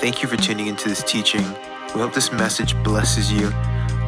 Thank 0.00 0.22
you 0.22 0.28
for 0.28 0.38
tuning 0.38 0.68
into 0.68 0.88
this 0.88 1.02
teaching. 1.02 1.44
We 1.94 2.00
hope 2.00 2.14
this 2.14 2.32
message 2.32 2.74
blesses 2.82 3.30
you. 3.30 3.48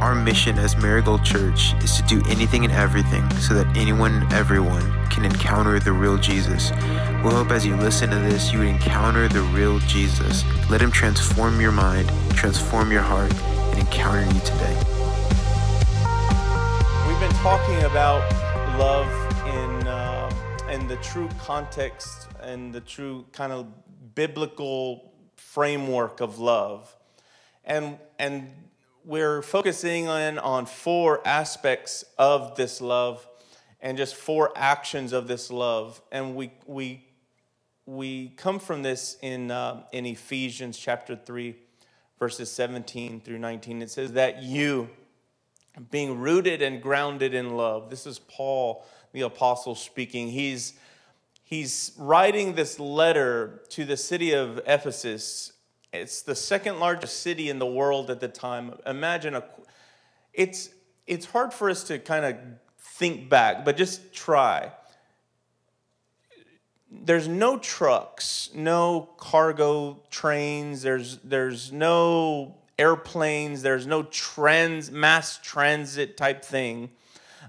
Our 0.01 0.15
mission 0.15 0.59
as 0.59 0.75
Marigold 0.75 1.23
Church 1.23 1.75
is 1.85 1.95
to 1.99 2.03
do 2.05 2.23
anything 2.31 2.65
and 2.65 2.73
everything 2.73 3.29
so 3.33 3.53
that 3.53 3.77
anyone 3.77 4.15
and 4.15 4.33
everyone 4.33 5.07
can 5.09 5.27
encounter 5.27 5.79
the 5.79 5.93
real 5.93 6.17
Jesus. 6.17 6.71
We 7.23 7.31
hope 7.31 7.51
as 7.51 7.67
you 7.67 7.77
listen 7.77 8.09
to 8.09 8.17
this, 8.17 8.51
you 8.55 8.61
would 8.61 8.69
encounter 8.69 9.29
the 9.29 9.43
real 9.43 9.81
Jesus. 9.81 10.45
Let 10.71 10.81
him 10.81 10.91
transform 10.91 11.61
your 11.61 11.73
mind, 11.73 12.11
transform 12.31 12.91
your 12.91 13.03
heart, 13.03 13.31
and 13.35 13.79
encounter 13.79 14.25
you 14.33 14.41
today. 14.41 14.75
We've 17.07 17.21
been 17.21 17.37
talking 17.43 17.83
about 17.83 18.23
love 18.79 19.13
in 19.47 19.87
uh, 19.87 20.31
in 20.71 20.89
the 20.89 20.97
true 20.97 21.29
context 21.39 22.29
and 22.41 22.73
the 22.73 22.81
true 22.81 23.27
kind 23.33 23.53
of 23.53 23.67
biblical 24.15 25.12
framework 25.51 26.21
of 26.21 26.39
love, 26.39 26.97
and 27.65 27.99
and 28.19 28.51
we're 29.05 29.43
focusing 29.43 30.05
in 30.07 30.39
on 30.39 30.67
four 30.67 31.21
aspects 31.27 32.05
of 32.19 32.57
this 32.57 32.81
love, 32.81 33.27
and 33.81 33.99
just 33.99 34.15
four 34.15 34.53
actions 34.57 35.13
of 35.13 35.27
this 35.27 35.51
love, 35.51 36.01
and 36.11 36.37
we 36.37 36.53
we 36.67 37.05
we 37.87 38.29
come 38.37 38.59
from 38.59 38.83
this 38.83 39.17
in 39.23 39.51
uh, 39.51 39.83
in 39.93 40.07
Ephesians 40.07 40.79
chapter 40.79 41.17
three, 41.17 41.57
verses 42.19 42.51
seventeen 42.51 43.21
through 43.21 43.39
nineteen. 43.39 43.83
It 43.83 43.91
says 43.91 44.13
that 44.13 44.43
you 44.43 44.89
being 45.91 46.21
rooted 46.21 46.61
and 46.61 46.83
grounded 46.83 47.33
in 47.33 47.57
love. 47.57 47.89
This 47.89 48.07
is 48.07 48.19
Paul, 48.19 48.85
the 49.13 49.23
apostle, 49.23 49.75
speaking. 49.75 50.29
He's, 50.29 50.75
he's 51.53 51.93
writing 51.99 52.55
this 52.55 52.81
letter 52.81 53.61
to 53.69 53.85
the 53.85 53.95
city 53.95 54.33
of 54.33 54.59
Ephesus. 54.67 55.53
It's 55.93 56.23
the 56.23 56.35
second 56.35 56.81
largest 56.81 57.21
city 57.21 57.51
in 57.51 57.59
the 57.59 57.67
world 57.67 58.09
at 58.09 58.21
the 58.21 58.29
time. 58.29 58.73
Imagine 58.87 59.35
a, 59.35 59.45
it's, 60.33 60.71
it's 61.07 61.27
hard 61.27 61.53
for 61.53 61.69
us 61.69 61.85
to 61.85 61.99
kind 61.99 62.25
of 62.25 62.37
think 62.79 63.29
back, 63.29 63.67
but 63.67 63.77
just 63.77 64.15
try. 64.15 64.73
There's 66.91 67.29
no 67.29 67.59
trucks, 67.59 68.49
no 68.55 69.11
cargo 69.19 70.01
trains, 70.09 70.81
there's, 70.81 71.19
there's 71.19 71.71
no 71.71 72.57
airplanes, 72.79 73.61
there's 73.61 73.87
no 73.87 74.05
trans, 74.05 74.91
mass 74.91 75.39
transit 75.43 76.17
type 76.17 76.43
thing 76.47 76.89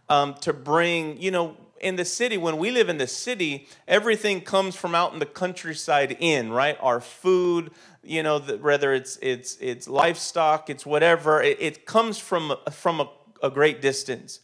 um, 0.10 0.34
to 0.42 0.52
bring, 0.52 1.22
you 1.22 1.32
know, 1.32 1.56
in 1.84 1.98
the 1.98 2.06
city, 2.06 2.38
when 2.38 2.58
we 2.58 2.72
live 2.72 2.90
in 2.90 2.98
the 2.98 3.08
city, 3.08 3.68
everything 3.88 4.42
comes 4.42 4.76
from 4.76 4.96
out 4.96 5.14
in 5.14 5.20
the 5.20 5.26
countryside 5.26 6.16
in, 6.20 6.52
right? 6.52 6.78
Our 6.82 7.02
food, 7.02 7.72
you 8.04 8.24
know, 8.24 8.40
the, 8.40 8.58
whether 8.58 8.94
it's 8.94 9.18
it's 9.22 9.58
it's 9.60 9.88
livestock, 9.88 10.70
it's 10.70 10.86
whatever, 10.86 11.42
it, 11.42 11.58
it 11.60 11.86
comes 11.86 12.18
from 12.18 12.56
from 12.72 13.02
a, 13.02 13.10
a 13.44 13.50
great 13.50 13.82
distance. 13.82 14.40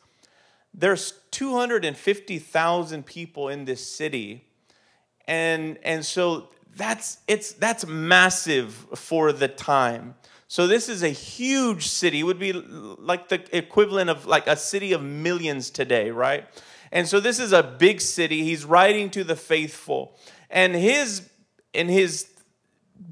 There's 0.74 1.14
250,000 1.32 3.06
people 3.06 3.50
in 3.50 3.66
this 3.66 3.86
city, 3.86 4.46
and 5.28 5.80
and 5.84 6.06
so 6.06 6.50
that's 6.76 7.20
it's 7.28 7.54
that's 7.54 7.88
massive 7.88 8.74
for 8.96 9.32
the 9.32 9.48
time. 9.48 10.16
So 10.48 10.66
this 10.66 10.90
is 10.90 11.04
a 11.04 11.10
huge 11.10 11.88
city. 11.88 12.22
It 12.22 12.24
would 12.24 12.40
be 12.40 12.54
like 12.54 13.30
the 13.30 13.40
equivalent 13.56 14.10
of 14.10 14.26
like 14.26 14.48
a 14.48 14.58
city 14.58 14.94
of 14.94 15.04
millions 15.04 15.70
today, 15.70 16.10
right? 16.10 16.46
And 16.92 17.08
so 17.08 17.20
this 17.20 17.40
is 17.40 17.52
a 17.52 17.64
big 17.64 18.02
city. 18.02 18.44
He's 18.44 18.66
writing 18.66 19.10
to 19.12 19.24
the 19.24 19.36
faithful. 19.36 20.18
And 20.50 20.76
his 20.76 21.30
and 21.74 21.90
his 21.90 22.28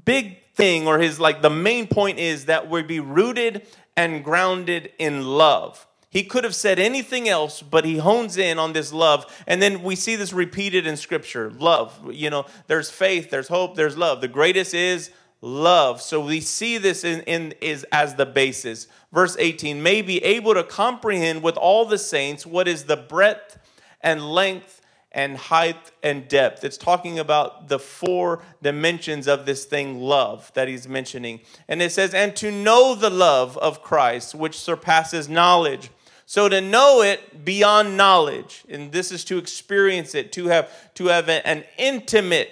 big 0.04 0.38
thing 0.54 0.86
or 0.88 0.98
his 0.98 1.20
like 1.20 1.42
the 1.42 1.50
main 1.50 1.86
point 1.86 2.18
is 2.18 2.46
that 2.46 2.68
we 2.68 2.82
be 2.82 3.00
rooted 3.00 3.66
and 3.96 4.24
grounded 4.24 4.92
in 4.98 5.22
love. 5.24 5.86
He 6.10 6.24
could 6.24 6.44
have 6.44 6.54
said 6.54 6.78
anything 6.78 7.28
else, 7.28 7.60
but 7.60 7.84
he 7.84 7.98
hones 7.98 8.38
in 8.38 8.58
on 8.58 8.72
this 8.72 8.92
love. 8.92 9.26
And 9.46 9.60
then 9.60 9.82
we 9.82 9.94
see 9.94 10.16
this 10.16 10.32
repeated 10.32 10.86
in 10.86 10.96
scripture. 10.96 11.50
Love. 11.50 12.12
You 12.12 12.30
know, 12.30 12.46
there's 12.66 12.90
faith, 12.90 13.30
there's 13.30 13.48
hope, 13.48 13.76
there's 13.76 13.98
love. 13.98 14.22
The 14.22 14.28
greatest 14.28 14.72
is 14.72 15.10
love. 15.42 16.00
So 16.00 16.24
we 16.24 16.40
see 16.40 16.78
this 16.78 17.04
in, 17.04 17.20
in, 17.22 17.52
is 17.60 17.84
as 17.92 18.14
the 18.14 18.24
basis. 18.24 18.88
Verse 19.12 19.36
18, 19.38 19.82
may 19.82 20.00
be 20.00 20.22
able 20.24 20.54
to 20.54 20.64
comprehend 20.64 21.42
with 21.42 21.56
all 21.56 21.84
the 21.84 21.98
saints 21.98 22.46
what 22.46 22.66
is 22.66 22.84
the 22.84 22.96
breadth 22.96 23.58
and 24.00 24.32
length 24.32 24.80
and 25.12 25.36
height 25.36 25.90
and 26.02 26.28
depth. 26.28 26.64
It's 26.64 26.76
talking 26.76 27.18
about 27.18 27.68
the 27.68 27.78
four 27.78 28.42
dimensions 28.62 29.26
of 29.26 29.46
this 29.46 29.64
thing, 29.64 30.00
love, 30.00 30.52
that 30.54 30.68
he's 30.68 30.86
mentioning. 30.86 31.40
And 31.66 31.80
it 31.80 31.92
says, 31.92 32.14
and 32.14 32.36
to 32.36 32.50
know 32.50 32.94
the 32.94 33.10
love 33.10 33.56
of 33.58 33.82
Christ, 33.82 34.34
which 34.34 34.58
surpasses 34.58 35.28
knowledge. 35.28 35.90
So 36.26 36.48
to 36.48 36.60
know 36.60 37.02
it 37.02 37.44
beyond 37.44 37.96
knowledge, 37.96 38.64
and 38.68 38.92
this 38.92 39.10
is 39.10 39.24
to 39.24 39.38
experience 39.38 40.14
it, 40.14 40.30
to 40.32 40.48
have 40.48 40.70
to 40.94 41.06
have 41.06 41.28
an 41.28 41.64
intimate 41.78 42.50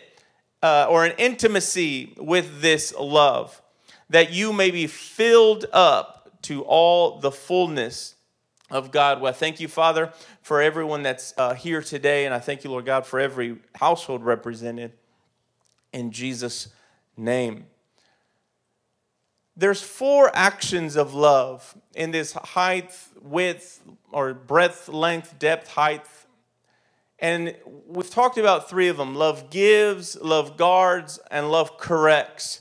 uh, 0.63 0.87
or 0.89 1.05
an 1.05 1.13
intimacy 1.19 2.15
with 2.17 2.63
this 2.63 2.95
love, 2.99 3.61
that 4.09 4.33
you 4.33 4.53
may 4.53 4.71
be 4.71 4.87
filled 4.87 5.67
up 5.73 6.43
to 6.43 6.63
all 6.63 7.21
the 7.21 7.31
fullness 7.31 8.16
of 8.71 8.91
God. 8.91 9.21
Well, 9.21 9.31
I 9.31 9.35
thank 9.35 9.61
you, 9.61 9.69
Father, 9.69 10.13
for 10.43 10.61
everyone 10.61 11.03
that's 11.03 11.35
uh, 11.37 11.55
here 11.55 11.83
today, 11.83 12.27
and 12.27 12.35
I 12.35 12.39
thank 12.39 12.65
you, 12.65 12.71
Lord 12.71 12.87
God, 12.87 13.07
for 13.07 13.21
every 13.21 13.59
household 13.75 14.25
represented 14.25 14.93
in 15.93 16.11
Jesus' 16.11 16.69
name. 17.17 17.67
There's 19.57 19.83
four 19.83 20.31
actions 20.35 20.97
of 20.97 21.15
love 21.15 21.77
in 21.95 22.11
this 22.11 22.33
height, 22.33 22.93
width, 23.23 23.83
or 24.13 24.35
breadth, 24.35 24.89
length, 24.89 25.39
depth, 25.39 25.69
height, 25.69 26.05
and 27.19 27.57
we've 27.87 28.11
talked 28.11 28.37
about 28.37 28.69
three 28.69 28.89
of 28.89 28.97
them 28.97 29.15
love 29.15 29.49
gives, 29.51 30.21
love 30.21 30.57
guards, 30.57 31.19
and 31.31 31.51
love 31.51 31.79
corrects. 31.79 32.61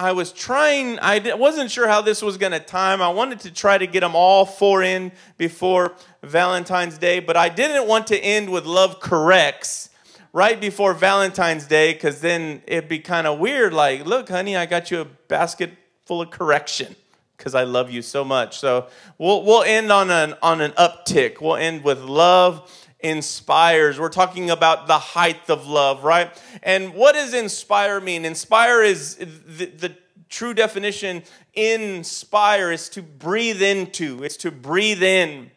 I 0.00 0.12
was 0.12 0.30
trying, 0.30 1.00
I 1.00 1.34
wasn't 1.34 1.72
sure 1.72 1.88
how 1.88 2.02
this 2.02 2.22
was 2.22 2.36
going 2.36 2.52
to 2.52 2.60
time. 2.60 3.02
I 3.02 3.08
wanted 3.08 3.40
to 3.40 3.50
try 3.50 3.76
to 3.76 3.86
get 3.86 4.00
them 4.00 4.14
all 4.14 4.46
four 4.46 4.80
in 4.80 5.10
before 5.38 5.96
Valentine's 6.22 6.98
Day, 6.98 7.18
but 7.18 7.36
I 7.36 7.48
didn't 7.48 7.88
want 7.88 8.06
to 8.08 8.16
end 8.16 8.48
with 8.50 8.64
love 8.64 9.00
corrects 9.00 9.90
right 10.32 10.60
before 10.60 10.94
Valentine's 10.94 11.66
Day 11.66 11.94
because 11.94 12.20
then 12.20 12.62
it'd 12.68 12.88
be 12.88 13.00
kind 13.00 13.26
of 13.26 13.40
weird. 13.40 13.72
Like, 13.72 14.06
look, 14.06 14.28
honey, 14.28 14.56
I 14.56 14.66
got 14.66 14.92
you 14.92 15.00
a 15.00 15.04
basket 15.04 15.72
full 16.06 16.22
of 16.22 16.30
correction 16.30 16.94
because 17.36 17.56
I 17.56 17.64
love 17.64 17.90
you 17.90 18.02
so 18.02 18.22
much. 18.22 18.56
So 18.58 18.86
we'll, 19.18 19.42
we'll 19.42 19.64
end 19.64 19.90
on 19.90 20.12
an, 20.12 20.34
on 20.42 20.60
an 20.60 20.70
uptick. 20.72 21.40
We'll 21.40 21.56
end 21.56 21.82
with 21.82 21.98
love 22.02 22.87
inspires. 23.00 23.98
We're 23.98 24.08
talking 24.08 24.50
about 24.50 24.86
the 24.86 24.98
height 24.98 25.48
of 25.48 25.66
love, 25.66 26.04
right? 26.04 26.30
And 26.62 26.94
what 26.94 27.14
does 27.14 27.34
inspire 27.34 28.00
mean? 28.00 28.24
Inspire 28.24 28.82
is 28.82 29.16
the, 29.16 29.66
the 29.66 29.96
true 30.28 30.54
definition 30.54 31.22
inspire 31.54 32.70
is 32.70 32.88
to 32.90 33.02
breathe 33.02 33.62
into, 33.62 34.22
it's 34.22 34.36
to 34.38 34.50
breathe 34.50 35.02
in. 35.02 35.50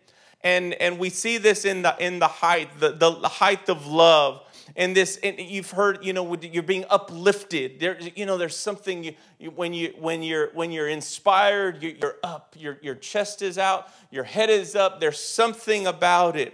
And, 0.44 0.74
and 0.76 0.98
we 0.98 1.10
see 1.10 1.38
this 1.38 1.66
in 1.66 1.84
the, 1.84 1.96
in 2.00 2.18
the 2.20 2.28
height, 2.28 2.80
the, 2.80 2.92
the 2.92 3.12
height 3.28 3.70
of 3.70 3.86
love 3.86 4.42
and 4.76 4.96
this 4.96 5.20
and 5.24 5.40
you've 5.40 5.72
heard 5.72 6.04
you 6.04 6.14
know 6.14 6.36
you're 6.42 6.64
being 6.64 6.86
uplifted 6.90 7.80
there 7.80 7.98
you 8.16 8.26
know 8.26 8.38
there's 8.38 8.56
something 8.56 9.04
you, 9.04 9.14
you, 9.40 9.52
when 9.52 9.74
you 9.74 9.94
when 10.00 10.24
you're 10.24 10.50
when 10.54 10.72
you're 10.72 10.88
inspired 10.88 11.82
you, 11.82 11.98
are 12.04 12.16
up 12.24 12.56
your, 12.58 12.78
your 12.82 12.96
chest 12.96 13.42
is 13.42 13.58
out 13.58 13.90
your 14.12 14.24
head 14.24 14.50
is 14.50 14.76
up 14.76 15.00
there's 15.00 15.20
something 15.20 15.88
about 15.88 16.36
it 16.36 16.54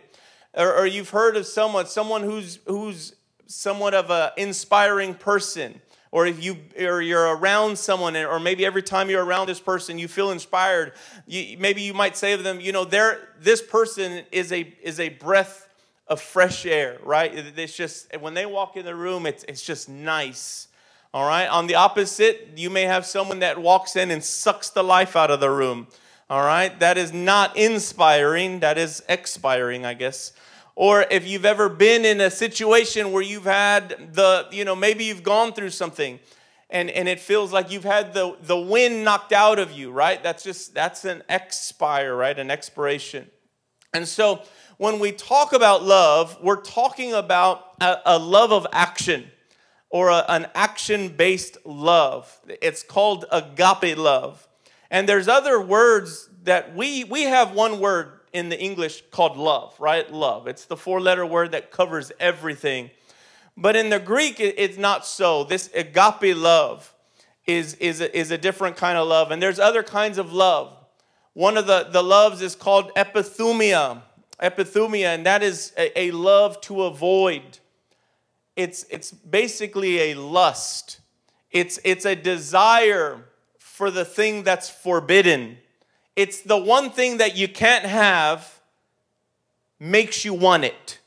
or, 0.58 0.74
or 0.76 0.86
you've 0.86 1.12
heard 1.12 1.38
of 1.38 1.46
someone, 1.46 1.86
someone 1.86 2.24
who's, 2.24 2.60
who's 2.66 3.14
somewhat 3.46 3.94
of 3.94 4.10
an 4.12 4.32
inspiring 4.38 5.14
person. 5.14 5.80
Or 6.12 6.26
if 6.26 6.44
you 6.44 6.58
or 6.80 7.02
you're 7.02 7.36
around 7.36 7.78
someone 7.78 8.16
or 8.16 8.40
maybe 8.40 8.66
every 8.66 8.82
time 8.82 9.10
you're 9.10 9.24
around 9.24 9.48
this 9.48 9.60
person 9.60 10.00
you 10.00 10.08
feel 10.08 10.32
inspired. 10.32 10.94
You, 11.28 11.58
maybe 11.60 11.82
you 11.82 11.94
might 11.94 12.16
say 12.16 12.36
to 12.36 12.42
them 12.42 12.62
you 12.62 12.72
know 12.72 12.86
there 12.86 13.30
this 13.42 13.62
person 13.62 14.24
is 14.32 14.54
a 14.54 14.74
is 14.82 15.02
a 15.02 15.10
breath 15.10 15.68
of 16.08 16.22
fresh 16.22 16.66
air 16.66 16.98
right? 17.04 17.32
It's 17.36 17.76
just 17.76 18.16
when 18.18 18.34
they 18.34 18.46
walk 18.46 18.78
in 18.78 18.86
the 18.86 18.96
room 18.96 19.26
it's 19.26 19.44
it's 19.50 19.62
just 19.62 19.90
nice. 19.90 20.70
All 21.14 21.28
right? 21.28 21.48
On 21.48 21.68
the 21.68 21.76
opposite 21.76 22.52
you 22.56 22.70
may 22.70 22.84
have 22.84 23.06
someone 23.06 23.40
that 23.40 23.62
walks 23.62 23.98
in 23.98 24.10
and 24.10 24.24
sucks 24.24 24.70
the 24.70 24.84
life 24.84 25.18
out 25.18 25.30
of 25.30 25.42
the 25.42 25.52
room. 25.52 25.88
All 26.30 26.42
right? 26.42 26.78
That 26.80 26.98
is 26.98 27.12
not 27.12 27.58
inspiring. 27.58 28.62
That 28.62 28.78
is 28.78 29.04
expiring 29.10 29.86
i 29.86 29.94
guess 29.94 30.32
or 30.80 31.08
if 31.10 31.28
you've 31.28 31.44
ever 31.44 31.70
been 31.70 32.06
in 32.06 32.22
a 32.22 32.30
situation 32.30 33.12
where 33.12 33.24
you've 33.24 33.46
had 33.46 34.14
the, 34.14 34.46
you 34.52 34.64
know, 34.64 34.76
maybe 34.76 35.06
you've 35.06 35.24
gone 35.24 35.52
through 35.52 35.72
something 35.72 36.20
and, 36.70 36.92
and 36.92 37.10
it 37.10 37.20
feels 37.20 37.52
like 37.52 37.72
you've 37.72 37.84
had 37.84 38.14
the, 38.14 38.38
the 38.44 38.56
wind 38.56 39.04
knocked 39.04 39.34
out 39.34 39.58
of 39.58 39.72
you, 39.72 39.90
right? 39.90 40.22
That's 40.22 40.44
just, 40.44 40.76
that's 40.76 41.04
an 41.04 41.24
expire, 41.30 42.16
right? 42.16 42.38
An 42.38 42.52
expiration. 42.52 43.28
And 43.92 44.08
so 44.08 44.44
when 44.78 45.00
we 45.00 45.12
talk 45.12 45.52
about 45.52 45.82
love, 45.82 46.38
we're 46.44 46.62
talking 46.62 47.12
about 47.12 47.74
a, 47.82 47.98
a 48.06 48.20
love 48.20 48.52
of 48.54 48.68
action. 48.72 49.32
or 49.90 50.10
a, 50.10 50.26
an 50.28 50.48
action 50.54 51.10
based 51.10 51.58
love. 51.66 52.40
It's 52.62 52.84
called 52.84 53.26
agape 53.32 53.98
love. 53.98 54.48
And 54.92 55.08
there's 55.08 55.28
other 55.28 55.60
words 55.60 56.30
that 56.44 56.76
we, 56.76 57.04
we 57.04 57.24
have 57.24 57.54
one 57.54 57.80
word 57.80 58.17
in 58.34 58.50
the 58.50 58.60
English 58.60 59.04
called 59.12 59.38
love, 59.38 59.76
right? 59.80 60.12
Love. 60.12 60.48
It's 60.48 60.66
the 60.66 60.78
four 60.78 61.00
letter 61.00 61.26
word 61.26 61.52
that 61.52 61.72
covers 61.72 62.12
everything. 62.20 62.92
But 63.56 63.76
in 63.76 63.90
the 63.90 64.00
Greek, 64.00 64.40
it's 64.40 64.78
not 64.78 65.06
so. 65.06 65.44
This 65.44 65.70
agape 65.74 66.36
love 66.36 66.94
is, 67.48 67.74
is, 67.76 68.02
a, 68.02 68.18
is 68.18 68.30
a 68.30 68.38
different 68.38 68.78
kind 68.78 68.98
of 68.98 69.08
love. 69.08 69.32
And 69.32 69.42
there's 69.42 69.60
other 69.60 69.82
kinds 69.82 70.18
of 70.18 70.32
love. 70.32 70.78
One 71.34 71.58
of 71.58 71.66
the, 71.66 71.88
the 71.92 72.04
loves 72.04 72.42
is 72.42 72.56
called 72.56 72.94
epithumia. 72.96 74.02
Epithumia, 74.42 75.16
and 75.16 75.26
that 75.26 75.42
is 75.42 75.74
a, 75.78 76.00
a 76.00 76.12
love 76.12 76.62
to 76.62 76.84
avoid. 76.84 77.60
It's, 78.56 78.86
it's 78.92 79.12
basically 79.12 80.12
a 80.12 80.16
lust. 80.16 81.00
It's, 81.52 81.80
it's 81.84 82.06
a 82.06 82.16
desire 82.16 83.26
for 83.58 83.90
the 83.90 84.06
thing 84.06 84.44
that's 84.44 84.70
forbidden. 84.70 85.58
It's 86.18 86.42
the 86.42 86.58
one 86.58 86.90
thing 86.90 87.18
that 87.18 87.38
you 87.38 87.48
can't 87.48 87.86
have 87.86 88.60
makes 89.80 90.26
you 90.26 90.34
want 90.34 90.66
it. 90.66 91.00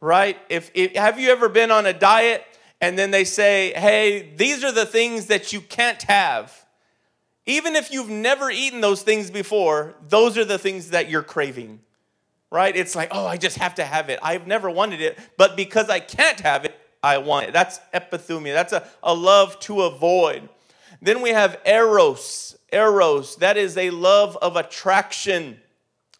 Right? 0.00 0.38
If, 0.48 0.70
if 0.74 0.94
have 0.94 1.18
you 1.18 1.30
ever 1.30 1.48
been 1.48 1.72
on 1.72 1.86
a 1.86 1.92
diet 1.92 2.44
and 2.80 2.96
then 2.96 3.10
they 3.10 3.24
say, 3.24 3.72
"Hey, 3.74 4.32
these 4.36 4.62
are 4.62 4.72
the 4.72 4.86
things 4.86 5.26
that 5.26 5.52
you 5.52 5.60
can't 5.60 6.02
have." 6.02 6.64
Even 7.46 7.74
if 7.74 7.90
you've 7.90 8.08
never 8.08 8.50
eaten 8.52 8.80
those 8.80 9.02
things 9.02 9.28
before, 9.28 9.94
those 10.08 10.38
are 10.38 10.44
the 10.44 10.58
things 10.58 10.90
that 10.90 11.08
you're 11.08 11.24
craving 11.24 11.80
right? 12.52 12.76
It's 12.76 12.94
like, 12.94 13.08
oh, 13.12 13.26
I 13.26 13.38
just 13.38 13.56
have 13.56 13.76
to 13.76 13.84
have 13.84 14.10
it. 14.10 14.20
I've 14.22 14.46
never 14.46 14.70
wanted 14.70 15.00
it, 15.00 15.18
but 15.38 15.56
because 15.56 15.88
I 15.88 16.00
can't 16.00 16.38
have 16.40 16.66
it, 16.66 16.78
I 17.02 17.18
want 17.18 17.46
it. 17.46 17.52
That's 17.52 17.80
epithumia. 17.92 18.52
That's 18.52 18.74
a, 18.74 18.86
a 19.02 19.14
love 19.14 19.58
to 19.60 19.82
avoid. 19.82 20.48
Then 21.02 21.20
we 21.20 21.30
have 21.30 21.58
eros. 21.66 22.56
Eros, 22.72 23.36
that 23.36 23.58
is 23.58 23.76
a 23.76 23.90
love 23.90 24.38
of 24.40 24.56
attraction. 24.56 25.60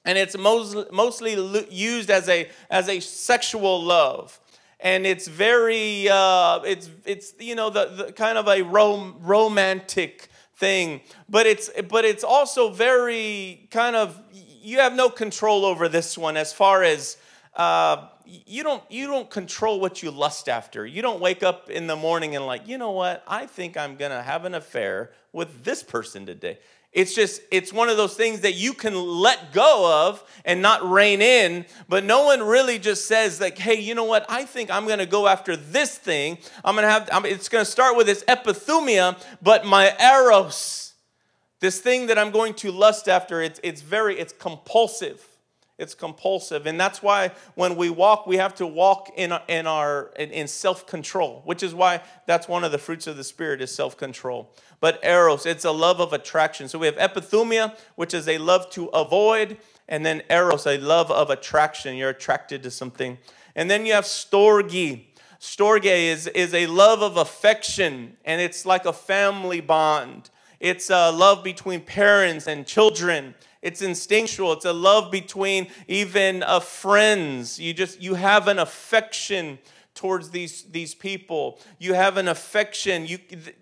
And 0.05 0.19
it's 0.19 0.37
most, 0.37 0.93
mostly 0.93 1.35
used 1.71 2.11
as 2.11 2.29
a, 2.29 2.51
as 2.69 2.89
a 2.89 3.01
sexual 3.01 3.83
love. 3.83 4.39
And 4.81 5.07
it's 5.07 5.29
very, 5.29 6.09
uh, 6.11 6.61
it's, 6.65 6.91
it's, 7.07 7.33
you 7.39 7.55
know, 7.55 7.71
the, 7.71 7.87
the 7.87 8.13
kind 8.13 8.37
of 8.37 8.49
a 8.49 8.63
rom- 8.63 9.19
romantic 9.21 10.29
thing. 10.57 11.01
But 11.29 11.47
it's, 11.47 11.71
but 11.89 12.05
it's 12.05 12.25
also 12.25 12.71
very 12.71 13.69
kind 13.71 13.95
of 13.95 14.21
you 14.63 14.79
have 14.79 14.95
no 14.95 15.11
control 15.11 15.65
over 15.65 15.89
this 15.89 16.17
one 16.17 16.37
as 16.37 16.53
far 16.53 16.83
as 16.85 17.17
uh, 17.57 18.07
you 18.27 18.63
don't 18.63 18.83
you 18.91 19.07
don't 19.07 19.31
control 19.31 19.81
what 19.81 20.03
you 20.03 20.11
lust 20.11 20.49
after. 20.49 20.87
You 20.87 21.03
don't 21.03 21.21
wake 21.21 21.43
up 21.43 21.71
in 21.71 21.87
the 21.87 21.97
morning 21.97 22.37
and 22.37 22.47
like, 22.47 22.67
you 22.69 22.79
know 22.79 22.91
what? 22.91 23.23
I 23.27 23.47
think 23.47 23.77
I'm 23.77 23.97
gonna 23.97 24.23
have 24.23 24.45
an 24.45 24.55
affair 24.55 25.11
with 25.33 25.65
this 25.65 25.83
person 25.83 26.27
today. 26.27 26.59
It's 26.93 27.15
just 27.15 27.41
it's 27.51 27.73
one 27.73 27.89
of 27.89 27.97
those 27.97 28.15
things 28.15 28.41
that 28.41 28.55
you 28.55 28.75
can 28.75 28.95
let 28.95 29.53
go 29.53 30.09
of 30.09 30.23
and 30.45 30.61
not 30.61 30.89
rein 30.89 31.23
in, 31.23 31.65
but 31.89 32.05
no 32.05 32.27
one 32.27 32.43
really 32.43 32.79
just 32.79 33.07
says 33.07 33.41
like, 33.41 33.57
hey, 33.59 33.81
you 33.81 33.95
know 33.95 34.05
what? 34.05 34.27
I 34.29 34.45
think 34.45 34.71
I'm 34.71 34.87
gonna 34.87 35.07
go 35.07 35.27
after 35.27 35.57
this 35.57 35.97
thing. 35.97 36.39
I'm 36.65 36.75
gonna 36.75 36.91
have. 36.91 37.09
I'm, 37.13 37.25
it's 37.25 37.49
gonna 37.49 37.65
start 37.65 37.97
with 37.97 38.07
this 38.07 38.25
epithumia, 38.25 39.19
but 39.41 39.65
my 39.65 39.97
eros 39.99 40.93
this 41.63 41.79
thing 41.81 42.09
that 42.09 42.19
I'm 42.19 42.33
going 42.33 42.55
to 42.55 42.73
lust 42.73 43.09
after, 43.09 43.41
it's, 43.41 43.61
it's 43.63 43.83
very, 43.83 44.19
it's 44.19 44.33
compulsive. 44.33 45.25
It's 45.79 45.95
compulsive. 45.95 46.67
And 46.67 46.79
that's 46.79 47.03
why 47.03 47.33
when 47.55 47.77
we 47.77 47.91
walk, 47.91 48.27
we 48.27 48.37
have 48.37 48.55
to 48.57 48.67
walk 48.67 49.11
in, 49.17 49.33
in, 49.49 49.67
our, 49.67 50.13
in, 50.19 50.31
in 50.31 50.47
self-control, 50.47 51.43
which 51.45 51.63
is 51.63 51.75
why 51.75 52.03
that's 52.27 52.47
one 52.47 52.63
of 52.63 52.73
the 52.73 52.79
fruits 52.79 53.07
of 53.07 53.17
the 53.17 53.25
Spirit 53.25 53.61
is 53.63 53.75
self-control. 53.75 54.55
But 54.81 55.01
eros, 55.03 55.47
it's 55.47 55.65
a 55.65 55.71
love 55.71 56.01
of 56.01 56.13
attraction. 56.13 56.69
So 56.69 56.79
we 56.79 56.87
have 56.87 56.97
epithumia, 56.97 57.77
which 57.95 58.15
is 58.15 58.29
a 58.29 58.39
love 58.39 58.69
to 58.71 58.87
avoid, 58.89 59.57
and 59.89 60.05
then 60.05 60.23
eros, 60.29 60.67
a 60.67 60.79
love 60.79 61.11
of 61.11 61.31
attraction. 61.31 61.97
You're 61.97 62.11
attracted 62.11 62.63
to 62.65 62.71
something. 62.71 63.19
And 63.57 63.71
then 63.71 63.87
you 63.87 63.95
have 63.95 64.05
storge. 64.05 65.05
Storge 65.41 65.85
is, 65.85 66.29
is 66.29 66.55
a 66.55 66.67
love 66.67 67.03
of 67.03 67.17
affection, 67.17 68.17
and 68.25 68.41
it's 68.41 68.65
like 68.65 68.85
a 68.85 68.93
family 68.93 69.61
bond. 69.61 70.31
It's 70.61 70.91
a 70.91 71.11
love 71.11 71.43
between 71.43 71.81
parents 71.81 72.47
and 72.47 72.65
children. 72.65 73.35
It's 73.63 73.81
instinctual. 73.81 74.53
It's 74.55 74.65
a 74.65 74.73
love 74.73 75.11
between 75.11 75.69
even 75.89 76.43
uh, 76.43 76.61
friends. 76.61 77.59
You 77.59 77.73
just 77.73 78.03
you 78.03 78.15
have 78.15 78.49
an 78.49 78.59
affection 78.59 79.59
towards 79.95 80.31
these, 80.31 80.65
these 80.65 80.95
people. 80.95 81.61
You 81.79 81.95
have 81.95 82.17
an 82.17 82.29
affection. 82.29 83.07
You, 83.07 83.19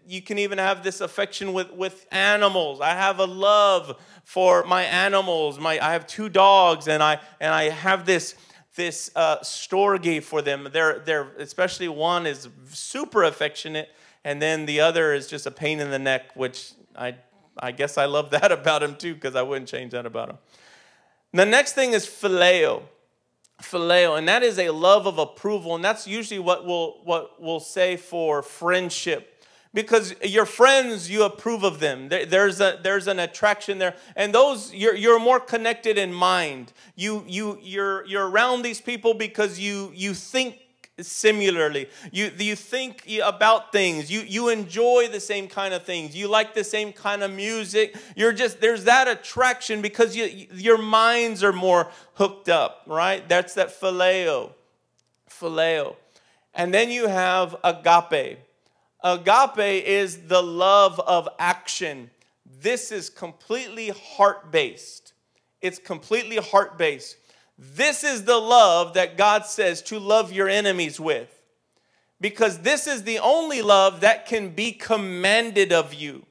you 0.07 0.23
can 0.23 0.39
even 0.39 0.59
have 0.59 0.83
this 0.83 1.01
affection 1.01 1.53
with, 1.53 1.73
with 1.73 2.07
animals. 2.11 2.81
I 2.81 2.91
have 2.91 3.19
a 3.19 3.25
love 3.25 4.01
for 4.25 4.65
my 4.65 4.83
animals. 4.83 5.59
My, 5.59 5.79
I 5.81 5.93
have 5.93 6.07
two 6.07 6.29
dogs, 6.29 6.89
and 6.89 7.03
I, 7.03 7.21
and 7.41 7.53
I 7.53 7.71
have 7.71 8.07
this, 8.07 8.37
this 8.77 9.11
uh, 9.17 9.39
storge 9.39 10.23
for 10.23 10.41
them. 10.41 10.69
They're, 10.73 11.01
they're, 11.01 11.33
especially 11.39 11.89
one 11.89 12.27
is 12.27 12.49
super 12.69 13.25
affectionate, 13.25 13.91
and 14.25 14.41
then 14.41 14.67
the 14.67 14.81
other 14.81 15.13
is 15.13 15.27
just 15.27 15.47
a 15.47 15.51
pain 15.51 15.81
in 15.81 15.91
the 15.91 15.99
neck, 15.99 16.37
which 16.37 16.73
I, 16.97 17.17
I 17.59 17.73
guess 17.73 17.99
I 17.99 18.07
love 18.07 18.31
that 18.31 18.53
about 18.53 18.83
him 18.83 18.97
too, 18.97 19.15
because 19.15 19.37
I 19.37 19.43
wouldn't 19.43 19.69
change 19.69 19.93
that 19.93 20.07
about 20.07 20.31
him. 20.31 20.39
The 21.33 21.47
next 21.47 21.75
thing 21.75 21.93
is 21.93 22.07
phileo. 22.07 22.83
Phileo, 23.63 24.17
and 24.17 24.27
that 24.27 24.43
is 24.43 24.59
a 24.59 24.71
love 24.71 25.07
of 25.07 25.19
approval, 25.19 25.75
and 25.75 25.85
that's 25.85 26.07
usually 26.07 26.41
what 26.41 26.65
we'll, 26.65 27.01
what 27.05 27.41
we'll 27.43 27.61
say 27.61 27.99
for 27.99 28.43
friendship 28.43 29.31
because 29.73 30.15
your 30.23 30.47
friends 30.47 31.11
you 31.11 31.23
approve 31.23 31.63
of 31.63 31.79
them 31.81 32.09
there's 32.09 32.61
a 32.61 32.81
there's 32.83 33.07
an 33.07 33.19
attraction 33.21 33.79
there 33.79 33.95
and 34.17 34.35
those 34.35 34.75
you're, 34.75 34.95
you're 34.95 35.21
more 35.21 35.39
connected 35.39 35.97
in 35.97 36.13
mind 36.13 36.73
you 36.97 37.25
you 37.27 37.59
you're 37.63 38.05
you're 38.07 38.29
around 38.29 38.63
these 38.63 38.81
people 38.81 39.15
because 39.15 39.61
you 39.61 39.93
you 39.95 40.13
think 40.13 40.59
similarly. 41.03 41.89
You, 42.13 42.31
you 42.39 42.57
think 42.57 43.09
about 43.23 43.73
things. 43.73 44.11
You, 44.11 44.21
you 44.21 44.49
enjoy 44.49 45.09
the 45.09 45.21
same 45.21 45.49
kind 45.49 45.75
of 45.75 45.85
things. 45.85 46.17
You 46.17 46.29
like 46.29 46.55
the 46.55 46.65
same 46.65 46.93
kind 46.93 47.23
of 47.23 47.31
music. 47.31 47.97
You're 48.17 48.33
just, 48.33 48.61
there's 48.61 48.85
that 48.85 49.09
attraction 49.09 49.83
because 49.83 50.17
you, 50.17 50.47
your 50.53 50.79
minds 50.79 51.43
are 51.43 51.53
more 51.53 51.89
hooked 52.15 52.49
up, 52.49 52.83
right? 52.87 53.29
That's 53.29 53.55
that 53.55 53.81
phileo. 53.81 54.53
Phileo. 55.29 55.97
And 56.55 56.75
then 56.75 56.91
you 56.91 57.07
have 57.07 57.57
agape. 57.63 58.39
Agape 59.03 59.85
is 59.87 60.27
the 60.29 60.43
love 60.43 61.01
of 61.01 61.29
action. 61.39 62.11
This 62.61 62.93
is 62.93 63.09
completely 63.09 63.91
heart 63.91 64.51
based. 64.51 65.15
It's 65.63 65.79
completely 65.79 66.37
heart 66.37 66.77
based. 66.77 67.17
This 67.63 68.05
is 68.05 68.25
the 68.25 68.39
love 68.39 68.95
that 68.95 69.19
God 69.19 69.45
says 69.45 69.83
to 69.83 69.99
love 69.99 70.33
your 70.33 70.49
enemies 70.49 70.99
with. 70.99 71.29
Because 72.19 72.61
this 72.61 72.87
is 72.87 73.03
the 73.03 73.19
only 73.19 73.61
love 73.61 74.01
that 74.01 74.25
can 74.25 74.51
be 74.51 74.73
commanded 74.73 75.71
of 75.71 75.93
you. 75.93 76.25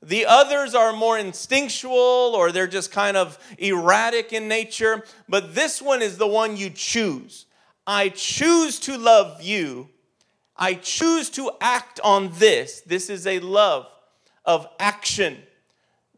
The 0.00 0.26
others 0.26 0.76
are 0.76 0.92
more 0.92 1.18
instinctual 1.18 1.92
or 1.92 2.52
they're 2.52 2.68
just 2.68 2.92
kind 2.92 3.16
of 3.16 3.38
erratic 3.58 4.32
in 4.32 4.46
nature, 4.46 5.04
but 5.28 5.56
this 5.56 5.82
one 5.82 6.00
is 6.00 6.16
the 6.16 6.28
one 6.28 6.56
you 6.56 6.70
choose. 6.70 7.46
I 7.84 8.10
choose 8.10 8.78
to 8.80 8.96
love 8.96 9.42
you. 9.42 9.88
I 10.56 10.74
choose 10.74 11.28
to 11.30 11.50
act 11.60 11.98
on 12.04 12.30
this. 12.34 12.82
This 12.82 13.10
is 13.10 13.26
a 13.26 13.40
love 13.40 13.88
of 14.44 14.68
action. 14.78 15.38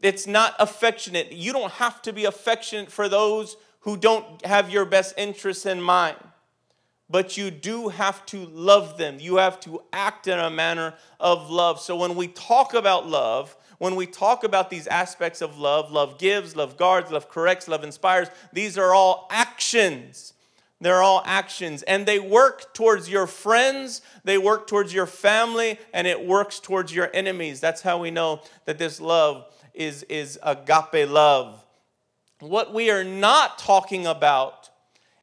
It's 0.03 0.27
not 0.27 0.55
affectionate. 0.59 1.31
You 1.31 1.51
don't 1.51 1.71
have 1.73 2.01
to 2.03 2.13
be 2.13 2.25
affectionate 2.25 2.91
for 2.91 3.09
those 3.09 3.57
who 3.81 3.97
don't 3.97 4.45
have 4.45 4.69
your 4.69 4.85
best 4.85 5.13
interests 5.17 5.65
in 5.65 5.81
mind. 5.81 6.17
But 7.09 7.35
you 7.35 7.51
do 7.51 7.89
have 7.89 8.25
to 8.27 8.45
love 8.45 8.97
them. 8.97 9.17
You 9.19 9.35
have 9.35 9.59
to 9.61 9.81
act 9.91 10.27
in 10.27 10.39
a 10.39 10.49
manner 10.49 10.93
of 11.19 11.49
love. 11.49 11.81
So 11.81 11.97
when 11.97 12.15
we 12.15 12.27
talk 12.27 12.73
about 12.73 13.05
love, 13.05 13.55
when 13.79 13.95
we 13.95 14.05
talk 14.05 14.43
about 14.43 14.69
these 14.69 14.87
aspects 14.87 15.41
of 15.41 15.57
love, 15.57 15.91
love 15.91 16.17
gives, 16.17 16.55
love 16.55 16.77
guards, 16.77 17.11
love 17.11 17.27
corrects, 17.27 17.67
love 17.67 17.83
inspires, 17.83 18.29
these 18.53 18.77
are 18.77 18.93
all 18.93 19.27
actions. 19.29 20.33
They're 20.79 21.01
all 21.01 21.21
actions. 21.25 21.83
And 21.83 22.05
they 22.05 22.19
work 22.19 22.73
towards 22.73 23.09
your 23.09 23.27
friends, 23.27 24.01
they 24.23 24.37
work 24.37 24.67
towards 24.67 24.93
your 24.93 25.05
family, 25.05 25.79
and 25.93 26.07
it 26.07 26.25
works 26.25 26.59
towards 26.59 26.93
your 26.93 27.09
enemies. 27.13 27.59
That's 27.59 27.81
how 27.81 27.99
we 27.99 28.09
know 28.09 28.41
that 28.65 28.77
this 28.77 29.01
love 29.01 29.45
is, 29.73 30.03
is 30.03 30.39
agape 30.41 31.09
love. 31.09 31.63
What 32.41 32.73
we 32.73 32.89
are 32.89 33.03
not 33.03 33.59
talking 33.59 34.07
about 34.07 34.71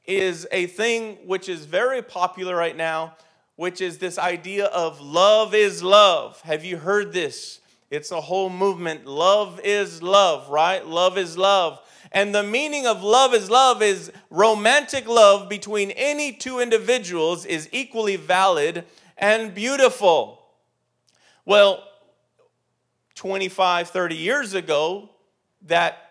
is 0.06 0.46
a 0.52 0.66
thing 0.66 1.18
which 1.26 1.48
is 1.48 1.64
very 1.64 2.00
popular 2.00 2.54
right 2.54 2.76
now, 2.76 3.16
which 3.56 3.80
is 3.80 3.98
this 3.98 4.18
idea 4.18 4.66
of 4.66 5.00
love 5.00 5.52
is 5.52 5.82
love. 5.82 6.40
Have 6.42 6.64
you 6.64 6.76
heard 6.76 7.12
this? 7.12 7.58
It's 7.90 8.12
a 8.12 8.20
whole 8.20 8.48
movement. 8.48 9.04
Love 9.04 9.60
is 9.64 10.00
love, 10.00 10.48
right? 10.48 10.86
Love 10.86 11.18
is 11.18 11.36
love. 11.36 11.80
And 12.12 12.32
the 12.32 12.44
meaning 12.44 12.86
of 12.86 13.02
love 13.02 13.34
is 13.34 13.50
love 13.50 13.82
is 13.82 14.12
romantic 14.30 15.08
love 15.08 15.48
between 15.48 15.90
any 15.90 16.30
two 16.30 16.60
individuals 16.60 17.44
is 17.44 17.68
equally 17.72 18.14
valid 18.14 18.84
and 19.16 19.52
beautiful. 19.56 20.40
Well, 21.44 21.82
25, 23.16 23.88
30 23.88 24.14
years 24.14 24.54
ago, 24.54 25.10
that 25.66 26.07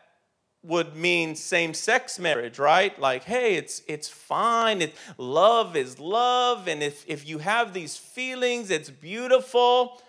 would 0.63 0.95
mean 0.95 1.35
same-sex 1.35 2.19
marriage, 2.19 2.59
right? 2.59 2.99
Like, 2.99 3.23
hey, 3.23 3.55
it's 3.55 3.81
it's 3.87 4.09
fine. 4.09 4.81
It, 4.81 4.95
love 5.17 5.75
is 5.75 5.99
love, 5.99 6.67
and 6.67 6.83
if 6.83 7.05
if 7.07 7.27
you 7.27 7.37
have 7.37 7.73
these 7.73 7.95
feelings, 7.95 8.69
it's 8.69 8.89
beautiful. 8.89 10.01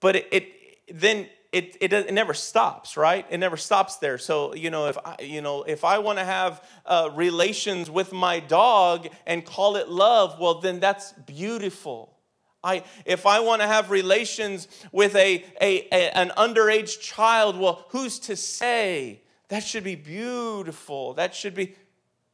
But 0.00 0.16
it, 0.16 0.28
it 0.32 0.52
then 0.92 1.28
it, 1.52 1.76
it, 1.80 1.92
it 1.92 2.14
never 2.14 2.32
stops, 2.32 2.96
right? 2.96 3.26
It 3.28 3.36
never 3.38 3.58
stops 3.58 3.96
there. 3.96 4.16
So, 4.16 4.54
you 4.54 4.70
know, 4.70 4.86
if 4.86 4.96
I, 5.04 5.16
you 5.20 5.42
know, 5.42 5.64
if 5.64 5.84
I 5.84 5.98
want 5.98 6.18
to 6.18 6.24
have 6.24 6.66
uh, 6.86 7.10
relations 7.14 7.90
with 7.90 8.10
my 8.10 8.40
dog 8.40 9.08
and 9.26 9.44
call 9.44 9.76
it 9.76 9.88
love, 9.88 10.40
well, 10.40 10.60
then 10.60 10.80
that's 10.80 11.12
beautiful. 11.12 12.16
I, 12.64 12.84
if 13.04 13.26
I 13.26 13.40
want 13.40 13.60
to 13.60 13.66
have 13.66 13.90
relations 13.90 14.66
with 14.92 15.14
a, 15.14 15.44
a, 15.60 15.88
a, 15.92 16.16
an 16.16 16.30
underage 16.38 17.00
child, 17.00 17.58
well, 17.58 17.84
who's 17.88 18.18
to 18.20 18.36
say? 18.36 19.21
That 19.52 19.62
should 19.62 19.84
be 19.84 19.96
beautiful. 19.96 21.12
That 21.12 21.34
should 21.34 21.54
be, 21.54 21.74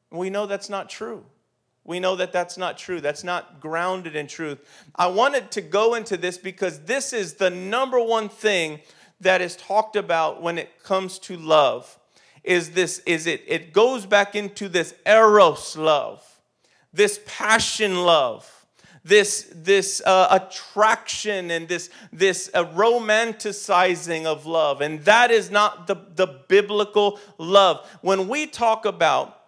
we 0.08 0.30
know 0.30 0.46
that's 0.46 0.68
not 0.68 0.88
true. 0.88 1.24
We 1.82 1.98
know 1.98 2.14
that 2.14 2.32
that's 2.32 2.56
not 2.56 2.78
true. 2.78 3.00
That's 3.00 3.24
not 3.24 3.60
grounded 3.60 4.14
in 4.14 4.28
truth. 4.28 4.60
I 4.94 5.08
wanted 5.08 5.50
to 5.50 5.60
go 5.60 5.94
into 5.94 6.16
this 6.16 6.38
because 6.38 6.78
this 6.82 7.12
is 7.12 7.34
the 7.34 7.50
number 7.50 8.00
one 8.00 8.28
thing 8.28 8.78
that 9.20 9.40
is 9.40 9.56
talked 9.56 9.96
about 9.96 10.42
when 10.42 10.58
it 10.58 10.84
comes 10.84 11.18
to 11.18 11.36
love. 11.36 11.98
Is 12.44 12.70
this, 12.70 13.00
is 13.00 13.26
it, 13.26 13.42
it 13.48 13.72
goes 13.72 14.06
back 14.06 14.36
into 14.36 14.68
this 14.68 14.94
eros 15.04 15.76
love, 15.76 16.24
this 16.92 17.18
passion 17.26 18.04
love 18.04 18.57
this, 19.08 19.50
this 19.54 20.02
uh, 20.04 20.28
attraction 20.30 21.50
and 21.50 21.66
this, 21.66 21.90
this 22.12 22.50
uh, 22.52 22.64
romanticizing 22.66 24.26
of 24.26 24.46
love. 24.46 24.80
And 24.80 25.00
that 25.06 25.30
is 25.30 25.50
not 25.50 25.86
the, 25.86 25.96
the 26.14 26.26
biblical 26.48 27.18
love. 27.38 27.88
When 28.02 28.28
we 28.28 28.46
talk 28.46 28.84
about 28.84 29.40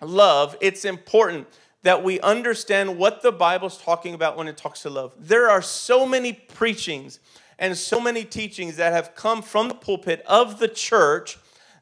love, 0.00 0.56
it's 0.60 0.84
important 0.84 1.48
that 1.82 2.04
we 2.04 2.20
understand 2.20 2.96
what 2.96 3.22
the 3.22 3.32
Bible's 3.32 3.76
talking 3.76 4.14
about 4.14 4.36
when 4.36 4.46
it 4.46 4.56
talks 4.56 4.82
to 4.82 4.90
love. 4.90 5.12
There 5.18 5.50
are 5.50 5.62
so 5.62 6.06
many 6.06 6.32
preachings 6.32 7.18
and 7.58 7.76
so 7.76 8.00
many 8.00 8.24
teachings 8.24 8.76
that 8.76 8.92
have 8.92 9.14
come 9.14 9.42
from 9.42 9.68
the 9.68 9.74
pulpit 9.74 10.22
of 10.26 10.60
the 10.60 10.68
church 10.68 11.38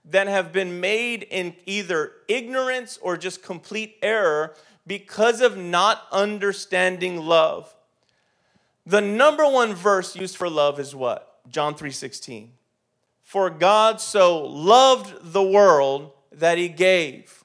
that 0.06 0.26
have 0.26 0.52
been 0.52 0.80
made 0.80 1.22
in 1.24 1.54
either 1.66 2.12
ignorance 2.28 2.98
or 3.02 3.16
just 3.16 3.42
complete 3.42 3.96
error 4.02 4.54
because 4.90 5.40
of 5.40 5.56
not 5.56 6.02
understanding 6.10 7.16
love. 7.16 7.76
The 8.84 9.00
number 9.00 9.48
one 9.48 9.72
verse 9.72 10.16
used 10.16 10.36
for 10.36 10.50
love 10.50 10.80
is 10.80 10.96
what? 10.96 11.38
John 11.48 11.76
3:16. 11.76 12.54
For 13.22 13.50
God 13.50 14.00
so 14.00 14.36
loved 14.44 15.32
the 15.32 15.44
world 15.44 16.10
that 16.32 16.58
he 16.58 16.66
gave 16.68 17.44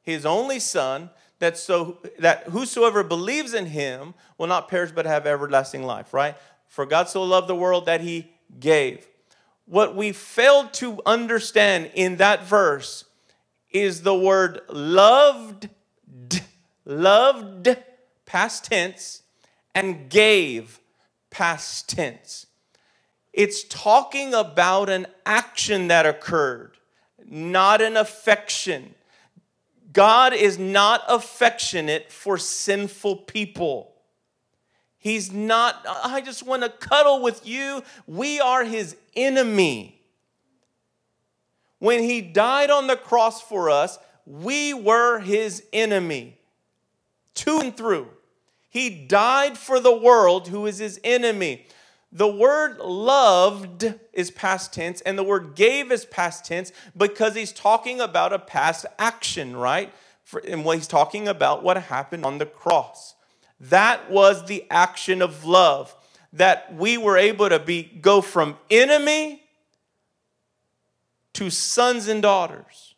his 0.00 0.24
only 0.24 0.60
son 0.60 1.10
that 1.40 1.58
so 1.58 1.98
that 2.20 2.44
whosoever 2.50 3.02
believes 3.02 3.52
in 3.52 3.66
him 3.66 4.14
will 4.38 4.46
not 4.46 4.68
perish 4.68 4.92
but 4.92 5.06
have 5.06 5.26
everlasting 5.26 5.82
life, 5.82 6.14
right? 6.14 6.36
For 6.68 6.86
God 6.86 7.08
so 7.08 7.24
loved 7.24 7.48
the 7.48 7.56
world 7.56 7.86
that 7.86 8.02
he 8.02 8.30
gave. 8.60 9.08
What 9.64 9.96
we 9.96 10.12
failed 10.12 10.72
to 10.74 11.02
understand 11.04 11.90
in 11.94 12.18
that 12.18 12.44
verse 12.44 13.06
is 13.72 14.02
the 14.02 14.14
word 14.14 14.60
loved 14.68 15.68
loved, 16.86 17.76
past 18.24 18.64
tense, 18.64 19.22
and 19.74 20.08
gave, 20.08 20.80
past 21.30 21.88
tense. 21.88 22.46
It's 23.32 23.64
talking 23.64 24.32
about 24.32 24.88
an 24.88 25.06
action 25.26 25.88
that 25.88 26.06
occurred, 26.06 26.78
not 27.28 27.82
an 27.82 27.96
affection. 27.96 28.94
God 29.92 30.32
is 30.32 30.58
not 30.58 31.02
affectionate 31.08 32.10
for 32.10 32.38
sinful 32.38 33.16
people. 33.16 33.92
He's 34.98 35.30
not, 35.32 35.84
I 35.86 36.20
just 36.22 36.44
want 36.44 36.62
to 36.62 36.68
cuddle 36.68 37.20
with 37.22 37.46
you. 37.46 37.82
We 38.06 38.40
are 38.40 38.64
his 38.64 38.96
enemy. 39.14 40.00
When 41.78 42.02
he 42.02 42.22
died 42.22 42.70
on 42.70 42.86
the 42.86 42.96
cross 42.96 43.42
for 43.42 43.68
us, 43.68 43.98
we 44.24 44.72
were 44.72 45.20
his 45.20 45.62
enemy 45.72 46.35
to 47.36 47.58
and 47.58 47.76
through. 47.76 48.08
He 48.68 48.90
died 48.90 49.56
for 49.56 49.80
the 49.80 49.96
world 49.96 50.48
who 50.48 50.66
is 50.66 50.78
his 50.78 51.00
enemy. 51.02 51.66
The 52.12 52.28
word 52.28 52.78
loved 52.78 53.94
is 54.12 54.30
past 54.30 54.72
tense, 54.72 55.00
and 55.02 55.18
the 55.18 55.22
word 55.22 55.54
gave 55.54 55.90
is 55.90 56.04
past 56.04 56.44
tense 56.44 56.72
because 56.96 57.34
he's 57.34 57.52
talking 57.52 58.00
about 58.00 58.32
a 58.32 58.38
past 58.38 58.86
action, 58.98 59.56
right? 59.56 59.92
For, 60.24 60.40
and 60.40 60.64
what 60.64 60.78
he's 60.78 60.88
talking 60.88 61.28
about 61.28 61.62
what 61.62 61.76
happened 61.76 62.24
on 62.24 62.38
the 62.38 62.46
cross. 62.46 63.14
That 63.60 64.10
was 64.10 64.46
the 64.46 64.64
action 64.70 65.22
of 65.22 65.44
love 65.44 65.94
that 66.32 66.74
we 66.74 66.98
were 66.98 67.16
able 67.16 67.48
to 67.48 67.58
be 67.58 67.82
go 67.82 68.20
from 68.20 68.56
enemy 68.70 69.42
to 71.34 71.50
sons 71.50 72.08
and 72.08 72.22
daughters. 72.22 72.95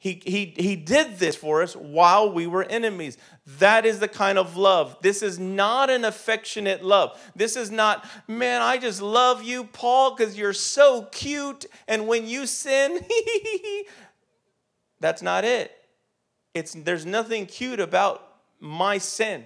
He, 0.00 0.22
he, 0.24 0.54
he 0.56 0.76
did 0.76 1.18
this 1.18 1.36
for 1.36 1.62
us 1.62 1.76
while 1.76 2.32
we 2.32 2.46
were 2.46 2.64
enemies. 2.64 3.18
That 3.58 3.84
is 3.84 4.00
the 4.00 4.08
kind 4.08 4.38
of 4.38 4.56
love. 4.56 4.96
This 5.02 5.22
is 5.22 5.38
not 5.38 5.90
an 5.90 6.06
affectionate 6.06 6.82
love. 6.82 7.20
This 7.36 7.54
is 7.54 7.70
not, 7.70 8.08
man, 8.26 8.62
I 8.62 8.78
just 8.78 9.02
love 9.02 9.42
you, 9.42 9.64
Paul, 9.64 10.16
because 10.16 10.38
you're 10.38 10.54
so 10.54 11.02
cute. 11.12 11.66
And 11.86 12.08
when 12.08 12.26
you 12.26 12.46
sin, 12.46 13.04
that's 15.00 15.20
not 15.20 15.44
it. 15.44 15.70
It's, 16.54 16.72
there's 16.72 17.04
nothing 17.04 17.44
cute 17.44 17.78
about 17.78 18.26
my 18.58 18.96
sin. 18.96 19.44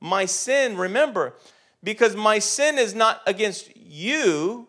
My 0.00 0.26
sin, 0.26 0.76
remember, 0.76 1.32
because 1.82 2.14
my 2.14 2.40
sin 2.40 2.76
is 2.76 2.94
not 2.94 3.22
against 3.26 3.74
you, 3.74 4.68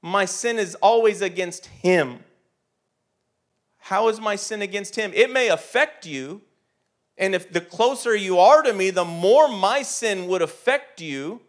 my 0.00 0.24
sin 0.24 0.58
is 0.58 0.76
always 0.76 1.20
against 1.20 1.66
him. 1.66 2.20
How 3.84 4.08
is 4.08 4.18
my 4.18 4.36
sin 4.36 4.62
against 4.62 4.96
him? 4.96 5.12
It 5.14 5.30
may 5.30 5.48
affect 5.48 6.06
you. 6.06 6.40
And 7.18 7.34
if 7.34 7.52
the 7.52 7.60
closer 7.60 8.16
you 8.16 8.38
are 8.38 8.62
to 8.62 8.72
me, 8.72 8.88
the 8.88 9.04
more 9.04 9.46
my 9.46 9.82
sin 9.82 10.26
would 10.28 10.40
affect 10.40 11.02
you. 11.02 11.42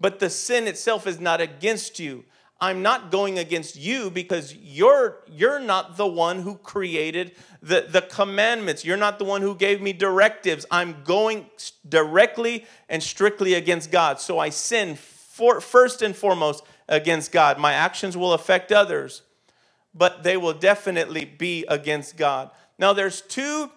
But 0.00 0.18
the 0.18 0.28
sin 0.28 0.66
itself 0.66 1.06
is 1.06 1.20
not 1.20 1.40
against 1.40 2.00
you. 2.00 2.24
I'm 2.60 2.82
not 2.82 3.12
going 3.12 3.38
against 3.38 3.76
you 3.76 4.10
because 4.10 4.56
you're, 4.56 5.18
you're 5.28 5.60
not 5.60 5.96
the 5.96 6.06
one 6.06 6.40
who 6.40 6.56
created 6.56 7.36
the, 7.62 7.86
the 7.88 8.02
commandments. 8.02 8.84
You're 8.84 8.96
not 8.96 9.20
the 9.20 9.24
one 9.24 9.40
who 9.40 9.54
gave 9.54 9.80
me 9.80 9.92
directives. 9.92 10.66
I'm 10.68 10.96
going 11.04 11.46
directly 11.88 12.66
and 12.88 13.00
strictly 13.00 13.54
against 13.54 13.92
God. 13.92 14.18
So 14.18 14.40
I 14.40 14.48
sin 14.48 14.96
for, 14.96 15.60
first 15.60 16.02
and 16.02 16.16
foremost 16.16 16.64
against 16.88 17.30
God. 17.30 17.56
My 17.56 17.74
actions 17.74 18.16
will 18.16 18.32
affect 18.32 18.72
others 18.72 19.22
but 19.94 20.22
they 20.22 20.36
will 20.36 20.52
definitely 20.52 21.24
be 21.24 21.64
against 21.68 22.16
God. 22.16 22.50
Now, 22.78 22.92
there's 22.92 23.20
two 23.20 23.70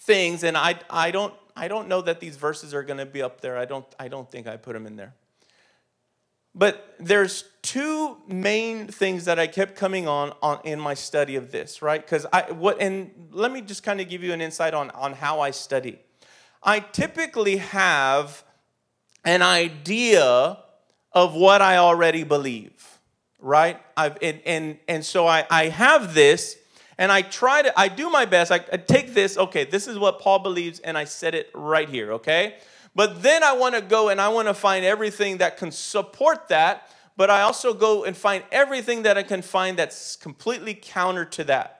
things, 0.00 0.42
and 0.44 0.56
I, 0.56 0.78
I, 0.90 1.10
don't, 1.10 1.34
I 1.56 1.68
don't 1.68 1.88
know 1.88 2.02
that 2.02 2.20
these 2.20 2.36
verses 2.36 2.74
are 2.74 2.82
going 2.82 2.98
to 2.98 3.06
be 3.06 3.22
up 3.22 3.40
there. 3.40 3.56
I 3.56 3.64
don't, 3.64 3.86
I 3.98 4.08
don't 4.08 4.30
think 4.30 4.46
I 4.46 4.56
put 4.56 4.74
them 4.74 4.86
in 4.86 4.96
there. 4.96 5.14
But 6.56 6.94
there's 6.98 7.44
two 7.60 8.16
main 8.26 8.86
things 8.86 9.26
that 9.26 9.38
I 9.38 9.46
kept 9.46 9.76
coming 9.76 10.08
on, 10.08 10.32
on 10.42 10.58
in 10.64 10.80
my 10.80 10.94
study 10.94 11.36
of 11.36 11.52
this, 11.52 11.82
right? 11.82 12.00
Because 12.00 12.24
I 12.32 12.50
what 12.50 12.80
and 12.80 13.10
let 13.30 13.52
me 13.52 13.60
just 13.60 13.82
kind 13.82 14.00
of 14.00 14.08
give 14.08 14.24
you 14.24 14.32
an 14.32 14.40
insight 14.40 14.72
on, 14.72 14.88
on 14.92 15.12
how 15.12 15.40
I 15.40 15.50
study. 15.50 15.98
I 16.62 16.80
typically 16.80 17.58
have 17.58 18.42
an 19.22 19.42
idea 19.42 20.58
of 21.12 21.34
what 21.34 21.60
I 21.60 21.76
already 21.76 22.24
believe 22.24 22.95
right? 23.38 23.80
I've, 23.96 24.18
and, 24.22 24.40
and, 24.46 24.78
and 24.88 25.04
so 25.04 25.26
I, 25.26 25.44
I 25.50 25.68
have 25.68 26.14
this, 26.14 26.56
and 26.98 27.12
I 27.12 27.22
try 27.22 27.62
to, 27.62 27.78
I 27.78 27.88
do 27.88 28.08
my 28.10 28.24
best. 28.24 28.50
I, 28.50 28.60
I 28.72 28.78
take 28.78 29.14
this, 29.14 29.36
okay, 29.36 29.64
this 29.64 29.86
is 29.86 29.98
what 29.98 30.20
Paul 30.20 30.38
believes, 30.38 30.80
and 30.80 30.96
I 30.96 31.04
set 31.04 31.34
it 31.34 31.50
right 31.54 31.88
here, 31.88 32.14
okay? 32.14 32.56
But 32.94 33.22
then 33.22 33.42
I 33.42 33.52
want 33.52 33.74
to 33.74 33.82
go 33.82 34.08
and 34.08 34.20
I 34.20 34.28
want 34.28 34.48
to 34.48 34.54
find 34.54 34.84
everything 34.84 35.38
that 35.38 35.58
can 35.58 35.70
support 35.70 36.48
that, 36.48 36.90
but 37.16 37.28
I 37.28 37.42
also 37.42 37.74
go 37.74 38.04
and 38.04 38.16
find 38.16 38.42
everything 38.50 39.02
that 39.02 39.18
I 39.18 39.22
can 39.22 39.42
find 39.42 39.78
that's 39.78 40.16
completely 40.16 40.74
counter 40.74 41.26
to 41.26 41.44
that. 41.44 41.75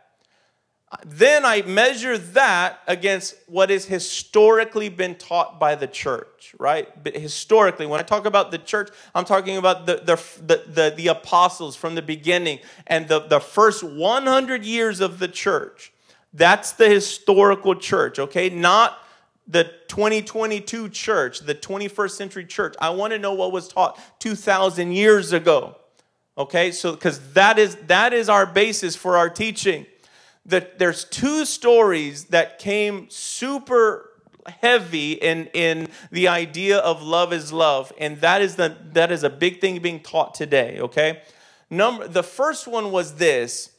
Then 1.05 1.45
I 1.45 1.63
measure 1.63 2.17
that 2.17 2.79
against 2.87 3.35
what 3.49 3.71
has 3.71 3.87
historically 3.87 4.89
been 4.89 5.17
taught 5.17 5.59
by 5.59 5.75
the 5.75 5.89
church, 5.89 6.55
right? 6.61 6.89
But 7.03 7.17
historically, 7.17 7.87
when 7.87 7.99
I 7.99 8.05
talk 8.05 8.25
about 8.25 8.53
the 8.53 8.59
church, 8.59 8.91
I'm 9.13 9.25
talking 9.25 9.57
about 9.57 9.87
the, 9.87 9.97
the, 9.97 10.63
the, 10.69 10.95
the, 10.97 11.09
apostles 11.09 11.75
from 11.75 11.97
the 11.97 12.03
beginning 12.03 12.61
and 12.87 13.09
the, 13.09 13.19
the 13.19 13.41
first 13.41 13.83
100 13.83 14.65
years 14.65 15.01
of 15.01 15.19
the 15.19 15.27
church. 15.27 15.93
That's 16.33 16.73
the 16.73 16.89
historical 16.89 17.75
church, 17.75 18.21
okay? 18.21 18.49
Not 18.49 18.97
the 19.49 19.65
2022 19.89 20.91
church, 20.91 21.41
the 21.41 21.55
21st 21.55 22.11
century 22.11 22.45
church. 22.45 22.77
I 22.81 22.91
want 22.91 23.13
to 23.13 23.19
know 23.19 23.35
what 23.35 23.51
was 23.51 23.67
taught 23.67 23.99
2,000 24.21 24.93
years 24.93 25.33
ago. 25.33 25.77
Okay, 26.39 26.71
so 26.71 26.93
because 26.93 27.33
that 27.33 27.59
is 27.59 27.77
that 27.87 28.13
is 28.13 28.29
our 28.29 28.45
basis 28.45 28.95
for 28.95 29.17
our 29.17 29.31
teaching. 29.31 29.87
That 30.47 30.79
there's 30.79 31.05
two 31.05 31.45
stories 31.45 32.27
that 32.27 32.59
came 32.59 33.11
super 33.11 34.11
heavy 34.63 35.13
in 35.13 35.47
in 35.53 35.89
the 36.11 36.29
idea 36.29 36.79
of 36.79 37.03
love 37.03 37.33
is 37.33 37.53
love, 37.53 37.93
and 37.99 38.21
that 38.21 38.43
is 38.43 38.57
the 38.57 38.77
that 38.93 39.11
is 39.11 39.25
a 39.25 39.31
big 39.31 39.61
thing 39.61 39.81
being 39.81 40.01
taught 40.01 40.35
today. 40.35 40.79
Okay, 40.81 41.23
number 41.69 42.07
the 42.09 42.23
first 42.23 42.69
one 42.69 42.93
was 42.93 43.17
this: 43.17 43.71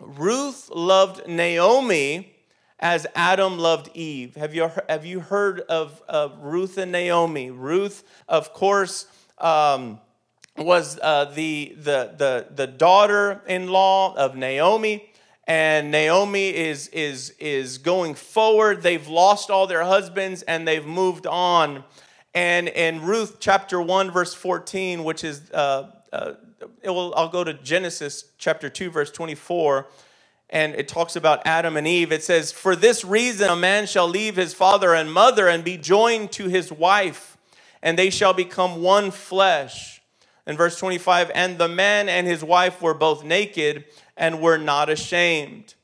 Ruth 0.00 0.70
loved 0.70 1.28
Naomi 1.28 2.34
as 2.80 3.06
Adam 3.14 3.58
loved 3.58 3.90
Eve. 3.94 4.34
Have 4.36 4.54
you, 4.54 4.70
have 4.88 5.04
you 5.04 5.20
heard 5.20 5.60
of, 5.60 6.02
of 6.08 6.38
Ruth 6.40 6.78
and 6.78 6.90
Naomi? 6.90 7.50
Ruth, 7.50 8.02
of 8.26 8.52
course, 8.52 9.06
um, 9.38 10.00
was 10.56 10.98
uh, 11.02 11.26
the, 11.26 11.74
the, 11.76 12.14
the, 12.16 12.46
the 12.54 12.66
daughter 12.66 13.42
in 13.46 13.68
law 13.68 14.14
of 14.16 14.34
Naomi. 14.34 15.09
And 15.50 15.90
Naomi 15.90 16.54
is, 16.54 16.86
is, 16.92 17.30
is 17.40 17.78
going 17.78 18.14
forward. 18.14 18.82
They've 18.82 19.08
lost 19.08 19.50
all 19.50 19.66
their 19.66 19.82
husbands 19.82 20.42
and 20.42 20.66
they've 20.66 20.86
moved 20.86 21.26
on. 21.26 21.82
And 22.32 22.68
in 22.68 23.02
Ruth 23.02 23.38
chapter 23.40 23.82
1, 23.82 24.12
verse 24.12 24.32
14, 24.32 25.02
which 25.02 25.24
is, 25.24 25.50
uh, 25.50 25.90
uh, 26.12 26.34
will, 26.84 27.12
I'll 27.16 27.30
go 27.30 27.42
to 27.42 27.52
Genesis 27.52 28.26
chapter 28.38 28.70
2, 28.70 28.92
verse 28.92 29.10
24 29.10 29.88
and 30.50 30.76
it 30.76 30.86
talks 30.86 31.16
about 31.16 31.44
Adam 31.44 31.76
and 31.76 31.86
Eve. 31.86 32.12
It 32.12 32.22
says, 32.22 32.52
For 32.52 32.76
this 32.76 33.04
reason, 33.04 33.50
a 33.50 33.56
man 33.56 33.88
shall 33.88 34.06
leave 34.08 34.36
his 34.36 34.54
father 34.54 34.94
and 34.94 35.12
mother 35.12 35.48
and 35.48 35.64
be 35.64 35.76
joined 35.76 36.30
to 36.32 36.46
his 36.46 36.70
wife, 36.70 37.36
and 37.82 37.98
they 37.98 38.10
shall 38.10 38.32
become 38.32 38.82
one 38.82 39.10
flesh. 39.10 40.00
In 40.46 40.56
verse 40.56 40.76
25, 40.78 41.30
and 41.34 41.58
the 41.58 41.68
man 41.68 42.08
and 42.08 42.26
his 42.26 42.42
wife 42.42 42.80
were 42.82 42.94
both 42.94 43.22
naked 43.22 43.84
and 44.20 44.40
were 44.40 44.58
not 44.58 44.88
ashamed. 44.88 45.74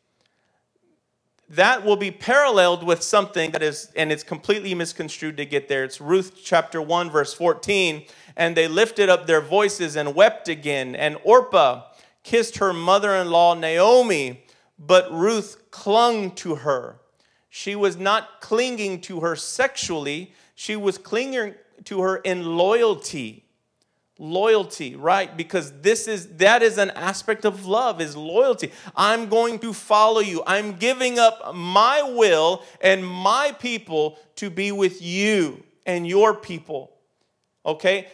That 1.48 1.84
will 1.84 1.96
be 1.96 2.12
paralleled 2.12 2.84
with 2.84 3.02
something 3.02 3.50
that 3.50 3.62
is, 3.62 3.90
and 3.96 4.12
it's 4.12 4.22
completely 4.22 4.74
misconstrued 4.74 5.36
to 5.38 5.44
get 5.44 5.68
there. 5.68 5.82
It's 5.82 6.00
Ruth 6.00 6.40
chapter 6.44 6.80
1, 6.80 7.10
verse 7.10 7.34
14. 7.34 8.04
And 8.36 8.56
they 8.56 8.68
lifted 8.68 9.08
up 9.08 9.26
their 9.26 9.40
voices 9.40 9.96
and 9.96 10.14
wept 10.14 10.48
again. 10.48 10.94
And 10.94 11.16
Orpah 11.24 11.84
kissed 12.22 12.58
her 12.58 12.72
mother 12.72 13.14
in 13.14 13.30
law 13.30 13.54
Naomi 13.54 14.44
but 14.78 15.10
Ruth 15.10 15.70
clung 15.70 16.32
to 16.32 16.56
her. 16.56 17.00
She 17.48 17.74
was 17.74 17.96
not 17.96 18.40
clinging 18.40 19.00
to 19.02 19.20
her 19.20 19.36
sexually, 19.36 20.34
she 20.54 20.76
was 20.76 20.98
clinging 20.98 21.54
to 21.84 22.00
her 22.02 22.16
in 22.16 22.56
loyalty. 22.56 23.45
Loyalty, 24.18 24.96
right? 24.96 25.37
Because 25.37 25.73
this 25.82 26.08
is 26.08 26.37
that 26.37 26.62
is 26.62 26.78
an 26.78 26.90
aspect 26.90 27.44
of 27.44 27.66
love 27.66 28.00
is 28.00 28.16
loyalty. 28.16 28.73
I'm 28.96 29.28
going 29.28 29.58
to 29.58 29.75
follow 29.75 30.20
you. 30.20 30.42
I'm 30.46 30.76
giving 30.76 31.18
up 31.18 31.54
my 31.54 32.02
will 32.02 32.62
and 32.80 33.06
my 33.06 33.54
people 33.58 34.18
to 34.37 34.49
be 34.49 34.73
with 34.73 35.02
you 35.02 35.62
and 35.85 36.06
your 36.06 36.35
people. 36.35 36.92
Okay? 37.66 38.08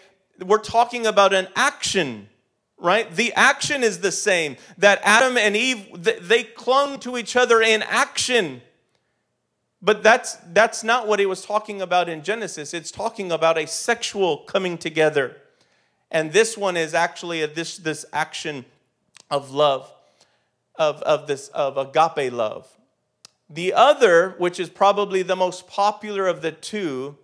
We're 0.45 0.59
talking 0.59 1.07
about 1.07 1.33
an 1.33 1.47
action 1.55 2.29
right? 2.83 3.15
The 3.15 3.33
action 3.35 3.83
is 3.83 4.01
the 4.01 4.13
same. 4.13 4.57
That 4.77 5.01
Adam 5.05 5.39
and 5.39 5.57
Eve, 5.57 5.87
they 6.03 6.43
clung 6.43 6.99
to 7.01 7.17
each 7.17 7.37
other 7.37 7.63
in 7.63 7.83
action. 7.83 8.61
But 9.81 10.03
that's, 10.03 10.37
that's 10.53 10.85
not 10.85 11.09
what 11.09 11.19
he 11.19 11.27
was 11.27 11.45
talking 11.45 11.81
about 11.81 12.09
in 12.09 12.23
Genesis. 12.23 12.75
It's 12.75 12.91
talking 12.91 13.33
about 13.33 13.57
a 13.57 13.67
sexual 13.67 14.39
coming 14.39 14.77
together. 14.79 15.37
And 16.13 16.33
this 16.33 16.57
one 16.57 16.77
is 16.77 16.95
actually 16.95 17.43
a, 17.43 17.49
this, 17.49 17.79
this 17.79 18.05
action 18.13 18.67
of 19.31 19.51
love, 19.51 19.93
of, 20.77 21.03
of, 21.03 21.27
this, 21.27 21.49
of 21.49 21.79
agape 21.79 22.31
love. 22.33 22.69
The 23.49 23.73
other, 23.73 24.35
which 24.37 24.61
is 24.61 24.69
probably 24.69 25.23
the 25.23 25.35
most 25.35 25.67
popular 25.67 26.29
of 26.29 26.43
the 26.43 26.53
two, 26.53 27.17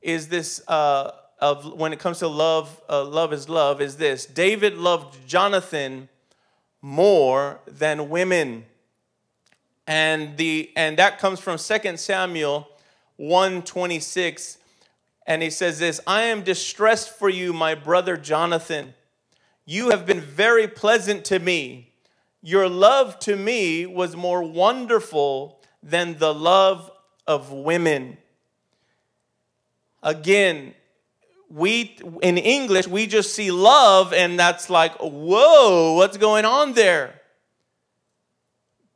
is 0.00 0.28
this 0.28 0.62
uh, 0.68 1.10
of 1.40 1.74
when 1.74 1.92
it 1.92 1.98
comes 1.98 2.20
to 2.20 2.28
love, 2.28 2.80
uh, 2.88 3.04
love 3.04 3.32
is 3.32 3.48
love, 3.48 3.80
is 3.80 3.96
this 3.96 4.24
David 4.24 4.76
loved 4.76 5.26
Jonathan 5.26 6.08
more 6.80 7.60
than 7.66 8.08
women. 8.08 8.64
And, 9.86 10.36
the, 10.36 10.70
and 10.76 10.96
that 10.98 11.18
comes 11.18 11.40
from 11.40 11.58
2 11.58 11.96
Samuel 11.96 12.68
126. 13.16 14.58
And 15.28 15.42
he 15.42 15.50
says 15.50 15.78
this 15.78 16.00
I 16.06 16.22
am 16.22 16.42
distressed 16.42 17.16
for 17.16 17.28
you, 17.28 17.52
my 17.52 17.76
brother 17.76 18.16
Jonathan. 18.16 18.94
You 19.66 19.90
have 19.90 20.06
been 20.06 20.22
very 20.22 20.66
pleasant 20.66 21.26
to 21.26 21.38
me. 21.38 21.92
Your 22.40 22.68
love 22.68 23.18
to 23.20 23.36
me 23.36 23.84
was 23.84 24.16
more 24.16 24.42
wonderful 24.42 25.60
than 25.82 26.18
the 26.18 26.32
love 26.32 26.90
of 27.26 27.52
women. 27.52 28.16
Again, 30.02 30.74
we 31.50 31.98
in 32.22 32.38
English 32.38 32.86
we 32.86 33.06
just 33.06 33.34
see 33.34 33.50
love 33.50 34.12
and 34.12 34.38
that's 34.38 34.68
like 34.68 34.94
whoa 34.98 35.94
what's 35.94 36.18
going 36.18 36.44
on 36.44 36.74
there 36.74 37.22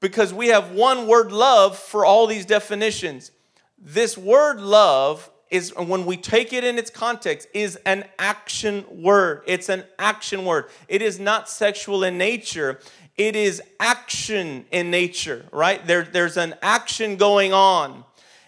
because 0.00 0.34
we 0.34 0.48
have 0.48 0.70
one 0.72 1.06
word 1.06 1.32
love 1.32 1.78
for 1.78 2.04
all 2.04 2.26
these 2.26 2.44
definitions 2.44 3.30
this 3.78 4.18
word 4.18 4.60
love 4.60 5.31
is 5.52 5.72
when 5.76 6.06
we 6.06 6.16
take 6.16 6.52
it 6.52 6.64
in 6.64 6.78
its 6.78 6.90
context 6.90 7.46
is 7.52 7.76
an 7.84 8.04
action 8.18 8.84
word. 8.90 9.42
It's 9.46 9.68
an 9.68 9.84
action 9.98 10.44
word. 10.44 10.66
It 10.88 11.02
is 11.02 11.20
not 11.20 11.48
sexual 11.48 12.02
in 12.04 12.16
nature. 12.16 12.80
It 13.18 13.36
is 13.36 13.62
action 13.78 14.64
in 14.70 14.90
nature 14.90 15.44
right? 15.52 15.86
There, 15.86 16.02
there's 16.02 16.36
an 16.36 16.54
action 16.62 17.16
going 17.16 17.52
on. 17.52 18.04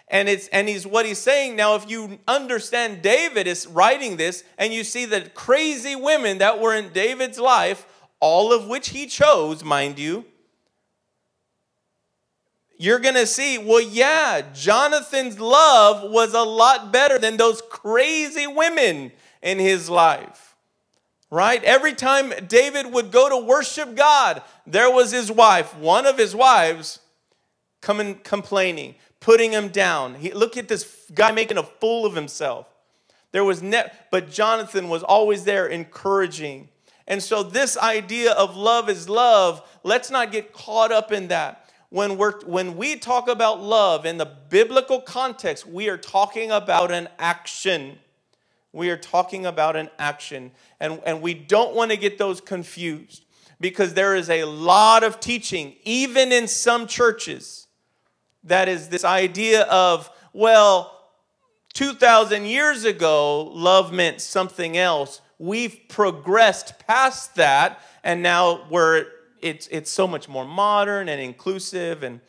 And 0.08 0.28
it's 0.28 0.48
and 0.48 0.68
he's 0.68 0.86
what 0.86 1.06
he's 1.06 1.18
saying 1.18 1.56
now 1.56 1.76
if 1.76 1.88
you 1.90 2.18
understand 2.28 3.00
david 3.00 3.46
is 3.46 3.66
writing 3.66 4.16
this 4.16 4.44
and 4.58 4.72
you 4.72 4.84
see 4.84 5.06
the 5.06 5.22
crazy 5.34 5.96
women 5.96 6.38
that 6.38 6.60
were 6.60 6.74
in 6.74 6.92
david's 6.92 7.38
life 7.38 7.86
all 8.20 8.52
of 8.52 8.68
which 8.68 8.90
he 8.90 9.06
chose 9.06 9.64
mind 9.64 9.98
you 9.98 10.26
you're 12.76 12.98
going 12.98 13.14
to 13.14 13.26
see 13.26 13.58
well 13.58 13.80
yeah 13.80 14.42
jonathan's 14.52 15.38
love 15.38 16.10
was 16.10 16.34
a 16.34 16.42
lot 16.42 16.92
better 16.92 17.18
than 17.18 17.36
those 17.36 17.62
crazy 17.70 18.46
women 18.46 19.12
in 19.42 19.58
his 19.58 19.88
life 19.88 20.54
right 21.30 21.62
every 21.64 21.94
time 21.94 22.32
david 22.48 22.92
would 22.92 23.10
go 23.10 23.28
to 23.28 23.36
worship 23.36 23.94
god 23.94 24.42
there 24.66 24.90
was 24.90 25.12
his 25.12 25.30
wife 25.30 25.76
one 25.76 26.06
of 26.06 26.18
his 26.18 26.34
wives 26.34 27.00
coming 27.80 28.14
complaining 28.16 28.94
putting 29.24 29.52
him 29.52 29.68
down. 29.68 30.16
He, 30.16 30.32
look 30.32 30.58
at 30.58 30.68
this 30.68 31.10
guy 31.14 31.32
making 31.32 31.56
a 31.56 31.62
fool 31.62 32.04
of 32.04 32.14
himself. 32.14 32.66
There 33.32 33.42
was 33.42 33.62
ne- 33.62 33.90
but 34.10 34.30
Jonathan 34.30 34.90
was 34.90 35.02
always 35.02 35.44
there 35.44 35.66
encouraging. 35.66 36.68
And 37.06 37.22
so 37.22 37.42
this 37.42 37.78
idea 37.78 38.32
of 38.32 38.54
love 38.54 38.90
is 38.90 39.08
love, 39.08 39.66
let's 39.82 40.10
not 40.10 40.30
get 40.30 40.52
caught 40.52 40.92
up 40.92 41.10
in 41.10 41.28
that. 41.28 41.63
When, 41.94 42.18
we're, 42.18 42.40
when 42.40 42.76
we 42.76 42.96
talk 42.96 43.28
about 43.28 43.62
love 43.62 44.04
in 44.04 44.18
the 44.18 44.26
biblical 44.26 45.00
context, 45.00 45.64
we 45.64 45.88
are 45.88 45.96
talking 45.96 46.50
about 46.50 46.90
an 46.90 47.08
action. 47.20 48.00
We 48.72 48.90
are 48.90 48.96
talking 48.96 49.46
about 49.46 49.76
an 49.76 49.88
action. 49.96 50.50
And, 50.80 51.00
and 51.06 51.22
we 51.22 51.34
don't 51.34 51.72
want 51.72 51.92
to 51.92 51.96
get 51.96 52.18
those 52.18 52.40
confused 52.40 53.24
because 53.60 53.94
there 53.94 54.16
is 54.16 54.28
a 54.28 54.42
lot 54.42 55.04
of 55.04 55.20
teaching, 55.20 55.76
even 55.84 56.32
in 56.32 56.48
some 56.48 56.88
churches, 56.88 57.68
that 58.42 58.68
is 58.68 58.88
this 58.88 59.04
idea 59.04 59.62
of, 59.62 60.10
well, 60.32 61.00
2,000 61.74 62.44
years 62.44 62.84
ago, 62.84 63.42
love 63.52 63.92
meant 63.92 64.20
something 64.20 64.76
else. 64.76 65.20
We've 65.38 65.78
progressed 65.88 66.76
past 66.88 67.36
that, 67.36 67.80
and 68.02 68.20
now 68.20 68.66
we're, 68.68 69.06
it's, 69.44 69.66
it's 69.68 69.90
so 69.90 70.06
much 70.06 70.28
more 70.28 70.44
modern 70.44 71.08
and 71.08 71.20
inclusive, 71.20 72.02
and, 72.02 72.20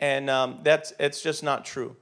and 0.00 0.30
um, 0.30 0.60
that's, 0.62 0.92
it's 1.00 1.22
just 1.22 1.42
not 1.42 1.64
true. 1.64 1.96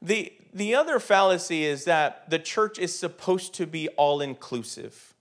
The, 0.00 0.32
the 0.54 0.74
other 0.74 0.98
fallacy 0.98 1.64
is 1.64 1.84
that 1.84 2.30
the 2.30 2.38
church 2.38 2.78
is 2.78 2.98
supposed 2.98 3.54
to 3.54 3.66
be 3.66 3.88
all 3.90 4.20
inclusive. 4.20 5.14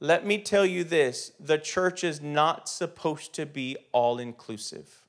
Let 0.00 0.24
me 0.24 0.38
tell 0.38 0.64
you 0.64 0.84
this 0.84 1.32
the 1.40 1.58
church 1.58 2.04
is 2.04 2.20
not 2.20 2.68
supposed 2.68 3.34
to 3.34 3.46
be 3.46 3.76
all 3.92 4.18
inclusive 4.18 5.04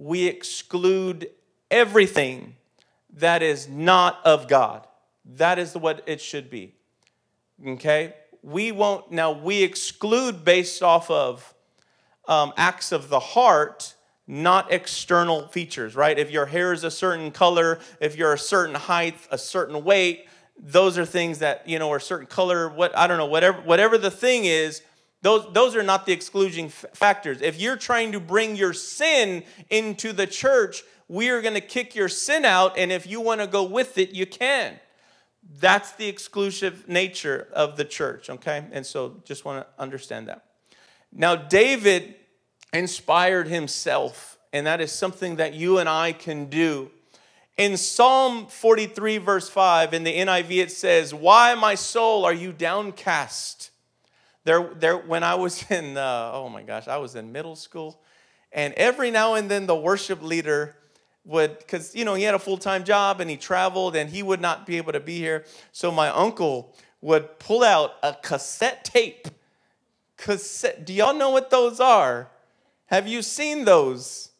we 0.00 0.26
exclude 0.26 1.30
everything 1.70 2.56
that 3.12 3.42
is 3.42 3.68
not 3.68 4.18
of 4.24 4.48
God. 4.48 4.86
That 5.36 5.58
is 5.58 5.76
what 5.76 6.02
it 6.06 6.22
should 6.22 6.48
be. 6.48 6.74
Okay? 7.64 8.14
We 8.42 8.72
won't, 8.72 9.10
now 9.12 9.32
we 9.32 9.62
exclude 9.62 10.44
based 10.44 10.82
off 10.82 11.10
of 11.10 11.54
um, 12.26 12.52
acts 12.56 12.92
of 12.92 13.08
the 13.08 13.20
heart, 13.20 13.94
not 14.26 14.72
external 14.72 15.48
features, 15.48 15.96
right? 15.96 16.18
If 16.18 16.30
your 16.30 16.46
hair 16.46 16.72
is 16.72 16.84
a 16.84 16.90
certain 16.90 17.32
color, 17.32 17.80
if 18.00 18.16
you're 18.16 18.32
a 18.32 18.38
certain 18.38 18.76
height, 18.76 19.16
a 19.30 19.38
certain 19.38 19.84
weight, 19.84 20.26
those 20.56 20.98
are 20.98 21.06
things 21.06 21.40
that, 21.40 21.68
you 21.68 21.78
know, 21.78 21.90
are 21.90 22.00
certain 22.00 22.26
color, 22.26 22.68
what 22.68 22.96
I 22.96 23.06
don't 23.06 23.18
know, 23.18 23.26
whatever 23.26 23.60
whatever 23.62 23.98
the 23.98 24.10
thing 24.10 24.44
is, 24.44 24.82
those, 25.22 25.46
those 25.52 25.76
are 25.76 25.82
not 25.82 26.06
the 26.06 26.12
excluding 26.12 26.66
f- 26.66 26.86
factors. 26.94 27.42
If 27.42 27.60
you're 27.60 27.76
trying 27.76 28.12
to 28.12 28.20
bring 28.20 28.56
your 28.56 28.72
sin 28.72 29.44
into 29.68 30.12
the 30.12 30.26
church, 30.26 30.82
we 31.08 31.28
are 31.30 31.42
going 31.42 31.54
to 31.54 31.60
kick 31.60 31.94
your 31.94 32.08
sin 32.08 32.44
out, 32.44 32.78
and 32.78 32.92
if 32.92 33.06
you 33.06 33.20
want 33.20 33.40
to 33.40 33.46
go 33.46 33.64
with 33.64 33.98
it, 33.98 34.10
you 34.10 34.26
can. 34.26 34.78
That's 35.42 35.92
the 35.92 36.06
exclusive 36.06 36.88
nature 36.88 37.48
of 37.52 37.76
the 37.76 37.84
church, 37.84 38.30
okay? 38.30 38.66
And 38.72 38.84
so 38.84 39.20
just 39.24 39.44
want 39.44 39.66
to 39.66 39.82
understand 39.82 40.28
that. 40.28 40.44
Now, 41.12 41.34
David 41.36 42.14
inspired 42.72 43.48
himself, 43.48 44.38
and 44.52 44.66
that 44.66 44.80
is 44.80 44.92
something 44.92 45.36
that 45.36 45.54
you 45.54 45.78
and 45.78 45.88
I 45.88 46.12
can 46.12 46.46
do. 46.46 46.90
In 47.56 47.76
Psalm 47.76 48.46
43, 48.46 49.18
verse 49.18 49.48
5, 49.48 49.92
in 49.92 50.04
the 50.04 50.16
NIV, 50.16 50.50
it 50.62 50.72
says, 50.72 51.12
Why, 51.12 51.54
my 51.54 51.74
soul, 51.74 52.24
are 52.24 52.32
you 52.32 52.52
downcast? 52.52 53.70
There, 54.44 54.70
there, 54.78 54.96
when 54.96 55.22
I 55.22 55.34
was 55.34 55.70
in, 55.70 55.96
uh, 55.96 56.30
oh 56.32 56.48
my 56.48 56.62
gosh, 56.62 56.88
I 56.88 56.96
was 56.98 57.16
in 57.16 57.32
middle 57.32 57.56
school, 57.56 58.00
and 58.52 58.72
every 58.74 59.10
now 59.10 59.34
and 59.34 59.50
then 59.50 59.66
the 59.66 59.76
worship 59.76 60.22
leader 60.22 60.76
would, 61.24 61.58
because, 61.58 61.94
you 61.94 62.04
know, 62.04 62.14
he 62.14 62.22
had 62.22 62.34
a 62.34 62.38
full 62.38 62.58
time 62.58 62.84
job 62.84 63.20
and 63.20 63.30
he 63.30 63.36
traveled 63.36 63.96
and 63.96 64.10
he 64.10 64.22
would 64.22 64.40
not 64.40 64.66
be 64.66 64.76
able 64.76 64.92
to 64.92 65.00
be 65.00 65.18
here. 65.18 65.44
So 65.72 65.90
my 65.90 66.08
uncle 66.08 66.74
would 67.00 67.38
pull 67.38 67.62
out 67.62 67.92
a 68.02 68.14
cassette 68.14 68.84
tape. 68.84 69.28
Cassette, 70.16 70.84
do 70.84 70.92
y'all 70.92 71.14
know 71.14 71.30
what 71.30 71.50
those 71.50 71.80
are? 71.80 72.30
Have 72.86 73.06
you 73.06 73.22
seen 73.22 73.64
those? 73.64 74.30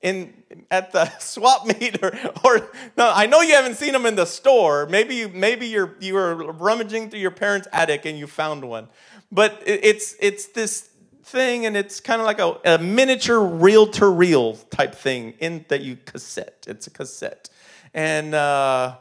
in 0.00 0.32
at 0.70 0.92
the 0.92 1.10
swap 1.18 1.66
meet 1.66 2.02
or, 2.02 2.16
or 2.44 2.70
no 2.96 3.10
i 3.14 3.26
know 3.26 3.40
you 3.40 3.54
haven't 3.54 3.74
seen 3.74 3.92
them 3.92 4.06
in 4.06 4.14
the 4.14 4.24
store 4.24 4.86
maybe 4.86 5.26
maybe 5.26 5.66
you're 5.66 5.96
you 6.00 6.14
were 6.14 6.34
rummaging 6.52 7.10
through 7.10 7.20
your 7.20 7.30
parents 7.30 7.66
attic 7.72 8.04
and 8.06 8.18
you 8.18 8.26
found 8.26 8.64
one 8.64 8.88
but 9.32 9.60
it, 9.66 9.84
it's 9.84 10.14
it's 10.20 10.46
this 10.46 10.90
thing 11.28 11.66
and 11.66 11.76
it's 11.76 12.00
kind 12.00 12.20
of 12.20 12.26
like 12.26 12.40
a, 12.40 12.76
a 12.76 12.78
miniature 12.78 13.40
reel 13.40 13.86
to 13.86 14.08
reel 14.08 14.54
type 14.70 14.94
thing 14.94 15.34
in 15.40 15.64
that 15.68 15.82
you 15.82 15.96
cassette 16.06 16.64
it's 16.68 16.86
a 16.86 16.90
cassette 16.90 17.50
and 17.94 18.34
uh 18.34 18.96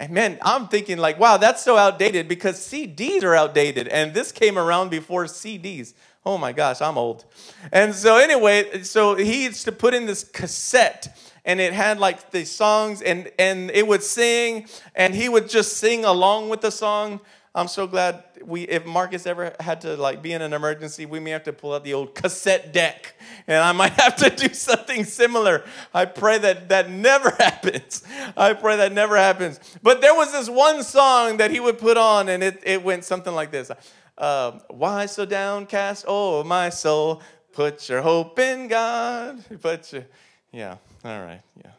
and 0.00 0.12
man, 0.12 0.38
I'm 0.42 0.68
thinking 0.68 0.98
like, 0.98 1.18
wow, 1.18 1.38
that's 1.38 1.62
so 1.62 1.76
outdated 1.76 2.28
because 2.28 2.58
CDs 2.60 3.24
are 3.24 3.34
outdated, 3.34 3.88
and 3.88 4.14
this 4.14 4.30
came 4.30 4.56
around 4.56 4.90
before 4.90 5.24
CDs. 5.24 5.94
Oh 6.24 6.38
my 6.38 6.52
gosh, 6.52 6.80
I'm 6.80 6.98
old. 6.98 7.24
And 7.72 7.94
so 7.94 8.16
anyway, 8.16 8.82
so 8.82 9.16
he 9.16 9.44
used 9.44 9.64
to 9.64 9.72
put 9.72 9.94
in 9.94 10.06
this 10.06 10.24
cassette 10.24 11.18
and 11.44 11.60
it 11.60 11.72
had 11.72 11.98
like 11.98 12.30
the 12.32 12.44
songs 12.44 13.00
and 13.00 13.30
and 13.38 13.70
it 13.70 13.86
would 13.86 14.02
sing 14.02 14.68
and 14.94 15.14
he 15.14 15.28
would 15.28 15.48
just 15.48 15.78
sing 15.78 16.04
along 16.04 16.50
with 16.50 16.60
the 16.60 16.70
song. 16.70 17.20
I'm 17.58 17.66
so 17.66 17.88
glad 17.88 18.22
we 18.44 18.62
if 18.62 18.86
Marcus 18.86 19.26
ever 19.26 19.52
had 19.58 19.80
to 19.80 19.96
like 19.96 20.22
be 20.22 20.32
in 20.32 20.42
an 20.42 20.52
emergency, 20.52 21.06
we 21.06 21.18
may 21.18 21.30
have 21.30 21.42
to 21.42 21.52
pull 21.52 21.74
out 21.74 21.82
the 21.82 21.92
old 21.92 22.14
cassette 22.14 22.72
deck 22.72 23.14
and 23.48 23.56
I 23.56 23.72
might 23.72 23.92
have 24.00 24.14
to 24.16 24.30
do 24.30 24.54
something 24.54 25.04
similar. 25.04 25.64
I 25.92 26.04
pray 26.04 26.38
that 26.38 26.68
that 26.68 26.88
never 26.88 27.30
happens. 27.38 28.04
I 28.36 28.52
pray 28.52 28.76
that 28.76 28.92
never 28.92 29.16
happens. 29.16 29.58
But 29.82 30.00
there 30.00 30.14
was 30.14 30.30
this 30.30 30.48
one 30.48 30.84
song 30.84 31.38
that 31.38 31.50
he 31.50 31.58
would 31.58 31.78
put 31.78 31.96
on 31.96 32.28
and 32.28 32.44
it, 32.44 32.62
it 32.64 32.84
went 32.84 33.02
something 33.02 33.34
like 33.34 33.50
this. 33.50 33.72
Um, 34.16 34.60
why 34.68 35.06
so 35.06 35.24
downcast, 35.24 36.04
oh 36.06 36.44
my 36.44 36.68
soul? 36.68 37.22
Put 37.52 37.88
your 37.88 38.02
hope 38.02 38.38
in 38.38 38.68
God. 38.68 39.42
Put 39.60 39.92
your, 39.92 40.04
yeah, 40.52 40.76
all 41.04 41.20
right, 41.24 41.40
yeah. 41.64 41.72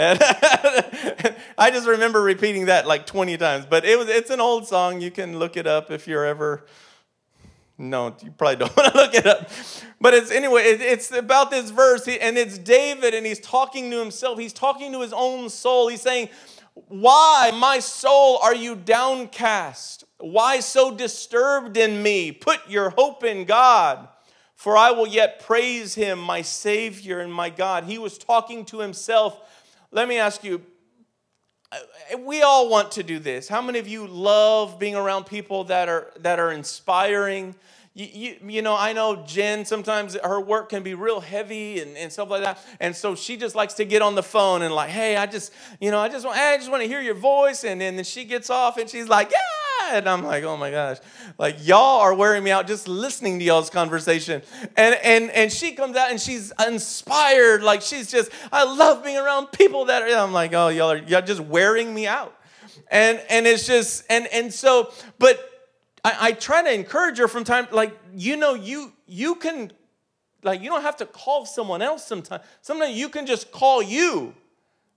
And 0.00 0.18
I 1.58 1.70
just 1.70 1.86
remember 1.86 2.22
repeating 2.22 2.66
that 2.66 2.86
like 2.86 3.04
20 3.04 3.36
times. 3.36 3.66
But 3.66 3.84
it 3.84 3.98
was 3.98 4.08
it's 4.08 4.30
an 4.30 4.40
old 4.40 4.66
song. 4.66 5.02
You 5.02 5.10
can 5.10 5.38
look 5.38 5.58
it 5.58 5.66
up 5.66 5.90
if 5.90 6.08
you're 6.08 6.24
ever. 6.24 6.64
No, 7.76 8.16
you 8.22 8.30
probably 8.30 8.56
don't 8.56 8.76
want 8.78 8.92
to 8.92 8.98
look 8.98 9.14
it 9.14 9.26
up. 9.26 9.50
But 10.00 10.14
it's 10.14 10.30
anyway, 10.30 10.62
it's 10.62 11.12
about 11.12 11.50
this 11.50 11.70
verse, 11.70 12.08
and 12.08 12.38
it's 12.38 12.56
David, 12.56 13.12
and 13.12 13.26
he's 13.26 13.40
talking 13.40 13.90
to 13.90 13.98
himself. 13.98 14.38
He's 14.38 14.54
talking 14.54 14.90
to 14.92 15.02
his 15.02 15.12
own 15.12 15.50
soul. 15.50 15.88
He's 15.88 16.00
saying, 16.00 16.30
Why, 16.74 17.52
my 17.54 17.78
soul, 17.78 18.38
are 18.42 18.54
you 18.54 18.76
downcast? 18.76 20.04
Why 20.18 20.60
so 20.60 20.94
disturbed 20.94 21.76
in 21.76 22.02
me? 22.02 22.32
Put 22.32 22.60
your 22.70 22.88
hope 22.90 23.22
in 23.22 23.44
God, 23.44 24.08
for 24.56 24.78
I 24.78 24.92
will 24.92 25.06
yet 25.06 25.40
praise 25.40 25.94
him, 25.94 26.18
my 26.18 26.40
Savior 26.40 27.20
and 27.20 27.32
my 27.32 27.50
God. 27.50 27.84
He 27.84 27.98
was 27.98 28.16
talking 28.16 28.64
to 28.66 28.80
himself. 28.80 29.38
Let 29.92 30.08
me 30.08 30.18
ask 30.18 30.44
you, 30.44 30.62
uh, 31.72 32.18
we 32.18 32.42
all 32.42 32.68
want 32.68 32.92
to 32.92 33.02
do 33.02 33.18
this. 33.18 33.48
How 33.48 33.60
many 33.60 33.78
of 33.78 33.88
you 33.88 34.06
love 34.06 34.78
being 34.78 34.94
around 34.94 35.24
people 35.24 35.64
that 35.64 35.88
are 35.88 36.12
that 36.20 36.38
are 36.38 36.52
inspiring? 36.52 37.54
You, 37.92 38.06
you, 38.12 38.36
you, 38.46 38.62
know, 38.62 38.76
I 38.76 38.92
know 38.92 39.24
Jen, 39.26 39.64
sometimes 39.64 40.16
her 40.22 40.40
work 40.40 40.68
can 40.68 40.84
be 40.84 40.94
real 40.94 41.18
heavy 41.18 41.80
and, 41.80 41.96
and 41.96 42.12
stuff 42.12 42.30
like 42.30 42.44
that. 42.44 42.64
And 42.78 42.94
so 42.94 43.16
she 43.16 43.36
just 43.36 43.56
likes 43.56 43.74
to 43.74 43.84
get 43.84 44.00
on 44.00 44.14
the 44.14 44.22
phone 44.22 44.62
and 44.62 44.72
like, 44.72 44.90
hey, 44.90 45.16
I 45.16 45.26
just, 45.26 45.52
you 45.80 45.90
know, 45.90 45.98
I 45.98 46.08
just 46.08 46.24
want, 46.24 46.38
I 46.38 46.56
just 46.56 46.70
want 46.70 46.84
to 46.84 46.88
hear 46.88 47.00
your 47.00 47.16
voice. 47.16 47.64
And, 47.64 47.82
and 47.82 47.98
then 47.98 48.04
she 48.04 48.24
gets 48.24 48.48
off 48.48 48.76
and 48.76 48.88
she's 48.88 49.08
like, 49.08 49.32
yeah. 49.32 49.59
And 49.94 50.08
I'm 50.08 50.24
like, 50.24 50.44
oh 50.44 50.56
my 50.56 50.70
gosh. 50.70 50.98
Like 51.38 51.56
y'all 51.60 52.00
are 52.00 52.14
wearing 52.14 52.42
me 52.44 52.50
out 52.50 52.66
just 52.66 52.88
listening 52.88 53.38
to 53.38 53.44
y'all's 53.44 53.70
conversation. 53.70 54.42
And 54.76 54.94
and 55.02 55.30
and 55.30 55.52
she 55.52 55.72
comes 55.72 55.96
out 55.96 56.10
and 56.10 56.20
she's 56.20 56.52
inspired. 56.66 57.62
Like 57.62 57.82
she's 57.82 58.10
just, 58.10 58.30
I 58.52 58.64
love 58.64 59.04
being 59.04 59.16
around 59.16 59.52
people 59.52 59.86
that 59.86 60.02
are, 60.02 60.16
I'm 60.16 60.32
like, 60.32 60.52
oh, 60.54 60.68
y'all 60.68 60.92
are 60.92 60.98
y'all 60.98 61.22
just 61.22 61.40
wearing 61.40 61.92
me 61.94 62.06
out. 62.06 62.36
And 62.90 63.22
and 63.28 63.46
it's 63.46 63.66
just, 63.66 64.04
and 64.10 64.26
and 64.28 64.52
so, 64.52 64.92
but 65.18 65.38
I, 66.04 66.16
I 66.20 66.32
try 66.32 66.62
to 66.62 66.72
encourage 66.72 67.18
her 67.18 67.28
from 67.28 67.44
time, 67.44 67.68
like, 67.70 67.96
you 68.14 68.36
know, 68.36 68.54
you 68.54 68.92
you 69.06 69.34
can, 69.34 69.72
like, 70.42 70.62
you 70.62 70.70
don't 70.70 70.82
have 70.82 70.96
to 70.98 71.06
call 71.06 71.46
someone 71.46 71.82
else 71.82 72.06
sometimes. 72.06 72.42
Sometimes 72.62 72.96
you 72.96 73.08
can 73.08 73.26
just 73.26 73.52
call 73.52 73.82
you. 73.82 74.34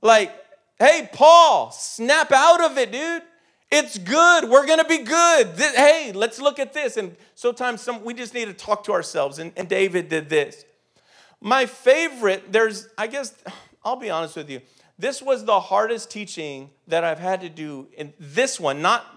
Like, 0.02 0.34
hey, 0.80 1.10
Paul, 1.12 1.72
snap 1.72 2.32
out 2.32 2.64
of 2.64 2.78
it, 2.78 2.92
dude. 2.92 3.24
It's 3.76 3.98
good. 3.98 4.52
We're 4.52 4.68
gonna 4.68 4.86
be 4.86 5.00
good. 5.00 5.56
This, 5.56 5.76
hey, 5.76 6.12
let's 6.14 6.40
look 6.40 6.60
at 6.60 6.74
this. 6.74 6.96
And 6.96 7.16
sometimes 7.34 7.82
some, 7.82 8.04
we 8.04 8.14
just 8.14 8.36
need 8.36 8.46
to 8.46 8.54
talk 8.54 8.84
to 8.84 8.92
ourselves. 8.92 9.40
And, 9.40 9.52
and 9.58 9.68
David 9.68 10.10
did 10.10 10.30
this. 10.30 10.64
My 11.42 11.66
favorite, 11.66 12.54
there's, 12.54 12.88
I 13.00 13.08
guess, 13.08 13.34
I'll 13.84 13.96
be 13.96 14.12
honest 14.12 14.36
with 14.36 14.48
you. 14.52 14.62
This 15.00 15.24
was 15.24 15.46
the 15.46 15.60
hardest 15.60 16.12
teaching 16.12 16.70
that 16.88 17.04
I've 17.04 17.18
had 17.18 17.42
to 17.42 17.50
do 17.50 17.88
in 17.98 18.14
this 18.20 18.60
one, 18.60 18.84
not 18.84 19.08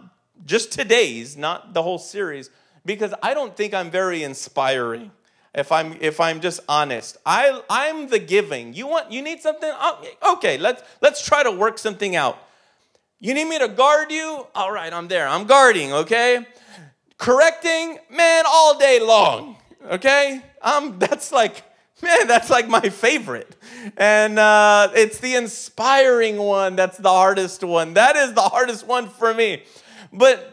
just 0.46 0.72
today's, 0.72 1.36
not 1.36 1.74
the 1.74 1.82
whole 1.82 1.98
series, 1.98 2.48
because 2.86 3.12
I 3.22 3.34
don't 3.34 3.54
think 3.54 3.74
I'm 3.74 3.90
very 3.90 4.22
inspiring. 4.22 5.10
If 5.54 5.70
I'm 5.70 5.98
if 6.00 6.18
I'm 6.18 6.40
just 6.40 6.60
honest, 6.66 7.18
I 7.26 7.62
I'm 7.68 8.08
the 8.08 8.18
giving. 8.18 8.72
You 8.72 8.86
want 8.86 9.12
you 9.12 9.20
need 9.20 9.40
something? 9.40 9.70
Oh, 9.70 10.34
okay, 10.34 10.56
let's 10.56 10.82
let's 11.02 11.24
try 11.24 11.42
to 11.42 11.50
work 11.50 11.78
something 11.78 12.16
out. 12.16 12.38
You 13.18 13.32
need 13.32 13.46
me 13.46 13.58
to 13.58 13.68
guard 13.68 14.12
you? 14.12 14.46
All 14.54 14.70
right, 14.70 14.92
I'm 14.92 15.08
there. 15.08 15.26
I'm 15.26 15.46
guarding. 15.46 15.92
Okay, 15.92 16.46
correcting, 17.16 17.98
man, 18.10 18.44
all 18.46 18.78
day 18.78 19.00
long. 19.00 19.56
Okay, 19.90 20.42
um, 20.60 20.96
that's 20.98 21.32
like 21.32 21.62
man, 22.02 22.26
that's 22.26 22.50
like 22.50 22.68
my 22.68 22.88
favorite, 22.90 23.56
and 23.96 24.38
uh, 24.38 24.90
it's 24.94 25.18
the 25.20 25.34
inspiring 25.34 26.36
one. 26.36 26.76
That's 26.76 26.98
the 26.98 27.08
hardest 27.08 27.64
one. 27.64 27.94
That 27.94 28.16
is 28.16 28.34
the 28.34 28.42
hardest 28.42 28.86
one 28.86 29.08
for 29.08 29.32
me. 29.32 29.62
But 30.12 30.52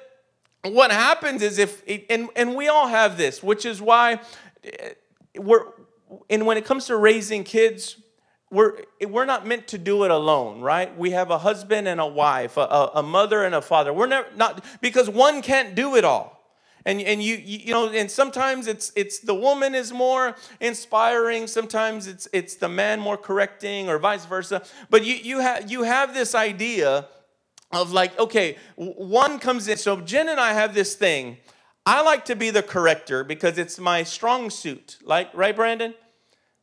what 0.63 0.91
happens 0.91 1.41
is 1.41 1.57
if, 1.59 1.83
and, 2.09 2.29
and 2.37 2.55
we 2.55 2.69
all 2.69 2.87
have 2.87 3.17
this, 3.17 3.43
which 3.43 3.65
is 3.65 3.81
why 3.81 4.21
eh, 4.63 4.93
we're, 5.37 5.65
and 6.29 6.45
when 6.45 6.57
it 6.57 6.63
comes 6.63 6.85
to 6.85 6.95
raising 6.95 7.43
kids, 7.43 7.97
we're, 8.53 8.77
we're 9.01 9.25
not 9.25 9.47
meant 9.47 9.67
to 9.69 9.77
do 9.77 10.03
it 10.03 10.11
alone, 10.11 10.61
right? 10.61 10.95
We 10.97 11.11
have 11.11 11.31
a 11.31 11.39
husband 11.39 11.87
and 11.87 11.99
a 11.99 12.05
wife, 12.05 12.55
a, 12.55 12.91
a 12.95 13.03
mother 13.03 13.43
and 13.43 13.55
a 13.55 13.61
father. 13.61 13.91
We're 13.91 14.07
never, 14.07 14.27
not, 14.35 14.63
because 14.79 15.09
one 15.09 15.41
can't 15.41 15.73
do 15.73 15.95
it 15.95 16.05
all. 16.05 16.39
And, 16.85 17.01
and 17.01 17.23
you, 17.23 17.35
you, 17.35 17.73
know, 17.73 17.89
and 17.89 18.11
sometimes 18.11 18.67
it's, 18.67 18.91
it's 18.95 19.19
the 19.19 19.33
woman 19.33 19.73
is 19.73 19.91
more 19.91 20.35
inspiring, 20.59 21.47
sometimes 21.47 22.07
it's, 22.07 22.27
it's 22.33 22.55
the 22.55 22.69
man 22.69 22.99
more 22.99 23.17
correcting, 23.17 23.89
or 23.89 23.97
vice 23.97 24.25
versa. 24.25 24.61
But 24.89 25.03
you, 25.03 25.15
you, 25.15 25.39
have 25.39 25.71
you 25.71 25.83
have 25.83 26.13
this 26.13 26.35
idea 26.35 27.07
of 27.71 27.91
like, 27.91 28.17
okay, 28.19 28.57
one 28.75 29.39
comes 29.39 29.67
in. 29.67 29.77
So 29.77 29.99
Jen 30.01 30.29
and 30.29 30.39
I 30.39 30.53
have 30.53 30.75
this 30.75 30.95
thing. 30.95 31.37
I 31.85 32.03
like 32.03 32.25
to 32.25 32.35
be 32.35 32.49
the 32.49 32.63
corrector 32.63 33.23
because 33.23 33.57
it's 33.57 33.79
my 33.79 34.03
strong 34.03 34.49
suit. 34.49 34.99
Like, 35.03 35.29
right, 35.33 35.55
Brandon? 35.55 35.95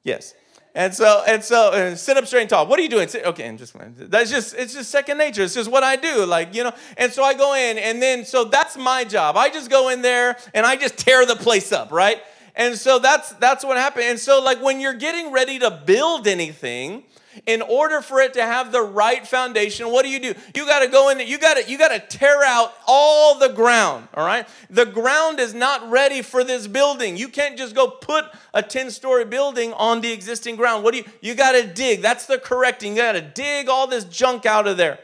Yes. 0.04 0.34
And 0.74 0.94
so, 0.94 1.24
and 1.26 1.42
so, 1.42 1.72
and 1.72 1.98
sit 1.98 2.16
up 2.16 2.26
straight 2.26 2.42
and 2.42 2.50
talk. 2.50 2.68
What 2.68 2.78
are 2.78 2.82
you 2.82 2.88
doing? 2.88 3.08
Sit, 3.08 3.24
okay, 3.24 3.46
and 3.46 3.58
just 3.58 3.74
that's 4.08 4.30
just 4.30 4.54
it's 4.54 4.72
just 4.72 4.90
second 4.90 5.18
nature. 5.18 5.42
It's 5.42 5.54
just 5.54 5.70
what 5.70 5.82
I 5.82 5.96
do. 5.96 6.24
Like 6.24 6.54
you 6.54 6.62
know. 6.62 6.72
And 6.96 7.12
so 7.12 7.24
I 7.24 7.34
go 7.34 7.54
in, 7.54 7.76
and 7.76 8.00
then 8.00 8.24
so 8.24 8.44
that's 8.44 8.76
my 8.76 9.02
job. 9.04 9.36
I 9.36 9.48
just 9.48 9.68
go 9.68 9.88
in 9.88 10.00
there 10.02 10.36
and 10.54 10.64
I 10.64 10.76
just 10.76 10.96
tear 10.96 11.26
the 11.26 11.34
place 11.34 11.72
up, 11.72 11.90
right? 11.90 12.22
And 12.54 12.76
so 12.76 12.98
that's 12.98 13.32
that's 13.34 13.64
what 13.64 13.76
happened. 13.76 14.06
And 14.06 14.18
so 14.18 14.42
like 14.42 14.62
when 14.62 14.80
you're 14.80 14.94
getting 14.94 15.32
ready 15.32 15.58
to 15.58 15.70
build 15.70 16.26
anything, 16.26 17.04
in 17.46 17.62
order 17.62 18.00
for 18.00 18.20
it 18.20 18.34
to 18.34 18.42
have 18.42 18.72
the 18.72 18.82
right 18.82 19.26
foundation 19.26 19.90
what 19.90 20.04
do 20.04 20.10
you 20.10 20.18
do? 20.18 20.34
You 20.54 20.66
got 20.66 20.80
to 20.80 20.88
go 20.88 21.10
in 21.10 21.18
there, 21.18 21.26
you 21.26 21.38
got 21.38 21.56
to 21.56 21.70
you 21.70 21.78
got 21.78 21.88
to 21.88 22.18
tear 22.18 22.42
out 22.44 22.72
all 22.86 23.38
the 23.38 23.50
ground 23.50 24.08
all 24.14 24.26
right? 24.26 24.48
The 24.68 24.86
ground 24.86 25.38
is 25.38 25.54
not 25.54 25.88
ready 25.90 26.22
for 26.22 26.42
this 26.42 26.66
building. 26.66 27.16
You 27.16 27.28
can't 27.28 27.56
just 27.56 27.74
go 27.74 27.88
put 27.88 28.26
a 28.52 28.62
10 28.62 28.90
story 28.90 29.24
building 29.24 29.72
on 29.74 30.00
the 30.00 30.12
existing 30.12 30.56
ground. 30.56 30.82
What 30.82 30.92
do 30.92 30.98
you 30.98 31.04
you 31.20 31.34
got 31.34 31.52
to 31.52 31.66
dig. 31.66 32.02
That's 32.02 32.26
the 32.26 32.38
correcting. 32.38 32.92
You 32.92 33.02
got 33.02 33.12
to 33.12 33.20
dig 33.20 33.68
all 33.68 33.86
this 33.86 34.04
junk 34.04 34.44
out 34.44 34.66
of 34.66 34.76
there. 34.76 34.98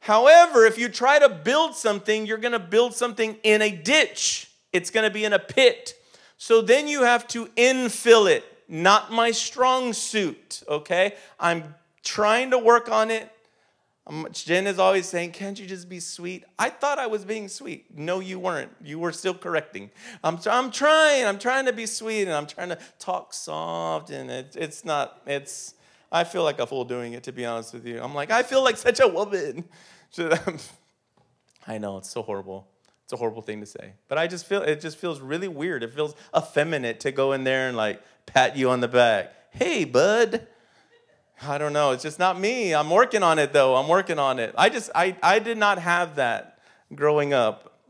However 0.00 0.64
if 0.66 0.78
you 0.78 0.88
try 0.88 1.18
to 1.18 1.28
build 1.28 1.74
something 1.74 2.26
you're 2.26 2.38
going 2.38 2.52
to 2.52 2.58
build 2.58 2.94
something 2.94 3.36
in 3.42 3.62
a 3.62 3.70
ditch. 3.70 4.50
It's 4.72 4.90
going 4.90 5.04
to 5.04 5.12
be 5.12 5.24
in 5.24 5.32
a 5.32 5.38
pit 5.38 5.99
so 6.42 6.62
then 6.62 6.88
you 6.88 7.02
have 7.02 7.28
to 7.28 7.48
infill 7.48 8.26
it 8.26 8.42
not 8.66 9.12
my 9.12 9.30
strong 9.30 9.92
suit, 9.92 10.62
okay? 10.66 11.12
I'm 11.38 11.74
trying 12.02 12.52
to 12.52 12.58
work 12.58 12.90
on 12.90 13.10
it. 13.10 13.30
Um, 14.06 14.26
Jen 14.32 14.66
is 14.66 14.78
always 14.78 15.06
saying, 15.06 15.32
Can't 15.32 15.60
you 15.60 15.66
just 15.66 15.86
be 15.86 16.00
sweet? 16.00 16.44
I 16.58 16.70
thought 16.70 16.98
I 16.98 17.08
was 17.08 17.26
being 17.26 17.46
sweet. 17.48 17.94
No, 17.94 18.20
you 18.20 18.38
weren't. 18.38 18.70
You 18.82 18.98
were 18.98 19.12
still 19.12 19.34
correcting. 19.34 19.90
I'm, 20.24 20.38
I'm 20.46 20.70
trying. 20.70 21.26
I'm 21.26 21.38
trying 21.38 21.66
to 21.66 21.74
be 21.74 21.84
sweet 21.84 22.22
and 22.22 22.32
I'm 22.32 22.46
trying 22.46 22.70
to 22.70 22.78
talk 22.98 23.34
soft, 23.34 24.08
and 24.08 24.30
it, 24.30 24.56
it's 24.58 24.82
not, 24.82 25.20
it's, 25.26 25.74
I 26.10 26.24
feel 26.24 26.42
like 26.42 26.58
a 26.58 26.66
fool 26.66 26.86
doing 26.86 27.12
it, 27.12 27.22
to 27.24 27.32
be 27.32 27.44
honest 27.44 27.74
with 27.74 27.86
you. 27.86 28.00
I'm 28.00 28.14
like, 28.14 28.30
I 28.30 28.44
feel 28.44 28.64
like 28.64 28.78
such 28.78 28.98
a 29.00 29.06
woman. 29.06 29.64
I 31.66 31.76
know, 31.76 31.98
it's 31.98 32.10
so 32.10 32.22
horrible. 32.22 32.69
It's 33.10 33.14
a 33.14 33.16
horrible 33.16 33.42
thing 33.42 33.58
to 33.58 33.66
say. 33.66 33.94
But 34.06 34.18
I 34.18 34.28
just 34.28 34.46
feel, 34.46 34.62
it 34.62 34.80
just 34.80 34.96
feels 34.96 35.18
really 35.18 35.48
weird. 35.48 35.82
It 35.82 35.92
feels 35.92 36.14
effeminate 36.36 37.00
to 37.00 37.10
go 37.10 37.32
in 37.32 37.42
there 37.42 37.66
and 37.66 37.76
like 37.76 38.00
pat 38.26 38.56
you 38.56 38.70
on 38.70 38.78
the 38.78 38.86
back. 38.86 39.32
Hey, 39.50 39.84
bud. 39.84 40.46
I 41.42 41.58
don't 41.58 41.72
know. 41.72 41.90
It's 41.90 42.04
just 42.04 42.20
not 42.20 42.38
me. 42.38 42.72
I'm 42.72 42.88
working 42.88 43.24
on 43.24 43.40
it 43.40 43.52
though. 43.52 43.74
I'm 43.74 43.88
working 43.88 44.20
on 44.20 44.38
it. 44.38 44.54
I 44.56 44.68
just 44.68 44.92
I 44.94 45.16
I 45.24 45.40
did 45.40 45.58
not 45.58 45.80
have 45.80 46.14
that 46.16 46.60
growing 46.94 47.34
up. 47.34 47.80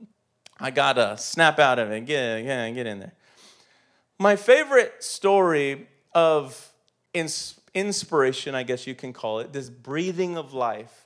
I 0.58 0.70
gotta 0.70 1.18
snap 1.18 1.58
out 1.58 1.78
of 1.78 1.90
it. 1.90 2.06
Get 2.06 2.42
get 2.44 2.70
get 2.70 2.86
in 2.86 3.00
there. 3.00 3.12
My 4.18 4.36
favorite 4.36 5.04
story 5.04 5.86
of 6.14 6.72
inspiration, 7.74 8.54
I 8.54 8.62
guess 8.62 8.86
you 8.86 8.94
can 8.94 9.12
call 9.12 9.40
it, 9.40 9.52
this 9.52 9.68
breathing 9.68 10.38
of 10.38 10.54
life, 10.54 10.99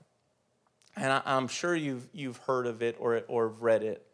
and 0.97 1.13
I, 1.13 1.23
am 1.37 1.49
sure 1.49 1.75
you've 1.75 2.09
you've 2.13 2.37
heard 2.39 2.67
of 2.67 2.83
it 2.83 2.97
or 2.99 3.23
or 3.29 3.49
read 3.49 3.83
it, 3.83 4.07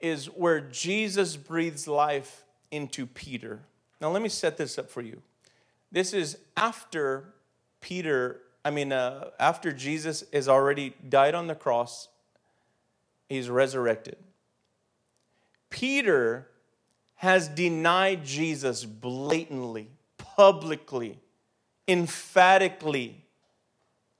is 0.00 0.26
where 0.26 0.60
Jesus 0.60 1.36
breathes 1.36 1.86
life 1.86 2.44
into 2.70 3.06
Peter. 3.06 3.60
Now 4.00 4.10
let 4.10 4.22
me 4.22 4.28
set 4.28 4.56
this 4.56 4.78
up 4.78 4.90
for 4.90 5.02
you. 5.02 5.20
This 5.92 6.12
is 6.12 6.38
after 6.56 7.34
Peter, 7.80 8.40
I 8.64 8.70
mean, 8.70 8.92
uh, 8.92 9.30
after 9.38 9.72
Jesus 9.72 10.22
is 10.32 10.48
already 10.48 10.94
died 11.08 11.34
on 11.34 11.46
the 11.46 11.54
cross, 11.54 12.08
he's 13.28 13.48
resurrected. 13.48 14.16
Peter 15.68 16.48
has 17.16 17.48
denied 17.48 18.24
Jesus 18.24 18.84
blatantly, 18.84 19.88
publicly, 20.16 21.18
emphatically, 21.86 23.24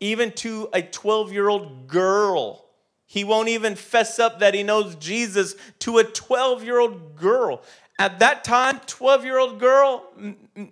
even 0.00 0.32
to 0.32 0.68
a 0.72 0.82
12 0.82 1.32
year 1.32 1.48
old 1.48 1.86
girl. 1.86 2.64
He 3.06 3.24
won't 3.24 3.48
even 3.48 3.74
fess 3.74 4.18
up 4.18 4.40
that 4.40 4.54
he 4.54 4.62
knows 4.62 4.94
Jesus 4.96 5.54
to 5.80 5.98
a 5.98 6.04
12 6.04 6.64
year 6.64 6.78
old 6.78 7.16
girl. 7.16 7.62
At 7.98 8.20
that 8.20 8.44
time, 8.44 8.80
12 8.86 9.24
year 9.24 9.38
old 9.38 9.60
girl 9.60 10.04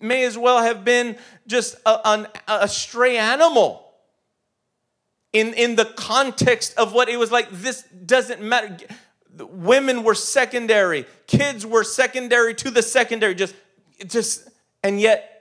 may 0.00 0.24
as 0.24 0.38
well 0.38 0.62
have 0.62 0.84
been 0.84 1.18
just 1.46 1.76
a, 1.84 2.00
an, 2.04 2.26
a 2.46 2.66
stray 2.66 3.18
animal 3.18 3.84
in, 5.32 5.52
in 5.54 5.76
the 5.76 5.84
context 5.84 6.78
of 6.78 6.94
what 6.94 7.08
it 7.08 7.18
was 7.18 7.30
like. 7.30 7.50
This 7.50 7.82
doesn't 7.82 8.40
matter. 8.40 8.78
Women 9.36 10.04
were 10.04 10.14
secondary, 10.14 11.04
kids 11.26 11.66
were 11.66 11.84
secondary 11.84 12.54
to 12.54 12.70
the 12.70 12.82
secondary, 12.82 13.34
just, 13.34 13.54
just, 14.06 14.48
and 14.82 15.00
yet 15.00 15.37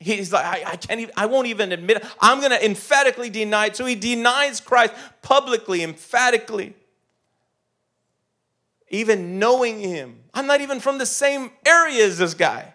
he's 0.00 0.32
like, 0.32 0.44
I, 0.44 0.72
I 0.72 0.76
can't 0.76 0.98
even, 1.00 1.14
I 1.16 1.26
won't 1.26 1.46
even 1.46 1.70
admit 1.70 1.98
it. 1.98 2.06
I'm 2.20 2.40
going 2.40 2.50
to 2.50 2.64
emphatically 2.64 3.30
deny 3.30 3.66
it. 3.66 3.76
So 3.76 3.86
he 3.86 3.94
denies 3.94 4.60
Christ 4.60 4.94
publicly, 5.22 5.84
emphatically 5.84 6.74
even 8.90 9.38
knowing 9.38 9.78
him. 9.78 10.18
I'm 10.34 10.46
not 10.46 10.60
even 10.60 10.80
from 10.80 10.98
the 10.98 11.06
same 11.06 11.52
area 11.64 12.04
as 12.04 12.18
this 12.18 12.34
guy. 12.34 12.74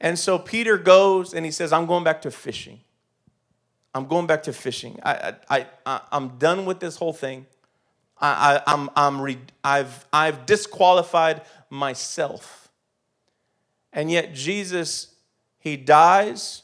And 0.00 0.18
so 0.18 0.38
Peter 0.38 0.78
goes 0.78 1.34
and 1.34 1.44
he 1.44 1.50
says, 1.50 1.72
I'm 1.72 1.86
going 1.86 2.04
back 2.04 2.22
to 2.22 2.30
fishing. 2.30 2.80
I'm 3.94 4.06
going 4.06 4.26
back 4.26 4.44
to 4.44 4.52
fishing. 4.52 5.00
I, 5.02 5.34
I, 5.50 5.66
I, 5.84 6.00
I'm 6.12 6.38
done 6.38 6.66
with 6.66 6.78
this 6.78 6.96
whole 6.96 7.14
thing. 7.14 7.46
I, 8.20 8.60
I, 8.66 8.72
I'm, 8.72 8.90
I'm 8.94 9.20
re, 9.20 9.38
I've, 9.64 10.06
I've 10.12 10.46
disqualified 10.46 11.42
myself. 11.70 12.67
And 13.98 14.12
yet, 14.12 14.32
Jesus, 14.32 15.16
he 15.58 15.76
dies 15.76 16.62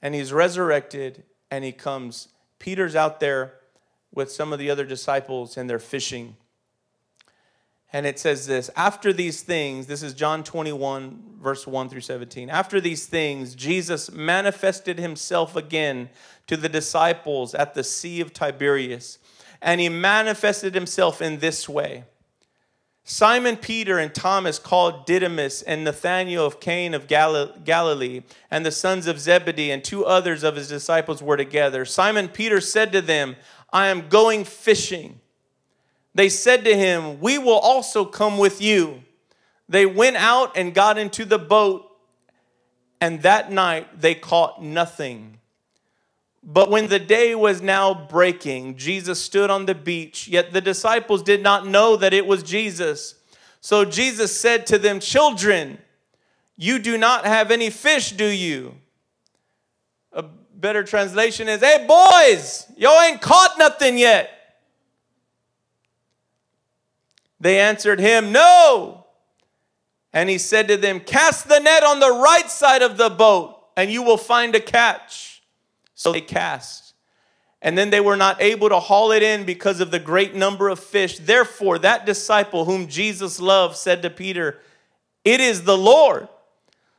and 0.00 0.14
he's 0.14 0.32
resurrected 0.32 1.24
and 1.50 1.64
he 1.64 1.72
comes. 1.72 2.28
Peter's 2.60 2.94
out 2.94 3.18
there 3.18 3.54
with 4.14 4.30
some 4.30 4.52
of 4.52 4.60
the 4.60 4.70
other 4.70 4.84
disciples 4.84 5.56
and 5.56 5.68
they're 5.68 5.80
fishing. 5.80 6.36
And 7.92 8.06
it 8.06 8.20
says 8.20 8.46
this 8.46 8.70
After 8.76 9.12
these 9.12 9.42
things, 9.42 9.88
this 9.88 10.04
is 10.04 10.14
John 10.14 10.44
21, 10.44 11.38
verse 11.42 11.66
1 11.66 11.88
through 11.88 12.02
17. 12.02 12.50
After 12.50 12.80
these 12.80 13.06
things, 13.06 13.56
Jesus 13.56 14.12
manifested 14.12 15.00
himself 15.00 15.56
again 15.56 16.08
to 16.46 16.56
the 16.56 16.68
disciples 16.68 17.52
at 17.52 17.74
the 17.74 17.82
Sea 17.82 18.20
of 18.20 18.32
Tiberias. 18.32 19.18
And 19.60 19.80
he 19.80 19.88
manifested 19.88 20.72
himself 20.72 21.20
in 21.20 21.40
this 21.40 21.68
way 21.68 22.04
Simon 23.08 23.56
Peter 23.56 24.00
and 24.00 24.12
Thomas, 24.12 24.58
called 24.58 25.06
Didymus, 25.06 25.62
and 25.62 25.84
Nathanael 25.84 26.44
of 26.44 26.58
Cana 26.58 26.96
of 26.96 27.06
Galilee, 27.06 28.22
and 28.50 28.66
the 28.66 28.72
sons 28.72 29.06
of 29.06 29.20
Zebedee, 29.20 29.70
and 29.70 29.84
two 29.84 30.04
others 30.04 30.42
of 30.42 30.56
his 30.56 30.68
disciples 30.68 31.22
were 31.22 31.36
together. 31.36 31.84
Simon 31.84 32.26
Peter 32.26 32.60
said 32.60 32.90
to 32.90 33.00
them, 33.00 33.36
I 33.72 33.86
am 33.86 34.08
going 34.08 34.42
fishing. 34.42 35.20
They 36.16 36.28
said 36.28 36.64
to 36.64 36.76
him, 36.76 37.20
We 37.20 37.38
will 37.38 37.60
also 37.60 38.04
come 38.04 38.38
with 38.38 38.60
you. 38.60 39.04
They 39.68 39.86
went 39.86 40.16
out 40.16 40.56
and 40.56 40.74
got 40.74 40.98
into 40.98 41.24
the 41.24 41.38
boat, 41.38 41.88
and 43.00 43.22
that 43.22 43.52
night 43.52 44.00
they 44.00 44.16
caught 44.16 44.60
nothing. 44.60 45.38
But 46.48 46.70
when 46.70 46.86
the 46.86 47.00
day 47.00 47.34
was 47.34 47.60
now 47.60 47.92
breaking, 47.92 48.76
Jesus 48.76 49.20
stood 49.20 49.50
on 49.50 49.66
the 49.66 49.74
beach, 49.74 50.28
yet 50.28 50.52
the 50.52 50.60
disciples 50.60 51.24
did 51.24 51.42
not 51.42 51.66
know 51.66 51.96
that 51.96 52.14
it 52.14 52.24
was 52.24 52.44
Jesus. 52.44 53.16
So 53.60 53.84
Jesus 53.84 54.40
said 54.40 54.64
to 54.68 54.78
them, 54.78 55.00
Children, 55.00 55.78
you 56.56 56.78
do 56.78 56.96
not 56.96 57.26
have 57.26 57.50
any 57.50 57.68
fish, 57.68 58.12
do 58.12 58.26
you? 58.26 58.76
A 60.12 60.22
better 60.22 60.84
translation 60.84 61.48
is, 61.48 61.60
Hey, 61.60 61.84
boys, 61.84 62.70
y'all 62.76 63.02
ain't 63.02 63.20
caught 63.20 63.58
nothing 63.58 63.98
yet. 63.98 64.30
They 67.40 67.58
answered 67.58 67.98
him, 67.98 68.30
No. 68.30 69.04
And 70.12 70.30
he 70.30 70.38
said 70.38 70.68
to 70.68 70.76
them, 70.76 71.00
Cast 71.00 71.48
the 71.48 71.58
net 71.58 71.82
on 71.82 71.98
the 71.98 72.12
right 72.12 72.48
side 72.48 72.82
of 72.82 72.98
the 72.98 73.10
boat, 73.10 73.58
and 73.76 73.90
you 73.90 74.04
will 74.04 74.16
find 74.16 74.54
a 74.54 74.60
catch. 74.60 75.35
So 75.96 76.12
they 76.12 76.20
cast. 76.20 76.94
And 77.60 77.76
then 77.76 77.90
they 77.90 78.00
were 78.00 78.16
not 78.16 78.40
able 78.40 78.68
to 78.68 78.78
haul 78.78 79.10
it 79.10 79.24
in 79.24 79.44
because 79.44 79.80
of 79.80 79.90
the 79.90 79.98
great 79.98 80.36
number 80.36 80.68
of 80.68 80.78
fish. 80.78 81.18
Therefore, 81.18 81.80
that 81.80 82.06
disciple 82.06 82.66
whom 82.66 82.86
Jesus 82.86 83.40
loved 83.40 83.76
said 83.76 84.02
to 84.02 84.10
Peter, 84.10 84.60
It 85.24 85.40
is 85.40 85.64
the 85.64 85.76
Lord. 85.76 86.28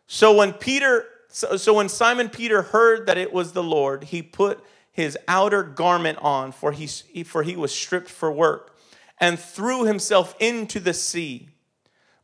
So 0.08 0.36
when 0.36 0.52
Peter 0.52 1.06
so, 1.30 1.58
so 1.58 1.74
when 1.74 1.90
Simon 1.90 2.30
Peter 2.30 2.64
heard 2.64 3.06
that 3.06 3.18
it 3.18 3.32
was 3.32 3.52
the 3.52 3.64
Lord, 3.64 4.06
he 4.06 4.22
put 4.22 4.64
his 4.92 5.18
outer 5.28 5.62
garment 5.62 6.18
on, 6.20 6.52
for 6.52 6.72
he, 6.72 6.88
for 7.24 7.44
he 7.44 7.56
was 7.56 7.72
stripped 7.72 8.10
for 8.10 8.32
work, 8.32 8.76
and 9.20 9.38
threw 9.38 9.84
himself 9.86 10.36
into 10.40 10.80
the 10.80 10.94
sea. 10.94 11.50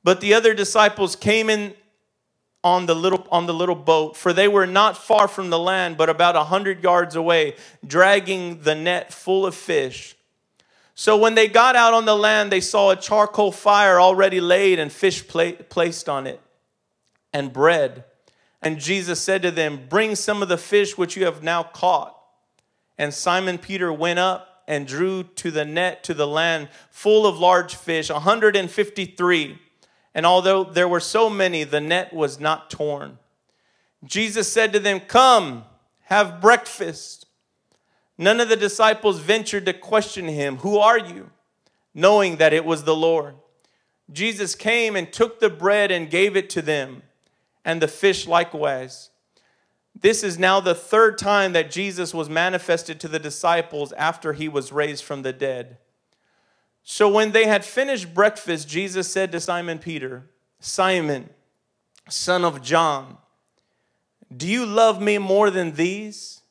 But 0.03 0.21
the 0.21 0.33
other 0.33 0.53
disciples 0.53 1.15
came 1.15 1.49
in 1.49 1.75
on 2.63 2.85
the 2.85 2.95
little 2.95 3.27
on 3.31 3.45
the 3.45 3.53
little 3.53 3.75
boat 3.75 4.15
for 4.15 4.33
they 4.33 4.47
were 4.47 4.67
not 4.67 4.97
far 4.97 5.27
from 5.27 5.49
the 5.49 5.59
land 5.59 5.97
but 5.97 6.09
about 6.09 6.35
a 6.35 6.45
hundred 6.45 6.81
yards 6.83 7.15
away 7.15 7.55
dragging 7.85 8.61
the 8.61 8.75
net 8.75 9.13
full 9.13 9.45
of 9.45 9.53
fish 9.53 10.15
so 10.95 11.17
when 11.17 11.35
they 11.35 11.47
got 11.47 11.75
out 11.75 11.93
on 11.93 12.05
the 12.05 12.15
land 12.15 12.51
they 12.51 12.61
saw 12.61 12.91
a 12.91 12.95
charcoal 12.95 13.51
fire 13.51 13.99
already 13.99 14.39
laid 14.39 14.79
and 14.79 14.91
fish 14.91 15.27
placed 15.27 16.07
on 16.07 16.25
it 16.25 16.39
and 17.33 17.51
bread 17.51 18.05
and 18.63 18.79
Jesus 18.79 19.19
said 19.19 19.41
to 19.41 19.51
them, 19.51 19.81
Bring 19.89 20.15
some 20.15 20.41
of 20.41 20.49
the 20.49 20.57
fish 20.57 20.97
which 20.97 21.17
you 21.17 21.25
have 21.25 21.43
now 21.43 21.63
caught. 21.63 22.17
And 22.97 23.13
Simon 23.13 23.57
Peter 23.57 23.91
went 23.91 24.19
up 24.19 24.63
and 24.67 24.87
drew 24.87 25.23
to 25.23 25.51
the 25.51 25.65
net 25.65 26.03
to 26.05 26.13
the 26.13 26.27
land 26.27 26.69
full 26.89 27.27
of 27.27 27.37
large 27.37 27.75
fish, 27.75 28.09
153. 28.09 29.59
And 30.15 30.25
although 30.25 30.63
there 30.63 30.87
were 30.87 30.99
so 30.99 31.29
many, 31.29 31.63
the 31.63 31.81
net 31.81 32.13
was 32.13 32.39
not 32.39 32.69
torn. 32.69 33.17
Jesus 34.05 34.51
said 34.51 34.73
to 34.73 34.79
them, 34.79 34.99
Come, 34.99 35.63
have 36.03 36.41
breakfast. 36.41 37.25
None 38.17 38.39
of 38.39 38.49
the 38.49 38.55
disciples 38.55 39.19
ventured 39.19 39.65
to 39.65 39.73
question 39.73 40.27
him, 40.27 40.57
Who 40.57 40.77
are 40.77 40.99
you? 40.99 41.31
knowing 41.93 42.37
that 42.37 42.53
it 42.53 42.65
was 42.65 42.83
the 42.83 42.95
Lord. 42.95 43.35
Jesus 44.11 44.55
came 44.55 44.95
and 44.95 45.11
took 45.11 45.39
the 45.39 45.49
bread 45.49 45.91
and 45.91 46.09
gave 46.09 46.35
it 46.35 46.49
to 46.51 46.61
them, 46.61 47.03
and 47.63 47.81
the 47.81 47.87
fish 47.87 48.27
likewise. 48.27 49.09
This 49.99 50.23
is 50.23 50.39
now 50.39 50.59
the 50.59 50.75
third 50.75 51.17
time 51.17 51.53
that 51.53 51.71
Jesus 51.71 52.13
was 52.13 52.29
manifested 52.29 52.99
to 52.99 53.07
the 53.07 53.19
disciples 53.19 53.91
after 53.93 54.33
he 54.33 54.49
was 54.49 54.71
raised 54.71 55.03
from 55.03 55.21
the 55.21 55.33
dead. 55.33 55.77
So 56.83 57.07
when 57.07 57.31
they 57.31 57.45
had 57.45 57.63
finished 57.63 58.13
breakfast, 58.13 58.67
Jesus 58.67 59.11
said 59.11 59.31
to 59.31 59.39
Simon 59.39 59.79
Peter, 59.79 60.29
Simon, 60.59 61.29
son 62.09 62.43
of 62.43 62.61
John, 62.61 63.17
do 64.35 64.47
you 64.47 64.65
love 64.65 65.01
me 65.01 65.17
more 65.17 65.49
than 65.49 65.73
these? 65.73 66.41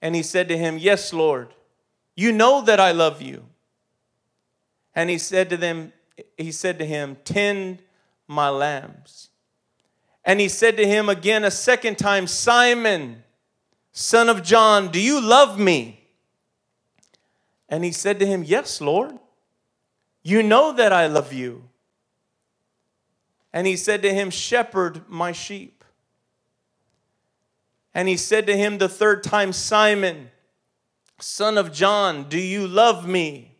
And 0.00 0.14
he 0.14 0.22
said 0.22 0.48
to 0.48 0.56
him, 0.56 0.78
Yes, 0.78 1.12
Lord. 1.12 1.54
You 2.14 2.32
know 2.32 2.62
that 2.62 2.80
I 2.80 2.92
love 2.92 3.22
you. 3.22 3.44
And 4.94 5.10
he 5.10 5.18
said 5.18 5.50
to 5.50 5.56
them, 5.56 5.92
he 6.36 6.50
said 6.50 6.78
to 6.78 6.84
him, 6.84 7.16
Tend 7.24 7.82
my 8.26 8.48
lambs. 8.48 9.30
And 10.24 10.40
he 10.40 10.48
said 10.48 10.76
to 10.76 10.86
him 10.86 11.08
again 11.08 11.44
a 11.44 11.50
second 11.50 11.96
time, 11.96 12.26
Simon, 12.26 13.22
son 13.92 14.28
of 14.28 14.42
John, 14.42 14.88
do 14.88 15.00
you 15.00 15.20
love 15.20 15.58
me? 15.58 15.97
And 17.68 17.84
he 17.84 17.92
said 17.92 18.18
to 18.20 18.26
him, 18.26 18.44
Yes, 18.44 18.80
Lord. 18.80 19.18
You 20.22 20.42
know 20.42 20.72
that 20.72 20.92
I 20.92 21.06
love 21.06 21.32
you. 21.32 21.68
And 23.52 23.66
he 23.66 23.76
said 23.76 24.02
to 24.02 24.12
him, 24.12 24.30
Shepherd 24.30 25.08
my 25.08 25.32
sheep. 25.32 25.84
And 27.94 28.08
he 28.08 28.16
said 28.16 28.46
to 28.46 28.56
him 28.56 28.78
the 28.78 28.88
third 28.88 29.22
time, 29.22 29.52
Simon, 29.52 30.30
son 31.18 31.58
of 31.58 31.72
John, 31.72 32.28
do 32.28 32.38
you 32.38 32.66
love 32.66 33.08
me? 33.08 33.56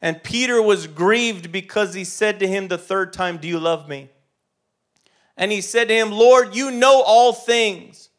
And 0.00 0.22
Peter 0.22 0.60
was 0.60 0.86
grieved 0.86 1.52
because 1.52 1.94
he 1.94 2.04
said 2.04 2.38
to 2.40 2.46
him 2.46 2.68
the 2.68 2.78
third 2.78 3.12
time, 3.12 3.38
Do 3.38 3.48
you 3.48 3.58
love 3.58 3.88
me? 3.88 4.10
And 5.36 5.52
he 5.52 5.60
said 5.60 5.88
to 5.88 5.94
him, 5.94 6.10
Lord, 6.10 6.54
you 6.54 6.70
know 6.70 7.02
all 7.02 7.32
things. 7.32 8.10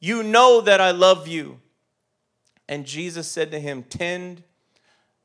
You 0.00 0.22
know 0.22 0.60
that 0.60 0.80
I 0.80 0.90
love 0.90 1.28
you. 1.28 1.60
And 2.68 2.84
Jesus 2.84 3.28
said 3.28 3.50
to 3.52 3.60
him, 3.60 3.82
Tend 3.84 4.42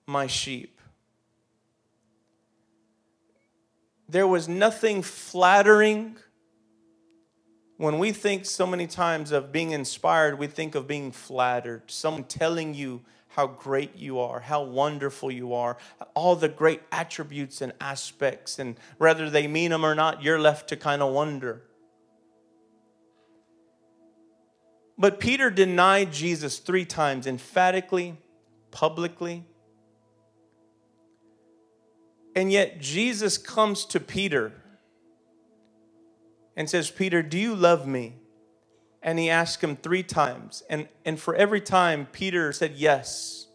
my 0.06 0.28
sheep. 0.28 0.80
There 4.08 4.28
was 4.28 4.48
nothing 4.48 5.02
flattering. 5.02 6.18
When 7.78 7.98
we 7.98 8.12
think 8.12 8.46
so 8.46 8.68
many 8.68 8.86
times 8.86 9.32
of 9.32 9.52
being 9.52 9.72
inspired, 9.72 10.38
we 10.38 10.48
think 10.48 10.76
of 10.76 10.88
being 10.88 11.12
flattered. 11.12 11.84
Someone 11.90 12.26
telling 12.26 12.74
you 12.74 13.02
how 13.30 13.48
great 13.48 13.96
you 13.96 14.20
are, 14.20 14.42
how 14.42 14.64
wonderful 14.64 15.32
you 15.32 15.54
are, 15.54 15.78
all 16.14 16.36
the 16.36 16.50
great 16.50 16.82
attributes 16.92 17.62
and 17.62 17.72
aspects. 17.80 18.60
And 18.60 18.76
whether 18.98 19.30
they 19.30 19.48
mean 19.48 19.72
them 19.72 19.86
or 19.86 19.96
not, 19.96 20.22
you're 20.22 20.40
left 20.40 20.68
to 20.70 20.76
kind 20.76 21.02
of 21.02 21.14
wonder. 21.14 21.64
But 25.02 25.20
Peter 25.20 25.50
denied 25.50 26.14
Jesus 26.14 26.60
three 26.60 26.86
times 26.86 27.26
emphatically, 27.26 28.18
publicly. 28.70 29.44
And 32.36 32.52
yet 32.52 32.80
Jesus 32.80 33.40
comes 33.40 33.84
to 33.86 34.00
Peter 34.00 34.52
and 36.56 36.70
says, 36.70 36.92
Peter, 36.92 37.24
do 37.24 37.40
you 37.40 37.56
love 37.56 37.88
me? 37.88 38.18
And 39.02 39.18
he 39.18 39.28
asked 39.28 39.64
him 39.64 39.76
three 39.76 40.04
times. 40.04 40.62
And, 40.70 40.88
and 41.04 41.20
for 41.20 41.34
every 41.34 41.62
time, 41.62 42.06
Peter 42.12 42.54
said 42.54 42.74
yes. 42.76 43.48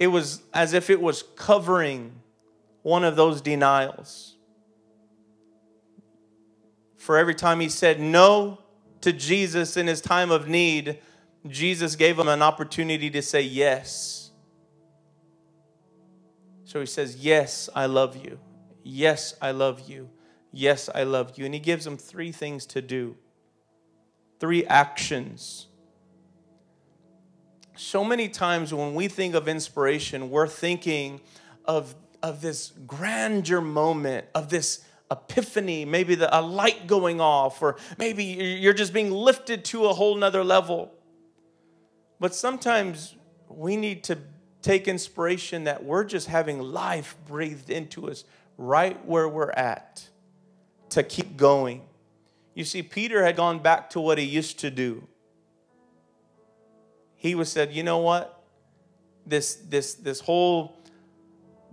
It 0.00 0.08
was 0.08 0.42
as 0.52 0.72
if 0.72 0.90
it 0.90 1.00
was 1.00 1.22
covering 1.36 2.22
one 2.82 3.04
of 3.04 3.14
those 3.14 3.40
denials. 3.40 4.34
For 6.96 7.16
every 7.16 7.36
time 7.36 7.60
he 7.60 7.68
said 7.68 8.00
no 8.00 8.58
to 9.00 9.12
Jesus 9.12 9.76
in 9.76 9.86
his 9.86 10.00
time 10.00 10.30
of 10.30 10.48
need, 10.48 10.98
Jesus 11.46 11.96
gave 11.96 12.18
him 12.18 12.28
an 12.28 12.42
opportunity 12.42 13.10
to 13.10 13.22
say 13.22 13.40
yes. 13.40 14.30
So 16.64 16.80
he 16.80 16.86
says, 16.86 17.16
Yes, 17.16 17.68
I 17.74 17.86
love 17.86 18.16
you. 18.16 18.38
Yes, 18.82 19.34
I 19.40 19.50
love 19.50 19.88
you. 19.88 20.10
Yes, 20.52 20.88
I 20.94 21.04
love 21.04 21.36
you. 21.36 21.44
And 21.44 21.54
he 21.54 21.60
gives 21.60 21.86
him 21.86 21.96
three 21.96 22.32
things 22.32 22.66
to 22.66 22.82
do 22.82 23.16
three 24.40 24.64
actions. 24.66 25.66
So 27.76 28.04
many 28.04 28.28
times 28.28 28.72
when 28.74 28.94
we 28.94 29.06
think 29.06 29.34
of 29.34 29.48
inspiration, 29.48 30.30
we're 30.30 30.48
thinking 30.48 31.20
of, 31.66 31.94
of 32.22 32.40
this 32.40 32.72
grandeur 32.86 33.60
moment, 33.60 34.26
of 34.34 34.48
this 34.48 34.84
epiphany, 35.10 35.84
maybe 35.84 36.14
the, 36.14 36.38
a 36.38 36.40
light 36.40 36.86
going 36.86 37.20
off, 37.20 37.62
or 37.62 37.76
maybe 37.98 38.24
you're 38.24 38.72
just 38.72 38.92
being 38.92 39.10
lifted 39.10 39.64
to 39.66 39.86
a 39.86 39.92
whole 39.92 40.14
nother 40.14 40.44
level. 40.44 40.92
But 42.20 42.34
sometimes 42.34 43.16
we 43.48 43.76
need 43.76 44.04
to 44.04 44.18
take 44.62 44.86
inspiration 44.86 45.64
that 45.64 45.84
we're 45.84 46.04
just 46.04 46.28
having 46.28 46.60
life 46.60 47.16
breathed 47.26 47.70
into 47.70 48.08
us 48.10 48.24
right 48.56 49.04
where 49.06 49.28
we're 49.28 49.50
at 49.52 50.08
to 50.90 51.02
keep 51.02 51.36
going. 51.36 51.82
You 52.54 52.64
see, 52.64 52.82
Peter 52.82 53.24
had 53.24 53.36
gone 53.36 53.60
back 53.60 53.90
to 53.90 54.00
what 54.00 54.18
he 54.18 54.24
used 54.24 54.58
to 54.60 54.70
do. 54.70 55.06
He 57.16 57.34
was 57.34 57.50
said, 57.50 57.72
you 57.72 57.82
know 57.82 57.98
what? 57.98 58.42
This 59.26 59.54
this 59.54 59.94
this 59.94 60.20
whole 60.20 60.76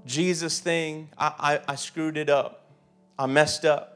Jesus 0.06 0.60
thing, 0.60 1.10
I, 1.18 1.60
I, 1.68 1.74
I 1.74 1.76
screwed 1.76 2.18
it 2.18 2.30
up. 2.30 2.57
I 3.18 3.26
messed 3.26 3.66
up. 3.66 3.94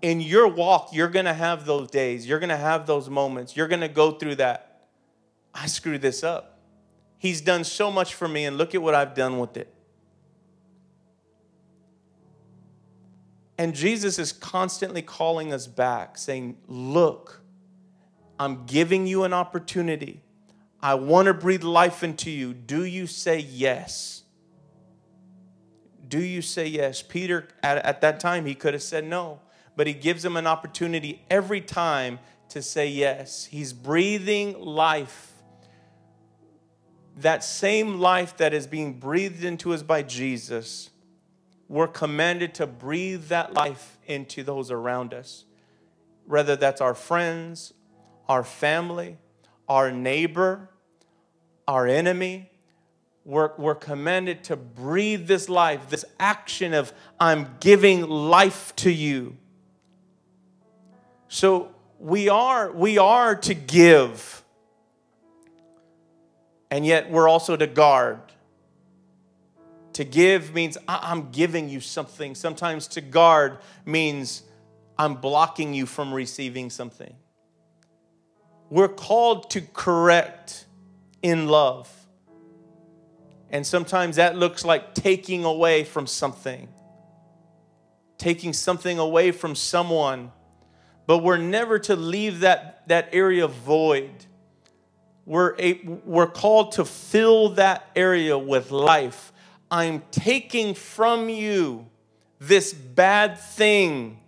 In 0.00 0.20
your 0.20 0.48
walk, 0.48 0.88
you're 0.92 1.08
gonna 1.08 1.34
have 1.34 1.64
those 1.64 1.90
days, 1.90 2.26
you're 2.26 2.40
gonna 2.40 2.56
have 2.56 2.86
those 2.86 3.08
moments, 3.08 3.56
you're 3.56 3.68
gonna 3.68 3.88
go 3.88 4.12
through 4.12 4.36
that. 4.36 4.88
I 5.54 5.66
screwed 5.66 6.02
this 6.02 6.24
up. 6.24 6.58
He's 7.18 7.40
done 7.40 7.62
so 7.62 7.90
much 7.90 8.14
for 8.14 8.26
me, 8.26 8.44
and 8.44 8.58
look 8.58 8.74
at 8.74 8.82
what 8.82 8.94
I've 8.94 9.14
done 9.14 9.38
with 9.38 9.56
it. 9.56 9.72
And 13.58 13.74
Jesus 13.76 14.18
is 14.18 14.32
constantly 14.32 15.02
calling 15.02 15.52
us 15.52 15.68
back, 15.68 16.18
saying, 16.18 16.56
Look, 16.66 17.42
I'm 18.40 18.66
giving 18.66 19.06
you 19.06 19.22
an 19.22 19.32
opportunity. 19.32 20.20
I 20.82 20.94
want 20.94 21.26
to 21.26 21.34
breathe 21.34 21.62
life 21.62 22.02
into 22.02 22.28
you. 22.28 22.54
Do 22.54 22.84
you 22.84 23.06
say 23.06 23.38
yes? 23.38 24.24
Do 26.12 26.20
you 26.22 26.42
say 26.42 26.66
yes? 26.66 27.00
Peter, 27.00 27.48
at, 27.62 27.78
at 27.78 28.02
that 28.02 28.20
time, 28.20 28.44
he 28.44 28.54
could 28.54 28.74
have 28.74 28.82
said 28.82 29.06
no, 29.06 29.40
but 29.76 29.86
he 29.86 29.94
gives 29.94 30.22
him 30.22 30.36
an 30.36 30.46
opportunity 30.46 31.22
every 31.30 31.62
time 31.62 32.18
to 32.50 32.60
say 32.60 32.86
yes. 32.88 33.46
He's 33.46 33.72
breathing 33.72 34.60
life. 34.60 35.32
That 37.16 37.42
same 37.42 37.98
life 37.98 38.36
that 38.36 38.52
is 38.52 38.66
being 38.66 38.98
breathed 38.98 39.42
into 39.42 39.72
us 39.72 39.82
by 39.82 40.02
Jesus 40.02 40.90
we're 41.72 41.88
commanded 41.88 42.52
to 42.52 42.66
breathe 42.66 43.28
that 43.28 43.54
life 43.54 43.98
into 44.04 44.42
those 44.42 44.70
around 44.70 45.14
us, 45.14 45.46
whether 46.26 46.54
that's 46.54 46.82
our 46.82 46.94
friends, 46.94 47.72
our 48.28 48.44
family, 48.44 49.16
our 49.70 49.90
neighbor, 49.90 50.68
our 51.66 51.86
enemy. 51.86 52.50
We're, 53.24 53.52
we're 53.56 53.76
commanded 53.76 54.44
to 54.44 54.56
breathe 54.56 55.28
this 55.28 55.48
life, 55.48 55.88
this 55.90 56.04
action 56.18 56.74
of 56.74 56.92
I'm 57.20 57.56
giving 57.60 58.08
life 58.08 58.74
to 58.76 58.90
you. 58.90 59.36
So 61.28 61.72
we 61.98 62.28
are, 62.28 62.72
we 62.72 62.98
are 62.98 63.36
to 63.36 63.54
give, 63.54 64.42
and 66.70 66.84
yet 66.84 67.10
we're 67.10 67.28
also 67.28 67.56
to 67.56 67.66
guard. 67.66 68.20
To 69.94 70.04
give 70.04 70.52
means 70.54 70.76
I'm 70.88 71.30
giving 71.30 71.68
you 71.68 71.80
something. 71.80 72.34
Sometimes 72.34 72.88
to 72.88 73.00
guard 73.00 73.58
means 73.84 74.42
I'm 74.98 75.14
blocking 75.14 75.74
you 75.74 75.86
from 75.86 76.12
receiving 76.12 76.70
something. 76.70 77.14
We're 78.70 78.88
called 78.88 79.50
to 79.50 79.60
correct 79.60 80.66
in 81.22 81.46
love. 81.46 82.01
And 83.52 83.66
sometimes 83.66 84.16
that 84.16 84.36
looks 84.36 84.64
like 84.64 84.94
taking 84.94 85.44
away 85.44 85.84
from 85.84 86.06
something, 86.06 86.68
taking 88.18 88.52
something 88.52 88.98
away 88.98 89.30
from 89.30 89.54
someone. 89.54 90.32
But 91.06 91.18
we're 91.18 91.36
never 91.36 91.78
to 91.80 91.94
leave 91.94 92.40
that, 92.40 92.88
that 92.88 93.10
area 93.12 93.46
void. 93.46 94.10
We're, 95.26 95.54
a, 95.58 95.74
we're 96.04 96.26
called 96.26 96.72
to 96.72 96.84
fill 96.84 97.50
that 97.50 97.88
area 97.94 98.36
with 98.36 98.72
life 98.72 99.32
I'm 99.72 100.02
taking 100.10 100.74
from 100.74 101.30
you 101.30 101.86
this 102.38 102.74
bad 102.74 103.38
thing 103.38 104.18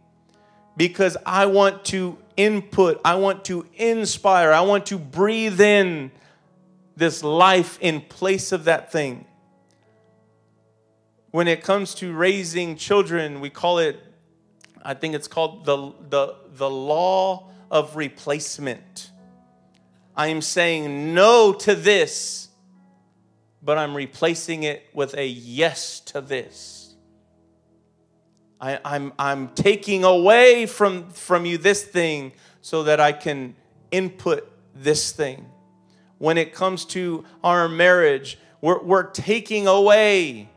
because 0.74 1.18
I 1.26 1.44
want 1.46 1.84
to 1.86 2.16
input, 2.34 2.98
I 3.04 3.16
want 3.16 3.44
to 3.46 3.66
inspire, 3.74 4.52
I 4.52 4.62
want 4.62 4.86
to 4.86 4.98
breathe 4.98 5.60
in 5.60 6.12
this 6.96 7.22
life 7.22 7.78
in 7.80 8.00
place 8.00 8.52
of 8.52 8.64
that 8.64 8.92
thing. 8.92 9.26
When 11.30 11.48
it 11.48 11.62
comes 11.62 11.94
to 11.96 12.12
raising 12.12 12.76
children, 12.76 13.40
we 13.40 13.50
call 13.50 13.78
it, 13.78 14.00
I 14.82 14.94
think 14.94 15.14
it's 15.14 15.26
called 15.26 15.64
the, 15.64 15.92
the, 16.08 16.36
the 16.54 16.70
law 16.70 17.50
of 17.70 17.96
replacement. 17.96 19.10
I 20.16 20.28
am 20.28 20.40
saying 20.42 21.12
no 21.12 21.52
to 21.52 21.74
this, 21.74 22.48
but 23.62 23.78
I'm 23.78 23.96
replacing 23.96 24.62
it 24.62 24.86
with 24.92 25.16
a 25.16 25.26
yes 25.26 25.98
to 26.00 26.20
this. 26.20 26.94
I, 28.60 28.72
am 28.72 28.80
I'm, 28.84 29.12
I'm 29.18 29.48
taking 29.48 30.04
away 30.04 30.66
from, 30.66 31.10
from 31.10 31.44
you 31.44 31.58
this 31.58 31.82
thing 31.82 32.32
so 32.60 32.84
that 32.84 33.00
I 33.00 33.12
can 33.12 33.56
input 33.90 34.48
this 34.74 35.10
thing. 35.12 35.46
When 36.18 36.38
it 36.38 36.54
comes 36.54 36.84
to 36.86 37.24
our 37.42 37.68
marriage, 37.68 38.38
we're, 38.60 38.82
we're 38.82 39.10
taking 39.10 39.66
away 39.66 40.48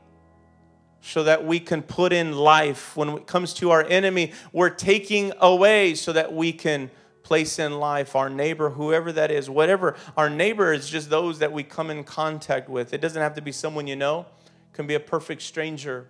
so 1.02 1.24
that 1.24 1.46
we 1.46 1.60
can 1.60 1.82
put 1.82 2.12
in 2.12 2.34
life. 2.34 2.96
When 2.96 3.10
it 3.10 3.28
comes 3.28 3.54
to 3.56 3.72
our 3.72 3.84
enemy, 3.84 4.34
we're 4.52 4.70
taking 4.70 5.32
away 5.40 5.96
so 5.96 6.14
that 6.14 6.34
we 6.34 6.52
can 6.52 6.92
place 7.24 7.60
in 7.60 7.80
life, 7.80 8.16
our 8.16 8.30
neighbor, 8.30 8.70
whoever 8.70 9.12
that 9.12 9.32
is, 9.32 9.50
whatever. 9.50 9.96
Our 10.16 10.30
neighbor 10.30 10.72
is 10.72 10.90
just 10.90 11.10
those 11.10 11.40
that 11.40 11.52
we 11.52 11.64
come 11.64 11.90
in 11.90 12.06
contact 12.06 12.70
with. 12.70 12.94
It 12.94 13.02
doesn't 13.02 13.22
have 13.22 13.36
to 13.36 13.42
be 13.42 13.52
someone 13.52 13.88
you 13.88 13.98
know, 13.98 14.22
it 14.46 14.74
can 14.74 14.88
be 14.88 14.94
a 14.94 15.00
perfect 15.00 15.42
stranger. 15.42 16.08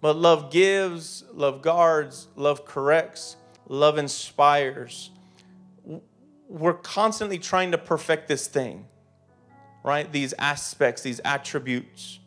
But 0.00 0.16
love 0.16 0.52
gives, 0.52 1.24
love 1.32 1.62
guards, 1.62 2.28
love 2.36 2.64
corrects, 2.64 3.36
love 3.66 3.98
inspires. 3.98 5.10
We're 6.48 6.74
constantly 6.74 7.38
trying 7.38 7.72
to 7.72 7.78
perfect 7.78 8.26
this 8.26 8.46
thing, 8.46 8.86
right? 9.84 10.10
These 10.10 10.32
aspects, 10.38 11.02
these 11.02 11.20
attributes. 11.24 12.18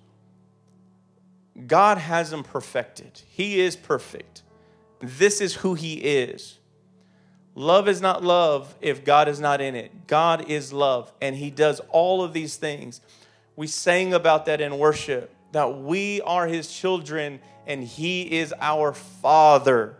God 1.67 1.97
has 1.97 2.29
them 2.29 2.43
perfected. 2.43 3.21
He 3.27 3.59
is 3.59 3.75
perfect. 3.75 4.43
This 4.99 5.41
is 5.41 5.55
who 5.55 5.73
He 5.73 5.95
is. 5.95 6.59
Love 7.55 7.89
is 7.89 7.99
not 7.99 8.23
love 8.23 8.75
if 8.79 9.03
God 9.03 9.27
is 9.27 9.39
not 9.39 9.59
in 9.59 9.75
it. 9.75 10.07
God 10.07 10.49
is 10.49 10.71
love, 10.71 11.11
and 11.21 11.35
He 11.35 11.49
does 11.49 11.81
all 11.89 12.23
of 12.23 12.31
these 12.31 12.55
things. 12.55 13.01
We 13.55 13.67
sang 13.67 14.13
about 14.13 14.45
that 14.45 14.61
in 14.61 14.77
worship 14.77 15.35
that 15.51 15.79
we 15.79 16.21
are 16.21 16.47
His 16.47 16.71
children 16.73 17.39
and 17.67 17.83
He 17.83 18.39
is 18.39 18.53
our 18.59 18.93
Father. 18.93 19.97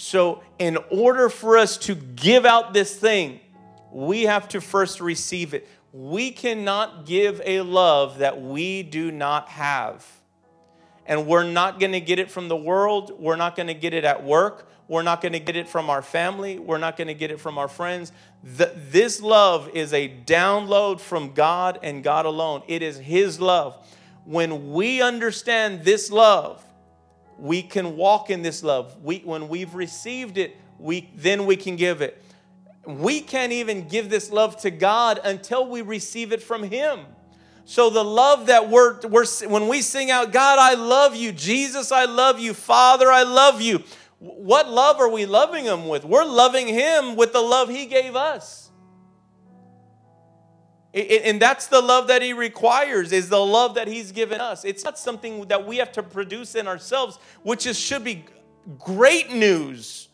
So, 0.00 0.44
in 0.60 0.78
order 0.90 1.28
for 1.28 1.58
us 1.58 1.76
to 1.78 1.96
give 1.96 2.46
out 2.46 2.72
this 2.72 2.94
thing, 2.94 3.40
we 3.90 4.22
have 4.22 4.46
to 4.50 4.60
first 4.60 5.00
receive 5.00 5.54
it. 5.54 5.66
We 5.92 6.30
cannot 6.30 7.04
give 7.04 7.42
a 7.44 7.62
love 7.62 8.18
that 8.18 8.40
we 8.40 8.84
do 8.84 9.10
not 9.10 9.48
have. 9.48 10.06
And 11.04 11.26
we're 11.26 11.42
not 11.42 11.80
going 11.80 11.90
to 11.92 12.00
get 12.00 12.20
it 12.20 12.30
from 12.30 12.46
the 12.46 12.54
world. 12.54 13.10
We're 13.18 13.34
not 13.34 13.56
going 13.56 13.66
to 13.66 13.74
get 13.74 13.92
it 13.92 14.04
at 14.04 14.22
work. 14.22 14.68
We're 14.86 15.02
not 15.02 15.20
going 15.20 15.32
to 15.32 15.40
get 15.40 15.56
it 15.56 15.68
from 15.68 15.90
our 15.90 16.00
family. 16.00 16.60
We're 16.60 16.78
not 16.78 16.96
going 16.96 17.08
to 17.08 17.14
get 17.14 17.32
it 17.32 17.40
from 17.40 17.58
our 17.58 17.66
friends. 17.66 18.12
The, 18.44 18.72
this 18.76 19.20
love 19.20 19.68
is 19.74 19.92
a 19.92 20.08
download 20.08 21.00
from 21.00 21.32
God 21.32 21.80
and 21.82 22.04
God 22.04 22.24
alone. 22.24 22.62
It 22.68 22.84
is 22.84 22.98
His 22.98 23.40
love. 23.40 23.84
When 24.24 24.72
we 24.72 25.02
understand 25.02 25.82
this 25.82 26.12
love, 26.12 26.64
we 27.38 27.62
can 27.62 27.96
walk 27.96 28.30
in 28.30 28.42
this 28.42 28.62
love. 28.62 28.96
We, 29.02 29.18
when 29.18 29.48
we've 29.48 29.74
received 29.74 30.38
it, 30.38 30.56
we, 30.78 31.10
then 31.14 31.46
we 31.46 31.56
can 31.56 31.76
give 31.76 32.02
it. 32.02 32.22
We 32.86 33.20
can't 33.20 33.52
even 33.52 33.86
give 33.88 34.10
this 34.10 34.30
love 34.30 34.56
to 34.58 34.70
God 34.70 35.20
until 35.22 35.68
we 35.68 35.82
receive 35.82 36.32
it 36.32 36.42
from 36.42 36.62
Him. 36.64 37.00
So 37.64 37.90
the 37.90 38.04
love 38.04 38.46
that 38.46 38.70
we're, 38.70 38.98
we're 39.00 39.26
when 39.46 39.68
we 39.68 39.82
sing 39.82 40.10
out, 40.10 40.32
God, 40.32 40.58
I 40.58 40.74
love 40.74 41.14
you, 41.14 41.32
Jesus, 41.32 41.92
I 41.92 42.06
love 42.06 42.40
you, 42.40 42.54
Father, 42.54 43.10
I 43.10 43.24
love 43.24 43.60
you. 43.60 43.82
What 44.20 44.68
love 44.70 44.98
are 45.00 45.10
we 45.10 45.26
loving 45.26 45.64
Him 45.64 45.86
with? 45.86 46.04
We're 46.04 46.24
loving 46.24 46.66
Him 46.66 47.14
with 47.14 47.32
the 47.32 47.42
love 47.42 47.68
He 47.68 47.86
gave 47.86 48.16
us. 48.16 48.67
And 50.94 51.40
that's 51.40 51.66
the 51.66 51.80
love 51.80 52.08
that 52.08 52.22
He 52.22 52.32
requires, 52.32 53.12
is 53.12 53.28
the 53.28 53.44
love 53.44 53.74
that 53.74 53.88
He's 53.88 54.12
given 54.12 54.40
us. 54.40 54.64
It's 54.64 54.84
not 54.84 54.98
something 54.98 55.46
that 55.48 55.66
we 55.66 55.76
have 55.76 55.92
to 55.92 56.02
produce 56.02 56.54
in 56.54 56.66
ourselves, 56.66 57.18
which 57.42 57.66
is, 57.66 57.78
should 57.78 58.04
be 58.04 58.24
great 58.78 59.30
news. 59.30 60.08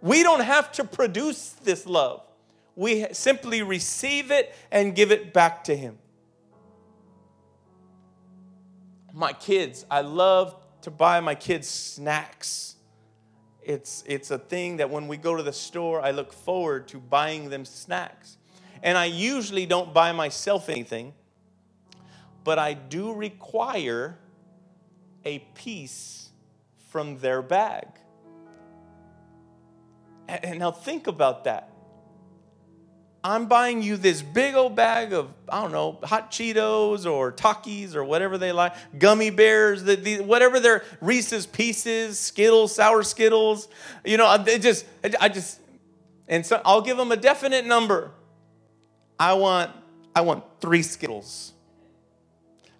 We 0.00 0.22
don't 0.22 0.40
have 0.40 0.72
to 0.72 0.84
produce 0.84 1.50
this 1.50 1.86
love. 1.86 2.22
We 2.76 3.06
simply 3.12 3.62
receive 3.62 4.30
it 4.30 4.54
and 4.70 4.94
give 4.94 5.12
it 5.12 5.32
back 5.32 5.64
to 5.64 5.76
Him. 5.76 5.98
My 9.12 9.32
kids, 9.32 9.84
I 9.90 10.00
love 10.00 10.54
to 10.82 10.90
buy 10.90 11.20
my 11.20 11.34
kids 11.34 11.68
snacks 11.68 12.76
it's, 13.68 14.02
it's 14.06 14.30
a 14.30 14.38
thing 14.38 14.78
that 14.78 14.88
when 14.88 15.08
we 15.08 15.18
go 15.18 15.36
to 15.36 15.42
the 15.42 15.52
store, 15.52 16.00
I 16.00 16.10
look 16.10 16.32
forward 16.32 16.88
to 16.88 16.98
buying 16.98 17.50
them 17.50 17.66
snacks. 17.66 18.37
And 18.82 18.96
I 18.96 19.06
usually 19.06 19.66
don't 19.66 19.92
buy 19.92 20.12
myself 20.12 20.68
anything, 20.68 21.14
but 22.44 22.58
I 22.58 22.74
do 22.74 23.12
require 23.12 24.18
a 25.24 25.40
piece 25.54 26.30
from 26.90 27.18
their 27.18 27.42
bag. 27.42 27.86
And 30.28 30.58
now 30.58 30.70
think 30.70 31.06
about 31.06 31.44
that. 31.44 31.70
I'm 33.24 33.46
buying 33.46 33.82
you 33.82 33.96
this 33.96 34.22
big 34.22 34.54
old 34.54 34.76
bag 34.76 35.12
of, 35.12 35.28
I 35.48 35.60
don't 35.60 35.72
know, 35.72 35.98
hot 36.04 36.30
Cheetos 36.30 37.04
or 37.04 37.32
Takis 37.32 37.94
or 37.94 38.04
whatever 38.04 38.38
they 38.38 38.52
like, 38.52 38.74
gummy 38.98 39.30
bears, 39.30 39.82
the, 39.82 39.96
the, 39.96 40.20
whatever 40.20 40.60
their 40.60 40.84
Reese's 41.00 41.44
Pieces, 41.44 42.18
Skittles, 42.18 42.74
sour 42.74 43.02
Skittles. 43.02 43.68
You 44.04 44.18
know, 44.18 44.38
they 44.38 44.58
just, 44.58 44.86
I 45.20 45.28
just, 45.28 45.60
and 46.28 46.46
so 46.46 46.62
I'll 46.64 46.80
give 46.80 46.96
them 46.96 47.10
a 47.10 47.16
definite 47.16 47.66
number. 47.66 48.12
I 49.18 49.34
want, 49.34 49.70
I 50.14 50.20
want 50.20 50.44
three 50.60 50.82
Skittles. 50.82 51.52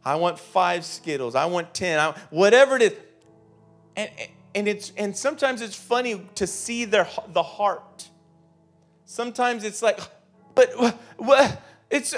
I 0.04 0.16
want 0.16 0.38
five 0.38 0.84
Skittles. 0.84 1.34
I 1.34 1.46
want 1.46 1.74
10, 1.74 1.98
I, 1.98 2.18
whatever 2.30 2.76
it 2.76 2.82
is. 2.82 2.92
And, 3.96 4.10
and, 4.54 4.68
it's, 4.68 4.92
and 4.96 5.16
sometimes 5.16 5.60
it's 5.60 5.76
funny 5.76 6.26
to 6.36 6.46
see 6.46 6.84
their, 6.84 7.08
the 7.32 7.42
heart. 7.42 8.08
Sometimes 9.04 9.64
it's 9.64 9.82
like, 9.82 9.98
but 10.54 10.70
what? 11.16 11.62
It's. 11.88 12.14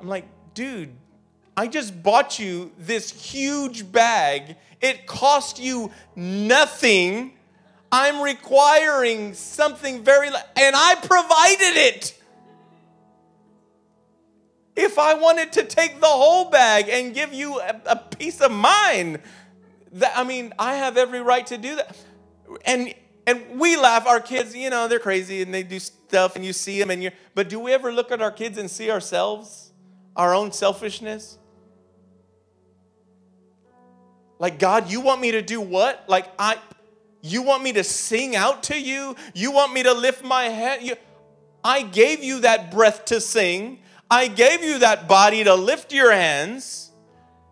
I'm 0.00 0.08
like, 0.08 0.26
dude, 0.54 0.94
I 1.56 1.66
just 1.66 2.02
bought 2.02 2.38
you 2.38 2.72
this 2.78 3.10
huge 3.10 3.90
bag. 3.90 4.56
It 4.80 5.06
cost 5.06 5.58
you 5.58 5.90
nothing. 6.14 7.32
I'm 7.90 8.22
requiring 8.22 9.34
something 9.34 10.04
very, 10.04 10.28
and 10.28 10.36
I 10.56 10.94
provided 10.96 11.76
it. 11.76 12.22
If 14.76 14.98
I 14.98 15.14
wanted 15.14 15.52
to 15.52 15.64
take 15.64 16.00
the 16.00 16.06
whole 16.06 16.50
bag 16.50 16.88
and 16.88 17.14
give 17.14 17.32
you 17.32 17.60
a, 17.60 17.80
a 17.86 17.96
piece 17.96 18.40
of 18.40 18.50
mine, 18.50 19.18
that, 19.92 20.12
I 20.16 20.24
mean, 20.24 20.52
I 20.58 20.74
have 20.76 20.96
every 20.96 21.20
right 21.20 21.46
to 21.46 21.58
do 21.58 21.76
that. 21.76 21.96
And 22.64 22.94
and 23.26 23.58
we 23.58 23.76
laugh. 23.76 24.06
Our 24.06 24.20
kids, 24.20 24.54
you 24.54 24.68
know, 24.68 24.86
they're 24.86 24.98
crazy 24.98 25.40
and 25.40 25.52
they 25.54 25.62
do 25.62 25.78
stuff, 25.78 26.36
and 26.36 26.44
you 26.44 26.52
see 26.52 26.78
them, 26.78 26.90
and 26.90 27.02
you're. 27.02 27.12
But 27.34 27.48
do 27.48 27.58
we 27.58 27.72
ever 27.72 27.92
look 27.92 28.12
at 28.12 28.20
our 28.20 28.30
kids 28.30 28.58
and 28.58 28.70
see 28.70 28.90
ourselves, 28.90 29.72
our 30.14 30.34
own 30.34 30.52
selfishness? 30.52 31.38
Like 34.38 34.58
God, 34.58 34.90
you 34.90 35.00
want 35.00 35.20
me 35.20 35.30
to 35.30 35.42
do 35.42 35.60
what? 35.60 36.04
Like 36.08 36.26
I, 36.38 36.58
you 37.22 37.42
want 37.42 37.62
me 37.62 37.72
to 37.72 37.84
sing 37.84 38.36
out 38.36 38.64
to 38.64 38.78
you? 38.78 39.16
You 39.32 39.52
want 39.52 39.72
me 39.72 39.84
to 39.84 39.94
lift 39.94 40.22
my 40.22 40.44
head? 40.44 40.82
You, 40.82 40.96
I 41.62 41.82
gave 41.82 42.22
you 42.22 42.40
that 42.40 42.70
breath 42.70 43.06
to 43.06 43.20
sing. 43.20 43.78
I 44.14 44.28
gave 44.28 44.62
you 44.62 44.78
that 44.78 45.08
body 45.08 45.42
to 45.42 45.56
lift 45.56 45.92
your 45.92 46.12
hands. 46.12 46.92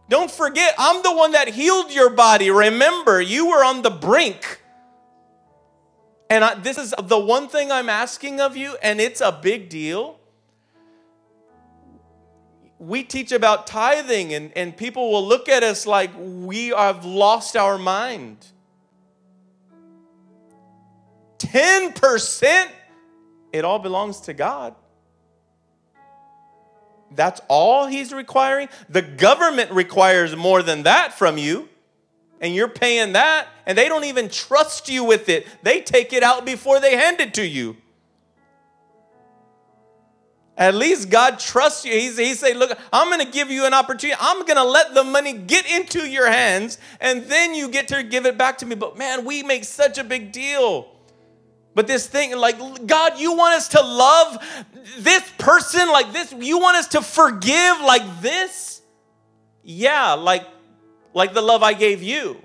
Don't 0.08 0.30
forget, 0.30 0.76
I'm 0.78 1.02
the 1.02 1.12
one 1.12 1.32
that 1.32 1.48
healed 1.48 1.92
your 1.92 2.08
body. 2.08 2.52
Remember, 2.52 3.20
you 3.20 3.48
were 3.48 3.64
on 3.64 3.82
the 3.82 3.90
brink. 3.90 4.62
And 6.30 6.44
I, 6.44 6.54
this 6.54 6.78
is 6.78 6.94
the 7.02 7.18
one 7.18 7.48
thing 7.48 7.72
I'm 7.72 7.88
asking 7.88 8.40
of 8.40 8.56
you, 8.56 8.76
and 8.80 9.00
it's 9.00 9.20
a 9.20 9.32
big 9.32 9.70
deal. 9.70 10.20
We 12.78 13.02
teach 13.02 13.32
about 13.32 13.66
tithing, 13.66 14.32
and, 14.32 14.52
and 14.54 14.76
people 14.76 15.10
will 15.10 15.26
look 15.26 15.48
at 15.48 15.64
us 15.64 15.84
like 15.84 16.12
we 16.16 16.68
have 16.68 17.04
lost 17.04 17.56
our 17.56 17.76
mind. 17.76 18.46
10%, 21.38 22.68
it 23.52 23.64
all 23.64 23.80
belongs 23.80 24.20
to 24.20 24.32
God. 24.32 24.76
That's 27.14 27.40
all 27.48 27.86
he's 27.86 28.12
requiring? 28.12 28.68
The 28.88 29.02
government 29.02 29.70
requires 29.70 30.34
more 30.36 30.62
than 30.62 30.84
that 30.84 31.14
from 31.14 31.38
you. 31.38 31.68
And 32.40 32.54
you're 32.54 32.68
paying 32.68 33.12
that, 33.12 33.46
and 33.66 33.78
they 33.78 33.86
don't 33.86 34.04
even 34.04 34.28
trust 34.28 34.88
you 34.88 35.04
with 35.04 35.28
it. 35.28 35.46
They 35.62 35.80
take 35.80 36.12
it 36.12 36.24
out 36.24 36.44
before 36.44 36.80
they 36.80 36.96
hand 36.96 37.20
it 37.20 37.34
to 37.34 37.46
you. 37.46 37.76
At 40.56 40.74
least 40.74 41.08
God 41.08 41.38
trusts 41.38 41.84
you. 41.84 41.92
He's, 41.92 42.18
he's 42.18 42.40
saying, 42.40 42.56
Look, 42.58 42.76
I'm 42.92 43.08
going 43.08 43.24
to 43.24 43.32
give 43.32 43.50
you 43.50 43.64
an 43.64 43.72
opportunity. 43.72 44.18
I'm 44.20 44.44
going 44.44 44.56
to 44.56 44.64
let 44.64 44.92
the 44.92 45.04
money 45.04 45.32
get 45.32 45.70
into 45.70 46.00
your 46.00 46.30
hands, 46.30 46.78
and 47.00 47.24
then 47.24 47.54
you 47.54 47.68
get 47.68 47.88
to 47.88 48.02
give 48.02 48.26
it 48.26 48.36
back 48.36 48.58
to 48.58 48.66
me. 48.66 48.74
But 48.74 48.98
man, 48.98 49.24
we 49.24 49.42
make 49.42 49.64
such 49.64 49.96
a 49.96 50.04
big 50.04 50.32
deal. 50.32 50.88
But 51.74 51.86
this 51.86 52.06
thing, 52.06 52.36
like, 52.36 52.86
God, 52.86 53.18
you 53.18 53.34
want 53.34 53.54
us 53.54 53.68
to 53.68 53.80
love 53.80 54.38
this 54.98 55.22
person 55.38 55.88
like 55.88 56.12
this? 56.12 56.32
You 56.32 56.58
want 56.58 56.76
us 56.76 56.88
to 56.88 57.02
forgive 57.02 57.80
like 57.80 58.20
this? 58.20 58.82
Yeah, 59.62 60.12
like, 60.14 60.46
like 61.14 61.32
the 61.34 61.40
love 61.40 61.62
I 61.62 61.72
gave 61.72 62.02
you. 62.02 62.36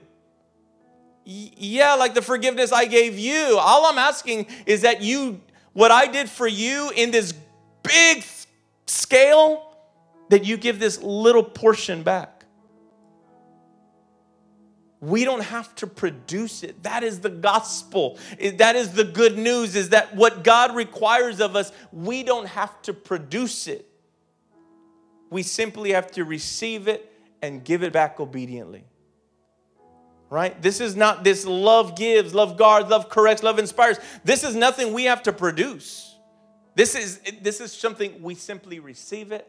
Yeah, 1.26 1.96
like 1.96 2.14
the 2.14 2.22
forgiveness 2.22 2.72
I 2.72 2.86
gave 2.86 3.20
you. 3.20 3.58
All 3.60 3.86
I'm 3.86 3.98
asking 3.98 4.48
is 4.66 4.84
that 4.84 5.02
you, 5.02 5.42
what 5.74 5.92
I 5.92 6.08
did 6.08 6.30
for 6.30 6.48
you 6.48 6.90
in 6.96 7.12
this 7.12 7.34
big 7.84 8.24
scale, 8.86 9.76
that 10.30 10.46
you 10.46 10.56
give 10.56 10.80
this 10.80 11.02
little 11.02 11.44
portion 11.44 12.04
back. 12.04 12.37
We 15.00 15.26
don't 15.26 15.44
have 15.44 15.76
to 15.76 15.88
produce 15.88 16.64
it. 16.64 16.84
That 16.84 17.04
is 17.04 17.20
the 17.20 17.30
gospel. 17.30 18.18
That 18.56 18.76
is 18.76 18.94
the 18.94 19.04
good 19.04 19.38
news 19.38 19.76
is 19.76 19.90
that 19.90 20.16
what 20.16 20.44
God 20.44 20.76
requires 20.76 21.40
of 21.40 21.56
us, 21.56 21.72
we 21.92 22.24
don't 22.24 22.48
have 22.48 22.82
to 22.84 22.94
produce 22.94 23.68
it. 23.68 23.88
We 25.30 25.44
simply 25.44 25.92
have 25.92 26.12
to 26.12 26.24
receive 26.24 26.88
it 26.88 27.12
and 27.42 27.64
give 27.64 27.84
it 27.84 27.94
back 27.94 28.20
obediently. 28.20 28.86
Right? 30.30 30.60
This 30.62 30.82
is 30.82 30.96
not 30.96 31.24
this 31.24 31.46
love 31.46 31.96
gives, 31.96 32.34
love 32.34 32.58
guards, 32.58 32.90
love 32.90 33.08
corrects, 33.08 33.44
love 33.44 33.60
inspires. 33.60 33.98
This 34.24 34.44
is 34.44 34.56
nothing 34.56 34.94
we 34.94 35.06
have 35.06 35.24
to 35.24 35.32
produce. 35.32 36.16
This 36.76 36.96
is 36.96 37.22
this 37.42 37.62
is 37.62 37.72
something 37.72 38.22
we 38.22 38.36
simply 38.36 38.80
receive 38.80 39.32
it, 39.32 39.48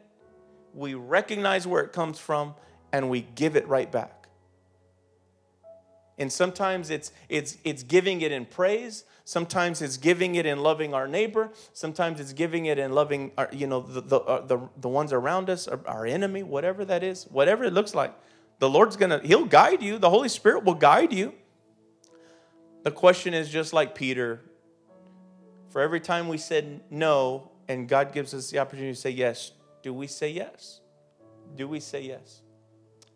we 0.75 0.95
recognize 0.95 1.67
where 1.67 1.83
it 1.83 1.93
comes 1.93 2.19
from 2.19 2.55
and 2.93 3.11
we 3.11 3.23
give 3.23 3.57
it 3.57 3.67
right 3.67 3.91
back. 3.91 4.18
And 6.19 6.33
sometimes 6.33 6.91
it's, 6.91 7.13
it's, 7.29 7.59
it's 7.63 7.85
giving 7.85 8.21
it 8.23 8.33
in 8.33 8.45
praise. 8.45 9.05
Sometimes 9.25 9.81
it's 9.81 9.97
giving 9.97 10.35
it 10.35 10.47
in 10.47 10.59
loving 10.59 10.93
our 10.93 11.07
neighbor. 11.07 11.51
Sometimes 11.73 12.19
it's 12.19 12.33
giving 12.33 12.67
it 12.67 12.79
in 12.79 12.93
loving, 12.93 13.31
our, 13.39 13.49
you 13.53 13.69
know, 13.69 13.81
the, 13.81 14.01
the, 14.01 14.17
uh, 14.19 14.45
the, 14.45 14.59
the 14.79 14.89
ones 14.89 15.13
around 15.13 15.49
us, 15.49 15.69
our, 15.69 15.81
our 15.87 16.07
enemy, 16.07 16.43
whatever 16.43 16.85
that 16.85 17.05
is, 17.05 17.25
whatever 17.25 17.65
it 17.65 17.73
looks 17.73 17.95
like. 17.95 18.13
The 18.59 18.69
Lord's 18.69 18.97
going 18.97 19.11
to, 19.11 19.25
He'll 19.25 19.45
guide 19.45 19.81
you. 19.81 19.99
The 19.99 20.11
Holy 20.11 20.29
Spirit 20.29 20.65
will 20.65 20.75
guide 20.75 21.13
you. 21.13 21.35
The 22.83 22.91
question 22.91 23.33
is 23.33 23.49
just 23.49 23.73
like 23.73 23.95
Peter. 23.95 24.41
For 25.71 25.81
every 25.83 26.01
time 26.01 26.27
we 26.27 26.39
said 26.39 26.81
no 26.91 27.53
and 27.69 27.89
God 27.89 28.13
gives 28.13 28.35
us 28.35 28.51
the 28.51 28.59
opportunity 28.59 28.95
to 28.95 29.01
say 29.01 29.11
yes, 29.11 29.53
do 29.83 29.95
we 29.95 30.09
say 30.09 30.31
yes? 30.31 30.81
Do 31.55 31.69
we 31.69 31.79
say 31.79 32.03
yes? 32.03 32.43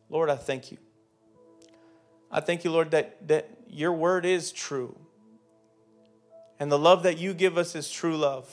Lord, 0.08 0.30
I 0.30 0.36
thank 0.36 0.70
you. 0.70 0.78
I 2.32 2.40
thank 2.40 2.64
you, 2.64 2.70
Lord, 2.70 2.92
that, 2.92 3.28
that 3.28 3.50
your 3.68 3.92
word 3.92 4.24
is 4.24 4.52
true. 4.52 4.96
And 6.58 6.72
the 6.72 6.78
love 6.78 7.02
that 7.02 7.18
you 7.18 7.34
give 7.34 7.58
us 7.58 7.74
is 7.74 7.90
true 7.90 8.16
love. 8.16 8.50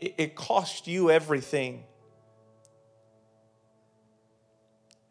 It, 0.00 0.14
it 0.18 0.34
cost 0.34 0.88
you 0.88 1.10
everything. 1.10 1.84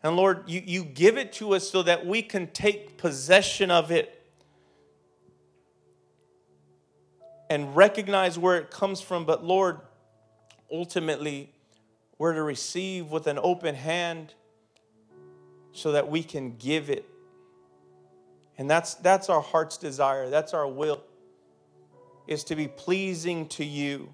And 0.04 0.18
Lord, 0.18 0.44
you, 0.48 0.62
you 0.66 0.84
give 0.84 1.18
it 1.18 1.32
to 1.34 1.54
us 1.54 1.70
so 1.70 1.84
that 1.84 2.06
we 2.06 2.22
can 2.22 2.48
take 2.48 2.98
possession 2.98 3.72
of 3.72 3.92
it 3.92 4.18
and 7.50 7.76
recognize 7.76 8.38
where 8.40 8.58
it 8.58 8.72
comes 8.72 9.00
from. 9.00 9.26
But 9.26 9.44
Lord, 9.44 9.80
ultimately, 10.72 11.54
we're 12.18 12.34
to 12.34 12.44
receive 12.44 13.12
with 13.12 13.28
an 13.28 13.40
open 13.42 13.76
hand 13.76 14.34
so 15.74 15.92
that 15.94 16.10
we 16.10 16.24
can 16.24 16.56
give 16.58 16.90
it. 16.90 17.08
And 18.58 18.70
that's, 18.70 18.96
that's 18.96 19.30
our 19.30 19.42
heart's 19.42 19.78
desire, 19.78 20.30
that's 20.30 20.54
our 20.54 20.68
will, 20.68 21.02
is 22.28 22.44
to 22.46 22.56
be 22.56 22.68
pleasing 22.68 23.48
to 23.50 23.66
you. 23.66 24.14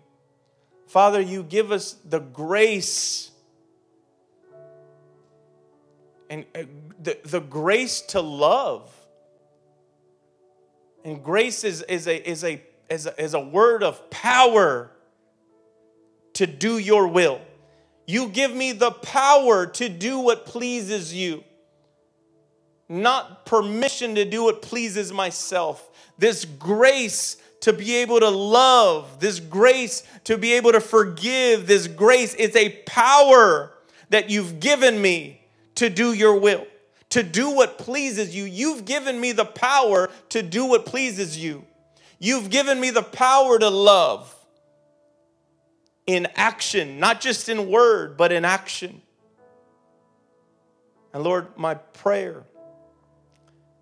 Father, 0.87 1.19
you 1.19 1.43
give 1.43 1.71
us 1.71 1.97
the 2.05 2.19
grace 2.19 3.31
and 6.29 6.45
uh, 6.55 6.63
the, 7.01 7.17
the 7.25 7.39
grace 7.39 8.01
to 8.01 8.21
love. 8.21 8.89
And 11.03 11.23
grace 11.23 11.63
is, 11.63 11.81
is, 11.83 12.07
a, 12.07 12.29
is, 12.29 12.43
a, 12.43 12.61
is, 12.89 13.05
a, 13.05 13.21
is 13.21 13.33
a 13.33 13.39
word 13.39 13.83
of 13.83 14.09
power 14.09 14.91
to 16.33 16.47
do 16.47 16.77
your 16.77 17.07
will. 17.07 17.41
You 18.07 18.29
give 18.29 18.55
me 18.55 18.71
the 18.71 18.91
power 18.91 19.67
to 19.67 19.89
do 19.89 20.19
what 20.19 20.47
pleases 20.47 21.13
you 21.13 21.43
not 22.89 23.45
permission 23.45 24.15
to 24.15 24.25
do 24.25 24.43
what 24.43 24.61
pleases 24.61 25.11
myself. 25.11 25.89
This 26.17 26.45
grace 26.45 27.37
to 27.61 27.73
be 27.73 27.97
able 27.97 28.19
to 28.19 28.29
love, 28.29 29.19
this 29.19 29.39
grace 29.39 30.03
to 30.25 30.37
be 30.37 30.53
able 30.53 30.71
to 30.71 30.79
forgive, 30.79 31.67
this 31.67 31.87
grace 31.87 32.33
is 32.35 32.55
a 32.55 32.69
power 32.85 33.73
that 34.09 34.29
you've 34.29 34.59
given 34.59 35.01
me 35.01 35.41
to 35.75 35.89
do 35.89 36.13
your 36.13 36.39
will, 36.39 36.65
to 37.09 37.23
do 37.23 37.49
what 37.49 37.77
pleases 37.77 38.35
you. 38.35 38.45
You've 38.45 38.85
given 38.85 39.19
me 39.19 39.31
the 39.31 39.45
power 39.45 40.09
to 40.29 40.41
do 40.41 40.65
what 40.65 40.85
pleases 40.85 41.37
you. 41.37 41.65
You've 42.19 42.49
given 42.49 42.79
me 42.79 42.89
the 42.89 43.03
power 43.03 43.59
to 43.59 43.69
love 43.69 44.33
in 46.07 46.27
action, 46.35 46.99
not 46.99 47.21
just 47.21 47.49
in 47.49 47.69
word, 47.69 48.17
but 48.17 48.31
in 48.31 48.45
action. 48.45 49.01
And 51.13 51.23
Lord, 51.23 51.57
my 51.57 51.75
prayer 51.75 52.43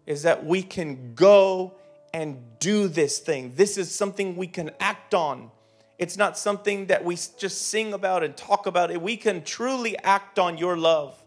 is 0.05 0.23
that 0.23 0.45
we 0.45 0.63
can 0.63 1.13
go 1.13 1.75
and 2.13 2.41
do 2.59 2.87
this 2.87 3.19
thing. 3.19 3.53
This 3.55 3.77
is 3.77 3.93
something 3.93 4.35
we 4.35 4.47
can 4.47 4.71
act 4.79 5.13
on. 5.13 5.51
It's 5.97 6.17
not 6.17 6.37
something 6.37 6.87
that 6.87 7.05
we 7.05 7.15
just 7.15 7.69
sing 7.69 7.93
about 7.93 8.23
and 8.23 8.35
talk 8.35 8.65
about. 8.65 8.95
We 9.01 9.17
can 9.17 9.43
truly 9.43 9.97
act 9.99 10.39
on 10.39 10.57
your 10.57 10.77
love, 10.77 11.21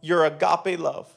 your 0.00 0.24
agape 0.24 0.78
love. 0.78 1.08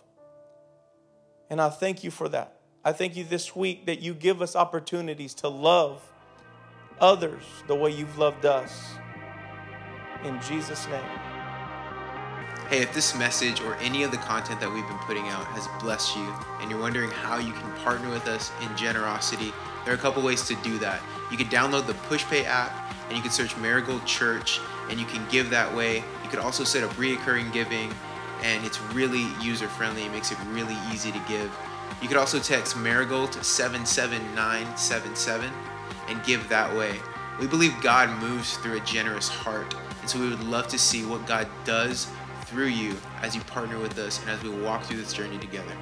And 1.49 1.61
I 1.61 1.69
thank 1.69 2.03
you 2.03 2.11
for 2.11 2.30
that. 2.30 2.59
I 2.84 2.91
thank 2.91 3.15
you 3.15 3.23
this 3.23 3.55
week 3.55 3.88
that 3.88 4.01
you 4.01 4.13
give 4.13 4.41
us 4.41 4.55
opportunities 4.55 5.34
to 5.36 5.47
love 5.47 6.01
others 6.99 7.43
the 7.67 7.76
way 7.76 7.91
you've 7.91 8.17
loved 8.17 8.45
us. 8.45 8.95
In 10.24 10.39
Jesus' 10.41 10.88
name. 10.88 11.03
Hey, 12.70 12.82
if 12.82 12.93
this 12.93 13.16
message 13.16 13.61
or 13.61 13.76
any 13.76 14.03
of 14.03 14.09
the 14.09 14.18
content 14.18 14.59
that 14.59 14.72
we've 14.72 14.88
been 14.88 14.97
putting 14.99 15.28
out 15.28 15.45
has 15.47 15.68
blessed 15.80 16.16
you 16.16 16.34
and 16.59 16.72
you're 16.72 16.80
wondering 16.80 17.11
how 17.11 17.38
you 17.38 17.53
can 17.53 17.72
partner 17.84 18.09
with 18.09 18.28
us 18.28 18.51
in 18.63 18.76
generosity, 18.76 19.53
there 19.84 19.93
are 19.93 19.97
a 19.97 19.99
couple 19.99 20.24
ways 20.24 20.47
to 20.47 20.55
do 20.63 20.80
that. 20.80 20.99
You 21.30 21.38
can 21.38 21.47
download 21.47 21.86
the 21.86 21.93
PushPay 21.93 22.45
app 22.45 22.91
and 23.07 23.16
you 23.16 23.22
can 23.22 23.32
search 23.32 23.55
Marigold 23.57 24.03
Church 24.05 24.59
and 24.89 24.99
you 24.99 25.05
can 25.05 25.24
give 25.30 25.51
that 25.51 25.72
way. 25.76 25.97
You 26.24 26.30
could 26.30 26.39
also 26.39 26.63
set 26.63 26.84
up 26.84 26.89
reoccurring 26.93 27.53
giving 27.53 27.93
and 28.41 28.66
it's 28.66 28.82
really 28.93 29.28
user 29.41 29.68
friendly. 29.68 30.05
It 30.05 30.11
makes 30.11 30.32
it 30.32 30.39
really 30.47 30.78
easy 30.91 31.11
to 31.11 31.22
give. 31.28 31.55
You 32.01 32.07
could 32.07 32.18
also 32.18 32.39
text 32.39 32.76
Marigold 32.76 33.32
to 33.34 33.43
77977 33.43 35.51
and 36.07 36.24
give 36.24 36.49
that 36.49 36.76
way. 36.76 36.95
We 37.39 37.45
believe 37.47 37.74
God 37.82 38.09
moves 38.22 38.57
through 38.57 38.78
a 38.78 38.82
generous 38.82 39.28
heart, 39.28 39.74
and 40.05 40.09
so 40.11 40.19
we 40.19 40.29
would 40.29 40.43
love 40.43 40.67
to 40.67 40.77
see 40.77 41.03
what 41.03 41.25
God 41.25 41.47
does 41.63 42.07
through 42.41 42.67
you 42.67 42.95
as 43.23 43.33
you 43.35 43.41
partner 43.41 43.79
with 43.79 43.97
us 43.97 44.21
and 44.21 44.29
as 44.29 44.43
we 44.43 44.49
walk 44.49 44.83
through 44.83 44.97
this 44.97 45.13
journey 45.13 45.39
together. 45.39 45.75